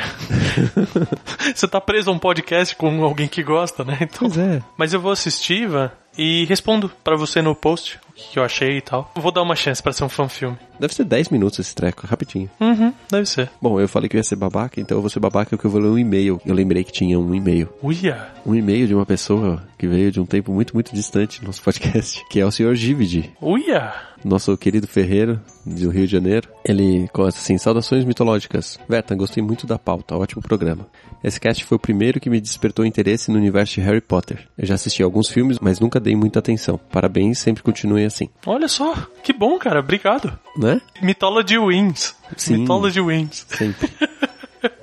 Você 1.56 1.68
tá 1.68 1.80
preso 1.80 2.10
a 2.10 2.14
um 2.14 2.20
podcast 2.20 2.76
com 2.76 3.04
alguém 3.04 3.28
que 3.28 3.44
gosta, 3.44 3.84
né? 3.84 3.98
Então... 4.02 4.30
Pois 4.30 4.38
é. 4.38 4.62
Mas 4.78 4.94
eu 4.94 5.00
vou 5.00 5.12
assistir, 5.12 5.64
Ivan, 5.64 5.92
e 6.18 6.46
respondo 6.46 6.92
pra 7.04 7.16
você 7.16 7.42
no 7.42 7.56
post 7.56 8.00
o 8.10 8.14
que 8.14 8.38
eu 8.38 8.44
achei 8.44 8.78
e 8.78 8.82
tal. 8.82 9.12
Vou 9.16 9.32
dar 9.32 9.42
uma 9.42 9.56
chance 9.56 9.82
pra 9.82 9.94
ser 9.94 10.04
um 10.04 10.10
fanfilme. 10.10 10.58
Deve 10.80 10.94
ser 10.94 11.06
10 11.06 11.30
minutos 11.30 11.60
esse 11.60 11.74
treco, 11.74 12.06
rapidinho. 12.06 12.50
Uhum, 12.60 12.94
deve 13.10 13.26
ser. 13.26 13.50
Bom, 13.62 13.80
eu 13.80 13.88
falei 13.88 14.10
que 14.10 14.16
eu 14.16 14.20
ia 14.20 14.24
ser 14.24 14.36
babaca, 14.36 14.80
então 14.80 14.98
eu 14.98 15.02
vou 15.02 15.10
ser 15.10 15.20
babaca 15.20 15.50
porque 15.50 15.68
eu 15.68 15.72
vou 15.72 15.82
ler 15.82 15.90
um 15.90 15.98
e-mail. 15.98 16.42
Eu 16.46 16.54
lembrei 16.54 16.84
que 16.84 16.92
tinha 16.92 17.20
um 17.20 17.34
e-mail. 17.34 17.70
Uia! 17.82 18.28
Um 18.46 18.56
e-mail 18.56 18.88
de 18.88 18.96
uma 18.96 19.06
pessoa 19.06 19.64
que 19.78 19.88
veio 19.88 20.12
de 20.12 20.20
um 20.20 20.26
tempo 20.26 20.52
muito, 20.54 20.74
muito 20.74 20.94
distante 20.94 21.42
no 21.42 21.48
nosso 21.48 21.62
podcast, 21.64 22.24
que 22.30 22.40
é 22.40 22.46
o 22.46 22.52
senhor 22.52 22.76
Gividi. 22.76 23.32
Uia! 23.42 23.94
nosso 24.24 24.56
querido 24.58 24.88
Ferreiro, 24.88 25.40
do 25.66 25.90
Rio 25.90 26.06
de 26.06 26.12
Janeiro. 26.12 26.50
Ele 26.64 27.08
começa 27.10 27.38
assim, 27.38 27.58
saudações 27.58 28.04
mitológicas. 28.04 28.80
Verta, 28.88 29.16
gostei 29.16 29.42
muito 29.44 29.66
da 29.66 29.78
pauta, 29.78 30.16
ótimo 30.16 30.42
programa. 30.42 30.88
Esse 31.24 31.40
cast 31.40 31.66
foi 31.66 31.76
o 31.76 31.80
primeiro 31.80 32.20
que 32.20 32.30
me 32.30 32.40
despertou 32.40 32.86
interesse 32.86 33.32
no 33.32 33.38
universo 33.38 33.76
de 33.76 33.82
Harry 33.82 34.02
Potter. 34.02 34.48
Eu 34.58 34.66
já 34.66 34.76
assisti 34.76 35.04
alguns 35.04 35.30
filmes, 35.30 35.60
mas 35.60 35.80
nunca 35.80 36.00
dei 36.00 36.16
muita 36.16 36.40
atenção. 36.40 36.80
Parabéns, 36.92 37.40
sempre 37.40 37.64
continuem 37.64 38.06
assim. 38.06 38.30
Olha 38.46 38.68
só, 38.68 38.96
que 39.24 39.34
bom, 39.34 39.58
cara, 39.58 39.80
obrigado. 39.80 40.38
Né? 40.58 40.82
Mythology 41.02 41.58
wins. 41.58 42.16
Sim. 42.38 42.60
Mythology 42.60 43.02
wins. 43.02 43.46
Sempre. 43.50 43.90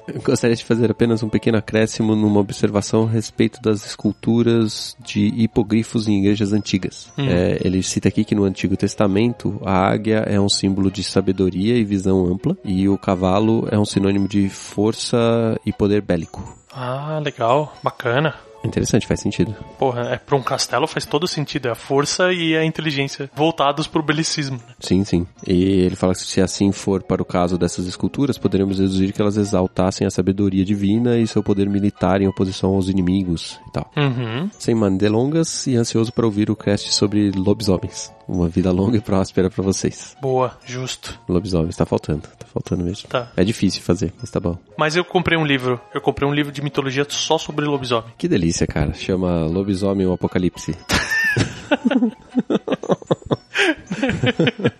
Eu 0.08 0.22
gostaria 0.22 0.56
de 0.56 0.64
fazer 0.64 0.90
apenas 0.90 1.22
um 1.22 1.28
pequeno 1.28 1.58
acréscimo 1.58 2.14
numa 2.14 2.40
observação 2.40 3.04
a 3.04 3.10
respeito 3.10 3.60
das 3.60 3.84
esculturas 3.84 4.96
de 5.04 5.26
hipogrifos 5.36 6.06
em 6.08 6.20
igrejas 6.20 6.52
antigas. 6.52 7.12
É, 7.18 7.60
ele 7.64 7.82
cita 7.82 8.08
aqui 8.08 8.24
que 8.24 8.34
no 8.34 8.44
Antigo 8.44 8.76
Testamento 8.76 9.60
a 9.64 9.72
águia 9.72 10.18
é 10.26 10.40
um 10.40 10.48
símbolo 10.48 10.90
de 10.90 11.02
sabedoria 11.02 11.76
e 11.76 11.84
visão 11.84 12.24
ampla 12.24 12.56
e 12.64 12.88
o 12.88 12.96
cavalo 12.96 13.66
é 13.70 13.78
um 13.78 13.84
sinônimo 13.84 14.28
de 14.28 14.48
força 14.48 15.18
e 15.66 15.72
poder 15.72 16.02
bélico. 16.02 16.56
Ah, 16.72 17.20
legal, 17.22 17.74
bacana. 17.82 18.34
Interessante, 18.66 19.06
faz 19.06 19.20
sentido. 19.20 19.54
Porra, 19.78 20.02
é, 20.14 20.16
pra 20.18 20.36
um 20.36 20.42
castelo 20.42 20.86
faz 20.86 21.04
todo 21.04 21.26
sentido. 21.26 21.68
É 21.68 21.70
a 21.70 21.74
força 21.74 22.32
e 22.32 22.56
a 22.56 22.64
inteligência 22.64 23.30
voltados 23.34 23.86
pro 23.86 24.02
belicismo. 24.02 24.56
né? 24.56 24.74
Sim, 24.80 25.04
sim. 25.04 25.26
E 25.46 25.64
ele 25.64 25.96
fala 25.96 26.12
que 26.12 26.20
se 26.20 26.40
assim 26.40 26.72
for 26.72 27.02
para 27.02 27.22
o 27.22 27.24
caso 27.24 27.58
dessas 27.58 27.86
esculturas, 27.86 28.38
poderemos 28.38 28.78
deduzir 28.78 29.12
que 29.12 29.20
elas 29.20 29.36
exaltassem 29.36 30.06
a 30.06 30.10
sabedoria 30.10 30.64
divina 30.64 31.16
e 31.16 31.26
seu 31.26 31.42
poder 31.42 31.68
militar 31.68 32.20
em 32.20 32.28
oposição 32.28 32.74
aos 32.74 32.88
inimigos 32.88 33.60
e 33.68 33.72
tal. 33.72 33.90
Uhum. 33.96 34.50
Sem 34.58 34.76
delongas 34.96 35.66
e 35.66 35.76
ansioso 35.76 36.12
para 36.12 36.26
ouvir 36.26 36.50
o 36.50 36.56
cast 36.56 36.92
sobre 36.92 37.30
lobisomens. 37.30 38.15
Uma 38.28 38.48
vida 38.48 38.72
longa 38.72 38.96
e 38.96 39.00
próspera 39.00 39.48
para 39.48 39.62
vocês. 39.62 40.16
Boa, 40.20 40.56
justo. 40.64 41.18
Lobisomens, 41.28 41.76
tá 41.76 41.86
faltando, 41.86 42.22
tá 42.22 42.46
faltando 42.52 42.84
mesmo. 42.84 43.08
Tá. 43.08 43.30
É 43.36 43.44
difícil 43.44 43.82
fazer, 43.82 44.12
mas 44.18 44.30
tá 44.30 44.40
bom. 44.40 44.58
Mas 44.76 44.96
eu 44.96 45.04
comprei 45.04 45.38
um 45.38 45.44
livro. 45.46 45.80
Eu 45.94 46.00
comprei 46.00 46.28
um 46.28 46.34
livro 46.34 46.52
de 46.52 46.62
mitologia 46.62 47.06
só 47.08 47.38
sobre 47.38 47.64
lobisomem. 47.64 48.12
Que 48.18 48.26
delícia, 48.26 48.66
cara. 48.66 48.92
Chama 48.94 49.46
Lobisomem 49.46 50.06
o 50.06 50.12
Apocalipse. 50.12 50.76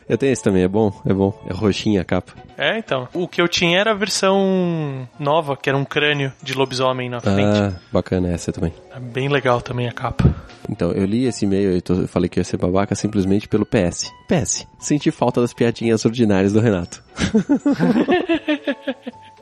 Eu 0.09 0.17
tenho 0.17 0.33
esse 0.33 0.43
também, 0.43 0.63
é 0.63 0.69
bom? 0.69 0.93
É 1.05 1.13
bom. 1.13 1.37
É 1.49 1.53
roxinha 1.53 2.01
a 2.01 2.05
capa. 2.05 2.33
É, 2.57 2.79
então. 2.79 3.09
O 3.13 3.27
que 3.27 3.41
eu 3.41 3.49
tinha 3.49 3.79
era 3.79 3.91
a 3.91 3.95
versão 3.95 5.09
nova, 5.19 5.57
que 5.57 5.69
era 5.69 5.77
um 5.77 5.85
crânio 5.85 6.33
de 6.43 6.55
lobisomem 6.55 7.09
na 7.09 7.21
frente. 7.21 7.59
Ah, 7.59 7.73
bacana 7.93 8.31
essa 8.31 8.53
também. 8.53 8.73
É 8.95 9.01
bem 9.01 9.29
legal 9.29 9.61
também 9.61 9.89
a 9.89 9.93
capa. 9.93 10.33
Então, 10.69 10.93
eu 10.93 11.05
li 11.05 11.25
esse 11.25 11.45
e-mail 11.45 11.77
e 11.77 12.07
falei 12.07 12.29
que 12.29 12.41
ia 12.41 12.45
ser 12.45 12.57
babaca 12.57 12.95
simplesmente 12.95 13.49
pelo 13.49 13.67
PS. 13.67 14.13
PS. 14.29 14.67
Senti 14.79 15.11
falta 15.11 15.41
das 15.41 15.53
piadinhas 15.53 16.05
ordinárias 16.05 16.53
do 16.53 16.61
Renato. 16.61 17.03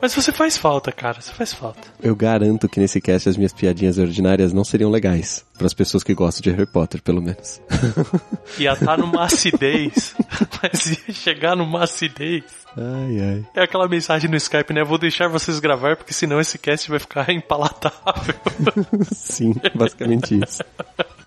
Mas 0.01 0.13
você 0.13 0.31
faz 0.31 0.57
falta, 0.57 0.91
cara. 0.91 1.19
Você 1.19 1.31
faz 1.31 1.53
falta. 1.53 1.87
Eu 2.01 2.15
garanto 2.15 2.69
que 2.69 2.79
nesse 2.79 3.01
cast 3.01 3.29
as 3.29 3.37
minhas 3.37 3.53
piadinhas 3.53 3.97
ordinárias 3.97 4.53
não 4.53 4.63
seriam 4.63 4.91
legais. 4.91 5.43
Para 5.57 5.65
as 5.65 5.73
pessoas 5.73 6.03
que 6.03 6.13
gostam 6.13 6.43
de 6.43 6.51
Harry 6.51 6.69
Potter, 6.69 7.01
pelo 7.01 7.21
menos. 7.21 7.61
Ia 8.59 8.73
estar 8.73 8.97
numa 8.97 9.23
acidez. 9.23 10.13
Mas 10.61 10.91
ia 10.91 11.13
chegar 11.13 11.55
numa 11.55 11.83
acidez. 11.85 12.43
ai, 12.77 13.19
ai. 13.19 13.45
É 13.55 13.63
aquela 13.63 13.87
mensagem 13.87 14.29
no 14.29 14.35
Skype, 14.35 14.73
né? 14.73 14.83
Vou 14.83 14.97
deixar 14.97 15.27
vocês 15.27 15.59
gravar, 15.59 15.95
porque 15.95 16.13
senão 16.13 16.39
esse 16.39 16.57
cast 16.57 16.89
vai 16.89 16.99
ficar 16.99 17.31
impalatável. 17.31 18.35
Sim, 19.11 19.55
basicamente 19.73 20.39
isso. 20.39 20.61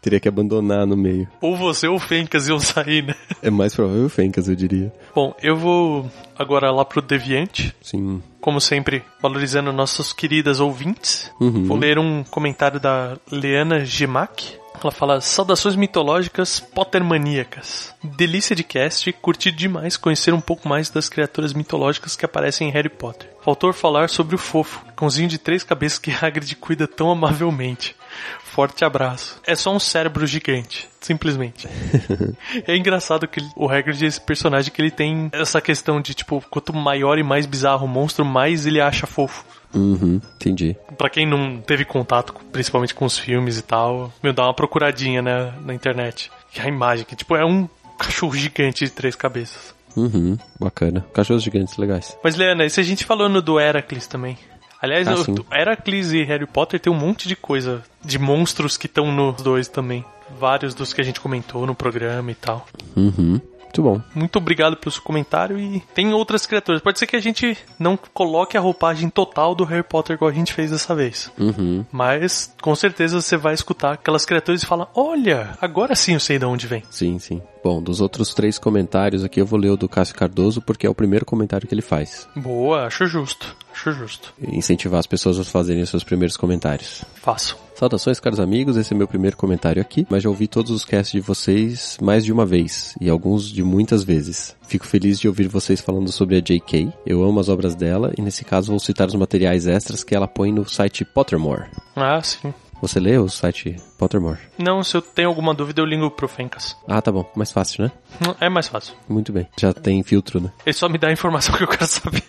Teria 0.08 0.20
que 0.20 0.28
abandonar 0.28 0.86
no 0.86 0.96
meio. 0.96 1.28
Ou 1.40 1.54
você 1.54 1.86
ou 1.86 1.96
o 1.96 2.00
Fencas 2.00 2.48
iam 2.48 2.58
sair, 2.58 3.04
né? 3.04 3.14
É 3.42 3.50
mais 3.50 3.74
provável 3.74 4.06
o 4.06 4.08
Fencas, 4.08 4.48
eu 4.48 4.56
diria. 4.56 4.92
Bom, 5.14 5.34
eu 5.42 5.54
vou 5.54 6.10
agora 6.36 6.70
lá 6.70 6.84
pro 6.84 7.02
Deviante. 7.02 7.74
Sim. 7.82 8.22
Como 8.40 8.60
sempre, 8.60 9.02
valorizando 9.20 9.72
nossas 9.72 10.12
queridas 10.12 10.60
ouvintes. 10.60 11.30
Uhum. 11.38 11.64
Vou 11.64 11.76
ler 11.76 11.98
um 11.98 12.24
comentário 12.24 12.80
da 12.80 13.18
Leana 13.30 13.84
Gemac. 13.84 14.56
Ela 14.82 14.92
fala: 14.92 15.20
Saudações 15.20 15.76
mitológicas 15.76 16.60
Pottermaníacas. 16.60 17.94
Delícia 18.02 18.54
de 18.56 18.62
cast, 18.62 19.12
curti 19.14 19.50
demais 19.50 19.96
conhecer 19.96 20.32
um 20.32 20.40
pouco 20.40 20.68
mais 20.68 20.88
das 20.88 21.08
criaturas 21.08 21.52
mitológicas 21.52 22.16
que 22.16 22.24
aparecem 22.24 22.68
em 22.68 22.72
Harry 22.72 22.88
Potter. 22.88 23.28
Faltou 23.42 23.72
falar 23.72 24.08
sobre 24.08 24.36
o 24.36 24.38
fofo, 24.38 24.84
cãozinho 24.96 25.28
de 25.28 25.36
três 25.36 25.64
cabeças 25.64 25.98
que 25.98 26.12
Hagrid 26.14 26.54
cuida 26.56 26.86
tão 26.86 27.10
amavelmente. 27.10 27.94
Forte 28.42 28.84
abraço. 28.84 29.40
É 29.46 29.54
só 29.54 29.74
um 29.74 29.78
cérebro 29.78 30.26
gigante, 30.26 30.88
simplesmente. 31.00 31.68
é 32.66 32.76
engraçado 32.76 33.28
que 33.28 33.40
o 33.54 33.68
Hagrid 33.68 34.04
é 34.04 34.08
esse 34.08 34.20
personagem 34.20 34.72
que 34.72 34.80
ele 34.80 34.90
tem 34.90 35.28
essa 35.32 35.60
questão 35.60 36.00
de 36.00 36.14
tipo, 36.14 36.42
quanto 36.50 36.74
maior 36.74 37.18
e 37.18 37.22
mais 37.22 37.46
bizarro 37.46 37.86
o 37.86 37.88
monstro, 37.88 38.24
mais 38.24 38.66
ele 38.66 38.80
acha 38.80 39.06
fofo. 39.06 39.44
Uhum, 39.74 40.20
entendi. 40.36 40.76
Pra 40.96 41.10
quem 41.10 41.26
não 41.26 41.60
teve 41.60 41.84
contato, 41.84 42.34
principalmente 42.50 42.94
com 42.94 43.04
os 43.04 43.18
filmes 43.18 43.58
e 43.58 43.62
tal, 43.62 44.12
meu, 44.22 44.32
dá 44.32 44.44
uma 44.44 44.54
procuradinha 44.54 45.20
né, 45.20 45.52
na 45.64 45.74
internet. 45.74 46.30
Que 46.50 46.60
a 46.60 46.66
imagem, 46.66 47.04
que 47.04 47.14
tipo, 47.14 47.36
é 47.36 47.44
um 47.44 47.68
cachorro 47.98 48.34
gigante 48.34 48.84
de 48.84 48.90
três 48.90 49.14
cabeças. 49.14 49.74
Uhum, 49.96 50.38
bacana. 50.58 51.04
Cachorros 51.12 51.42
gigantes 51.42 51.76
legais. 51.76 52.16
Mas, 52.22 52.36
Leana, 52.36 52.64
e 52.64 52.70
se 52.70 52.80
a 52.80 52.84
gente 52.84 53.04
falando 53.04 53.42
do 53.42 53.58
Heracles 53.58 54.06
também? 54.06 54.38
Aliás, 54.80 55.06
Ah. 55.08 55.14
Heracles 55.56 56.12
e 56.12 56.22
Harry 56.24 56.46
Potter 56.46 56.78
tem 56.78 56.92
um 56.92 56.96
monte 56.96 57.26
de 57.28 57.34
coisa, 57.36 57.82
de 58.04 58.18
monstros 58.18 58.76
que 58.76 58.86
estão 58.86 59.10
nos 59.12 59.42
dois 59.42 59.68
também. 59.68 60.04
Vários 60.38 60.74
dos 60.74 60.92
que 60.92 61.00
a 61.00 61.04
gente 61.04 61.20
comentou 61.20 61.66
no 61.66 61.74
programa 61.74 62.30
e 62.30 62.34
tal. 62.34 62.66
Uhum, 62.94 63.40
muito 63.62 63.82
bom. 63.82 64.00
Muito 64.14 64.36
obrigado 64.36 64.76
pelo 64.76 64.92
seu 64.92 65.02
comentário 65.02 65.58
e 65.58 65.80
tem 65.94 66.12
outras 66.12 66.44
criaturas. 66.46 66.82
Pode 66.82 66.98
ser 66.98 67.06
que 67.06 67.16
a 67.16 67.20
gente 67.20 67.56
não 67.78 67.96
coloque 67.96 68.56
a 68.56 68.60
roupagem 68.60 69.08
total 69.08 69.54
do 69.54 69.64
Harry 69.64 69.82
Potter 69.82 70.14
igual 70.16 70.30
a 70.30 70.34
gente 70.34 70.52
fez 70.52 70.70
dessa 70.70 70.94
vez. 70.94 71.32
Uhum. 71.38 71.84
Mas 71.90 72.54
com 72.60 72.74
certeza 72.76 73.20
você 73.22 73.36
vai 73.38 73.54
escutar 73.54 73.92
aquelas 73.94 74.26
criaturas 74.26 74.62
e 74.62 74.66
falar: 74.66 74.88
Olha, 74.94 75.56
agora 75.60 75.96
sim 75.96 76.12
eu 76.12 76.20
sei 76.20 76.38
de 76.38 76.44
onde 76.44 76.66
vem. 76.66 76.82
Sim, 76.90 77.18
sim. 77.18 77.40
Bom, 77.64 77.82
dos 77.82 78.00
outros 78.00 78.32
três 78.34 78.58
comentários 78.58 79.24
aqui, 79.24 79.40
eu 79.40 79.46
vou 79.46 79.58
ler 79.58 79.70
o 79.70 79.76
do 79.76 79.88
Cássio 79.88 80.14
Cardoso, 80.14 80.60
porque 80.62 80.86
é 80.86 80.90
o 80.90 80.94
primeiro 80.94 81.24
comentário 81.24 81.66
que 81.66 81.74
ele 81.74 81.82
faz. 81.82 82.28
Boa, 82.36 82.86
acho 82.86 83.06
justo. 83.06 83.56
Acho 83.78 83.92
justo. 83.92 84.34
Incentivar 84.42 84.98
as 84.98 85.06
pessoas 85.06 85.38
a 85.38 85.44
fazerem 85.44 85.82
os 85.84 85.88
seus 85.88 86.02
primeiros 86.02 86.36
comentários. 86.36 87.04
Faço. 87.14 87.56
Saudações, 87.76 88.18
caros 88.18 88.40
amigos, 88.40 88.76
esse 88.76 88.92
é 88.92 88.96
meu 88.96 89.06
primeiro 89.06 89.36
comentário 89.36 89.80
aqui, 89.80 90.04
mas 90.10 90.24
já 90.24 90.28
ouvi 90.28 90.48
todos 90.48 90.72
os 90.72 90.84
casts 90.84 91.12
de 91.12 91.20
vocês 91.20 91.96
mais 92.02 92.24
de 92.24 92.32
uma 92.32 92.44
vez, 92.44 92.96
e 93.00 93.08
alguns 93.08 93.48
de 93.48 93.62
muitas 93.62 94.02
vezes. 94.02 94.56
Fico 94.66 94.84
feliz 94.84 95.20
de 95.20 95.28
ouvir 95.28 95.46
vocês 95.46 95.80
falando 95.80 96.10
sobre 96.10 96.36
a 96.36 96.40
J.K. 96.40 96.92
Eu 97.06 97.22
amo 97.22 97.38
as 97.38 97.48
obras 97.48 97.76
dela, 97.76 98.12
e 98.18 98.22
nesse 98.22 98.44
caso 98.44 98.72
vou 98.72 98.80
citar 98.80 99.06
os 99.06 99.14
materiais 99.14 99.68
extras 99.68 100.02
que 100.02 100.12
ela 100.12 100.26
põe 100.26 100.50
no 100.50 100.68
site 100.68 101.04
Pottermore. 101.04 101.70
Ah, 101.94 102.20
sim. 102.20 102.52
Você 102.80 103.00
lê 103.00 103.18
o 103.18 103.28
site 103.28 103.76
Pottermore? 103.98 104.38
Não, 104.58 104.82
se 104.84 104.96
eu 104.96 105.02
tenho 105.02 105.28
alguma 105.28 105.52
dúvida, 105.52 105.80
eu 105.80 105.86
ligo 105.86 106.10
pro 106.10 106.28
Fencas. 106.28 106.76
Ah, 106.86 107.02
tá 107.02 107.10
bom. 107.10 107.28
Mais 107.34 107.50
fácil, 107.50 107.84
né? 107.84 107.92
É 108.40 108.48
mais 108.48 108.68
fácil. 108.68 108.94
Muito 109.08 109.32
bem. 109.32 109.48
Já 109.58 109.72
tem 109.72 110.02
filtro, 110.02 110.40
né? 110.40 110.52
Ele 110.64 110.72
só 110.72 110.88
me 110.88 110.98
dá 110.98 111.08
a 111.08 111.12
informação 111.12 111.54
que 111.56 111.64
eu 111.64 111.68
quero 111.68 111.86
saber. 111.86 112.22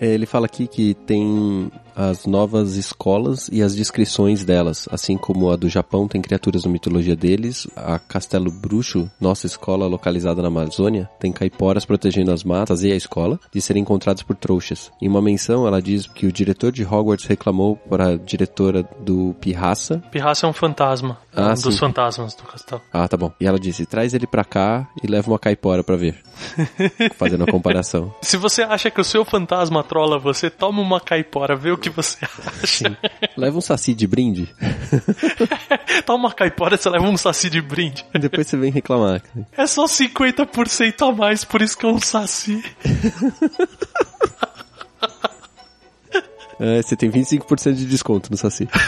É, 0.00 0.06
Ele 0.06 0.26
fala 0.26 0.46
aqui 0.46 0.66
que 0.66 0.94
tem 1.06 1.70
as 1.94 2.26
novas 2.26 2.74
escolas 2.74 3.48
e 3.52 3.62
as 3.62 3.74
descrições 3.74 4.44
delas, 4.44 4.88
assim 4.90 5.16
como 5.16 5.50
a 5.50 5.56
do 5.56 5.68
Japão 5.68 6.08
tem 6.08 6.20
criaturas 6.20 6.64
na 6.64 6.70
mitologia 6.70 7.14
deles, 7.14 7.68
a 7.76 7.98
Castelo 7.98 8.50
Bruxo, 8.50 9.08
nossa 9.20 9.46
escola 9.46 9.86
localizada 9.86 10.42
na 10.42 10.48
Amazônia, 10.48 11.08
tem 11.20 11.30
caiporas 11.32 11.84
protegendo 11.84 12.32
as 12.32 12.42
matas 12.42 12.82
e 12.82 12.90
a 12.90 12.96
escola 12.96 13.38
de 13.52 13.60
serem 13.60 13.82
encontrados 13.82 14.22
por 14.22 14.34
trouxas. 14.34 14.90
Em 15.00 15.08
uma 15.08 15.22
menção, 15.22 15.66
ela 15.66 15.80
diz 15.80 16.06
que 16.08 16.26
o 16.26 16.32
diretor 16.32 16.72
de 16.72 16.84
Hogwarts 16.84 17.26
reclamou 17.26 17.76
para 17.76 18.03
a 18.04 18.16
diretora 18.16 18.88
do 19.00 19.34
Pirraça. 19.40 20.02
Pirraça 20.10 20.46
é 20.46 20.48
um 20.48 20.52
fantasma. 20.52 21.18
Ah, 21.34 21.50
um 21.50 21.54
dos 21.54 21.74
sim. 21.74 21.80
fantasmas 21.80 22.34
do 22.34 22.44
castelo. 22.44 22.80
Ah, 22.92 23.08
tá 23.08 23.16
bom. 23.16 23.32
E 23.40 23.46
ela 23.46 23.58
disse: 23.58 23.86
traz 23.86 24.14
ele 24.14 24.26
pra 24.26 24.44
cá 24.44 24.86
e 25.02 25.06
leva 25.06 25.30
uma 25.30 25.38
caipora 25.38 25.82
pra 25.82 25.96
ver. 25.96 26.22
Fazendo 27.16 27.44
a 27.44 27.46
comparação. 27.46 28.14
Se 28.22 28.36
você 28.36 28.62
acha 28.62 28.90
que 28.90 29.00
o 29.00 29.04
seu 29.04 29.24
fantasma 29.24 29.82
trola 29.82 30.18
você, 30.18 30.48
toma 30.50 30.80
uma 30.80 31.00
caipora, 31.00 31.56
vê 31.56 31.70
o 31.70 31.78
que 31.78 31.90
você 31.90 32.18
acha. 32.62 32.96
Leva 33.36 33.58
um 33.58 33.60
saci 33.60 33.94
de 33.94 34.06
brinde. 34.06 34.54
toma 36.06 36.28
uma 36.28 36.32
caipora, 36.32 36.76
você 36.76 36.88
leva 36.88 37.04
um 37.04 37.16
saci 37.16 37.50
de 37.50 37.60
brinde. 37.60 38.04
Depois 38.12 38.46
você 38.46 38.56
vem 38.56 38.70
reclamar. 38.70 39.22
É 39.56 39.66
só 39.66 39.84
50% 39.86 41.08
a 41.08 41.12
mais, 41.12 41.44
por 41.44 41.62
isso 41.62 41.76
que 41.76 41.86
é 41.86 41.88
um 41.88 42.00
saci. 42.00 42.62
É, 46.58 46.82
você 46.82 46.96
tem 46.96 47.10
25% 47.10 47.74
de 47.74 47.86
desconto 47.86 48.30
no 48.30 48.36
Saci. 48.36 48.68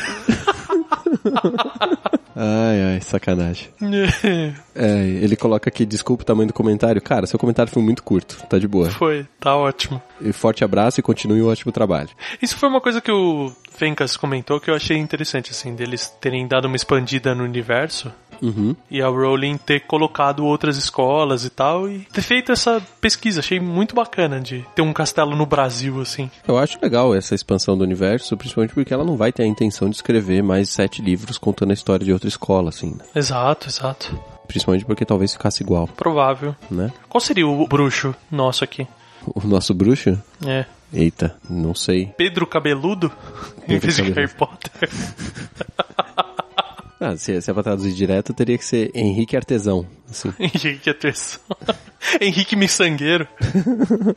ai, 2.34 2.82
ai, 2.82 3.00
sacanagem. 3.00 3.68
É, 4.78 5.06
ele 5.06 5.36
coloca 5.36 5.70
aqui, 5.70 5.86
desculpa 5.86 6.22
o 6.22 6.26
tamanho 6.26 6.48
do 6.48 6.52
comentário. 6.52 7.00
Cara, 7.00 7.26
seu 7.26 7.38
comentário 7.38 7.72
foi 7.72 7.82
muito 7.82 8.02
curto, 8.02 8.36
tá 8.46 8.58
de 8.58 8.68
boa. 8.68 8.90
Foi, 8.90 9.26
tá 9.40 9.56
ótimo. 9.56 10.02
E 10.20 10.34
forte 10.34 10.62
abraço 10.62 11.00
e 11.00 11.02
continue 11.02 11.40
o 11.40 11.48
ótimo 11.48 11.72
trabalho. 11.72 12.10
Isso 12.42 12.58
foi 12.58 12.68
uma 12.68 12.78
coisa 12.78 13.00
que 13.00 13.10
o 13.10 13.50
Fencas 13.70 14.18
comentou 14.18 14.60
que 14.60 14.70
eu 14.70 14.74
achei 14.74 14.98
interessante, 14.98 15.50
assim, 15.50 15.74
deles 15.74 16.12
terem 16.20 16.46
dado 16.46 16.66
uma 16.66 16.76
expandida 16.76 17.34
no 17.34 17.42
universo 17.42 18.12
Uhum. 18.42 18.74
e 18.90 19.00
a 19.02 19.08
Rowling 19.08 19.56
ter 19.56 19.80
colocado 19.86 20.44
outras 20.44 20.76
escolas 20.76 21.44
e 21.44 21.50
tal 21.50 21.88
e 21.88 22.00
ter 22.12 22.22
feito 22.22 22.52
essa 22.52 22.80
pesquisa. 23.00 23.40
Achei 23.40 23.58
muito 23.60 23.94
bacana 23.94 24.40
de 24.40 24.64
ter 24.74 24.82
um 24.82 24.92
castelo 24.92 25.34
no 25.36 25.46
Brasil, 25.46 26.00
assim. 26.00 26.30
Eu 26.46 26.58
acho 26.58 26.78
legal 26.82 27.14
essa 27.14 27.34
expansão 27.34 27.76
do 27.76 27.84
universo, 27.84 28.36
principalmente 28.36 28.74
porque 28.74 28.92
ela 28.92 29.04
não 29.04 29.16
vai 29.16 29.32
ter 29.32 29.42
a 29.42 29.46
intenção 29.46 29.88
de 29.88 29.96
escrever 29.96 30.42
mais 30.42 30.68
sete 30.70 31.02
livros 31.02 31.38
contando 31.38 31.70
a 31.70 31.74
história 31.74 32.04
de 32.04 32.12
outra 32.12 32.28
escola, 32.28 32.68
assim. 32.70 32.90
né? 32.90 33.04
Exato, 33.14 33.68
exato. 33.68 34.18
Principalmente 34.46 34.84
porque 34.84 35.04
talvez 35.04 35.32
ficasse 35.32 35.62
igual, 35.62 35.88
Provável. 35.88 36.54
né? 36.70 36.92
Qual 37.08 37.20
seria 37.20 37.46
o 37.46 37.66
bruxo 37.66 38.14
nosso 38.30 38.62
aqui? 38.62 38.86
O 39.34 39.44
nosso 39.46 39.74
bruxo? 39.74 40.16
É. 40.46 40.64
Eita, 40.92 41.36
não 41.50 41.74
sei. 41.74 42.12
Pedro 42.16 42.46
Cabeludo? 42.46 43.10
em 43.64 43.78
Pedro 43.78 43.80
vez 43.80 43.96
de. 43.96 44.02
Harry 44.12 44.28
Potter. 44.32 44.70
Ah, 47.00 47.14
se, 47.16 47.40
se 47.42 47.50
é 47.50 47.54
pra 47.54 47.62
traduzir 47.62 47.92
direto, 47.92 48.32
teria 48.32 48.56
que 48.56 48.64
ser 48.64 48.90
Henrique 48.94 49.36
Artesão, 49.36 49.86
assim. 50.10 50.32
Henrique 50.40 50.88
Atenção. 50.88 51.40
Henrique 52.20 52.56
Miçangueiro, 52.56 53.26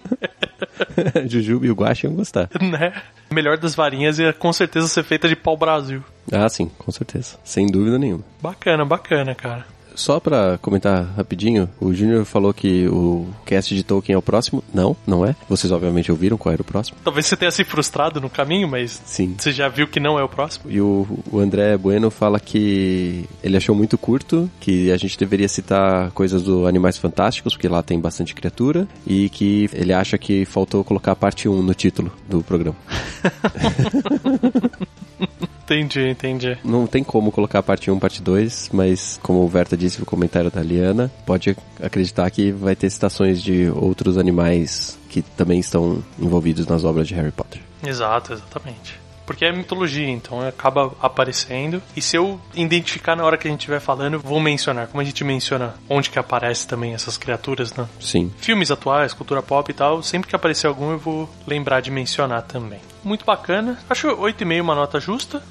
Jujuba 1.28 1.66
e 1.66 1.72
o 1.72 1.76
Guaxa 1.76 2.08
iam 2.08 2.16
gostar. 2.16 2.50
né? 2.62 2.94
Melhor 3.32 3.58
das 3.58 3.76
varinhas 3.76 4.20
ia 4.20 4.32
com 4.32 4.52
certeza 4.54 4.88
ser 4.88 5.04
feita 5.04 5.28
de 5.28 5.36
pau 5.36 5.58
Brasil. 5.58 6.04
Ah, 6.32 6.48
sim, 6.48 6.70
com 6.78 6.92
certeza. 6.92 7.38
Sem 7.44 7.68
dúvida 7.68 7.98
nenhuma. 7.98 8.24
Bacana, 8.42 8.86
bacana, 8.86 9.34
cara. 9.36 9.66
Só 9.96 10.20
pra 10.20 10.58
comentar 10.62 11.04
rapidinho, 11.16 11.70
o 11.80 11.94
Júnior 11.94 12.26
falou 12.26 12.54
que 12.54 12.88
o 12.88 13.28
cast 13.46 13.76
de 13.76 13.84
Tolkien 13.84 14.16
é 14.16 14.18
o 14.18 14.22
próximo. 14.22 14.64
Não, 14.74 14.96
não 15.06 15.26
é. 15.26 15.36
Vocês 15.48 15.72
obviamente 15.72 16.12
ouviram 16.12 16.38
qual 16.38 16.54
era 16.54 16.62
o 16.62 16.66
próximo. 16.66 16.98
Talvez 17.04 17.26
você 17.26 17.36
tenha 17.36 17.52
se 17.52 17.64
frustrado 17.64 18.22
no 18.22 18.30
caminho, 18.30 18.68
mas 18.68 19.02
Sim. 19.06 19.36
você 19.38 19.52
já 19.52 19.68
viu 19.68 19.88
que 19.88 20.00
não 20.00 20.18
é 20.18 20.24
o 20.24 20.30
próximo. 20.30 20.72
E 20.72 20.80
o, 20.80 21.08
o 21.32 21.40
André 21.40 21.78
Bueno 21.78 22.10
fala 22.10 22.40
que 22.40 23.26
ele 23.44 23.58
achou 23.58 23.76
muito 23.76 23.98
curto, 23.98 24.50
que 24.60 24.92
a 24.92 24.98
gente 24.98 25.18
deveria 25.18 25.48
citar 25.48 26.12
coisas 26.12 26.44
do 26.44 26.68
Animais 26.68 26.98
Fantásticos, 26.98 27.54
porque 27.54 27.68
lá 27.68 27.84
tem 27.84 28.00
bastante 28.00 28.34
criatura, 28.34 28.88
e 29.06 29.30
que 29.30 29.70
ele 29.74 29.94
acha 29.94 30.18
que 30.18 30.46
faltou 30.46 30.84
colocar 30.84 31.12
a 31.12 31.16
parte 31.16 31.50
1 31.50 31.62
no 31.62 31.74
título 31.74 32.12
do 32.28 32.44
programa. 32.44 32.78
Entendi, 35.70 36.10
entendi. 36.10 36.58
Não 36.64 36.88
tem 36.88 37.04
como 37.04 37.32
colocar 37.32 37.60
a 37.60 37.64
parte 37.64 37.92
1 37.92 38.00
parte 38.00 38.24
2, 38.24 38.72
mas 38.74 39.20
como 39.22 39.44
o 39.44 39.48
Verta 39.48 39.78
disse 39.78 40.00
no 40.00 40.06
comentário 40.06 40.50
da 40.50 40.64
Liana, 40.64 41.12
pode 41.28 41.56
acreditar 41.80 42.28
que 42.32 42.52
vai 42.52 42.76
ter 42.76 42.90
citações 42.90 43.40
de 43.42 43.70
outros 43.70 44.18
animais 44.18 44.98
que 45.10 45.22
também 45.22 45.60
estão 45.60 46.04
envolvidos 46.18 46.66
nas 46.66 46.84
obras 46.84 47.08
de 47.08 47.14
Harry 47.14 47.32
Potter. 47.32 47.62
Exato, 47.86 48.34
exatamente. 48.34 49.00
Porque 49.30 49.46
é 49.46 49.52
mitologia, 49.52 50.10
então 50.10 50.42
acaba 50.42 50.92
aparecendo. 51.00 51.84
E 51.96 52.02
se 52.02 52.16
eu 52.16 52.42
identificar 52.56 53.16
na 53.16 53.24
hora 53.24 53.38
que 53.38 53.48
a 53.48 53.52
gente 53.52 53.60
estiver 53.60 53.80
falando, 53.80 54.18
vou 54.18 54.40
mencionar. 54.40 54.88
Como 54.88 55.00
a 55.00 55.04
gente 55.04 55.24
menciona 55.24 55.76
onde 55.88 56.10
que 56.10 56.18
aparece 56.18 56.68
também 56.68 56.96
essas 56.96 57.16
criaturas, 57.16 57.72
né? 57.76 57.88
Sim. 58.00 58.34
Filmes 58.40 58.72
atuais, 58.72 59.14
cultura 59.14 59.44
pop 59.44 59.70
e 59.70 59.74
tal, 59.76 60.02
sempre 60.02 60.28
que 60.28 60.36
aparecer 60.36 60.66
algum 60.66 60.90
eu 60.90 60.98
vou 60.98 61.30
lembrar 61.46 61.80
de 61.80 61.92
mencionar 61.92 62.42
também. 62.42 62.80
Muito 63.04 63.24
bacana. 63.24 63.78
Acho 63.88 64.08
8,5 64.08 64.62
uma 64.62 64.74
nota 64.74 65.00
justa. 65.00 65.44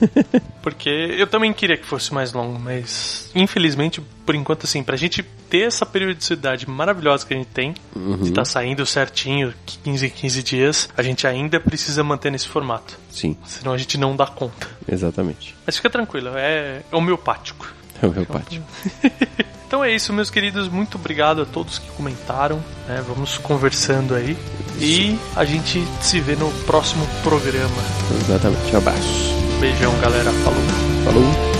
Porque 0.62 0.88
eu 0.90 1.26
também 1.26 1.52
queria 1.52 1.76
que 1.76 1.86
fosse 1.86 2.12
mais 2.12 2.32
longo, 2.32 2.58
mas 2.58 3.30
infelizmente, 3.34 4.00
por 4.24 4.34
enquanto, 4.34 4.64
assim, 4.64 4.82
pra 4.82 4.96
gente 4.96 5.22
ter 5.22 5.66
essa 5.66 5.86
periodicidade 5.86 6.68
maravilhosa 6.68 7.26
que 7.26 7.34
a 7.34 7.36
gente 7.36 7.48
tem, 7.48 7.74
Uhum. 7.96 8.16
de 8.18 8.32
tá 8.32 8.44
saindo 8.44 8.84
certinho, 8.86 9.52
15 9.82 10.06
em 10.06 10.10
15 10.10 10.42
dias, 10.42 10.88
a 10.96 11.02
gente 11.02 11.26
ainda 11.26 11.58
precisa 11.58 12.02
manter 12.04 12.30
nesse 12.30 12.48
formato. 12.48 12.98
Sim, 13.10 13.36
Senão 13.46 13.72
a 13.72 13.78
gente 13.78 13.96
não 13.98 14.14
dá 14.14 14.26
conta. 14.26 14.68
exatamente. 14.90 15.54
Mas 15.66 15.76
fica 15.76 15.88
tranquilo, 15.90 16.30
é 16.34 16.82
homeopático. 16.92 17.66
É 18.02 18.06
o 18.06 18.10
meu 18.12 18.24
pátio. 18.26 18.62
Então 19.68 19.84
é 19.84 19.94
isso, 19.94 20.14
meus 20.14 20.30
queridos. 20.30 20.66
Muito 20.66 20.96
obrigado 20.96 21.42
a 21.42 21.44
todos 21.44 21.78
que 21.78 21.90
comentaram. 21.90 22.56
né? 22.86 23.04
Vamos 23.06 23.36
conversando 23.36 24.14
aí. 24.14 24.34
E 24.80 25.14
a 25.36 25.44
gente 25.44 25.84
se 26.00 26.18
vê 26.22 26.34
no 26.36 26.50
próximo 26.64 27.06
programa. 27.22 27.76
Exatamente. 28.18 28.74
Abraço. 28.74 29.37
Beijão, 29.60 29.92
galera. 29.98 30.30
Falou. 30.44 30.62
Falou. 31.04 31.58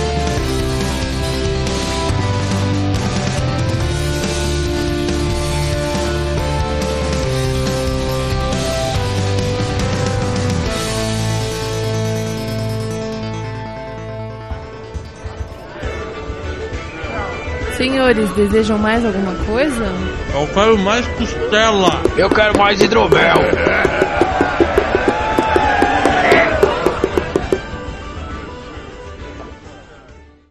Senhores, 17.75 18.29
desejam 18.31 18.77
mais 18.77 19.05
alguma 19.05 19.33
coisa? 19.45 19.85
Eu 20.33 20.47
quero 20.53 20.77
mais 20.79 21.07
costela. 21.07 22.01
Eu 22.17 22.29
quero 22.29 22.57
mais 22.57 22.81
hidromel. 22.81 23.37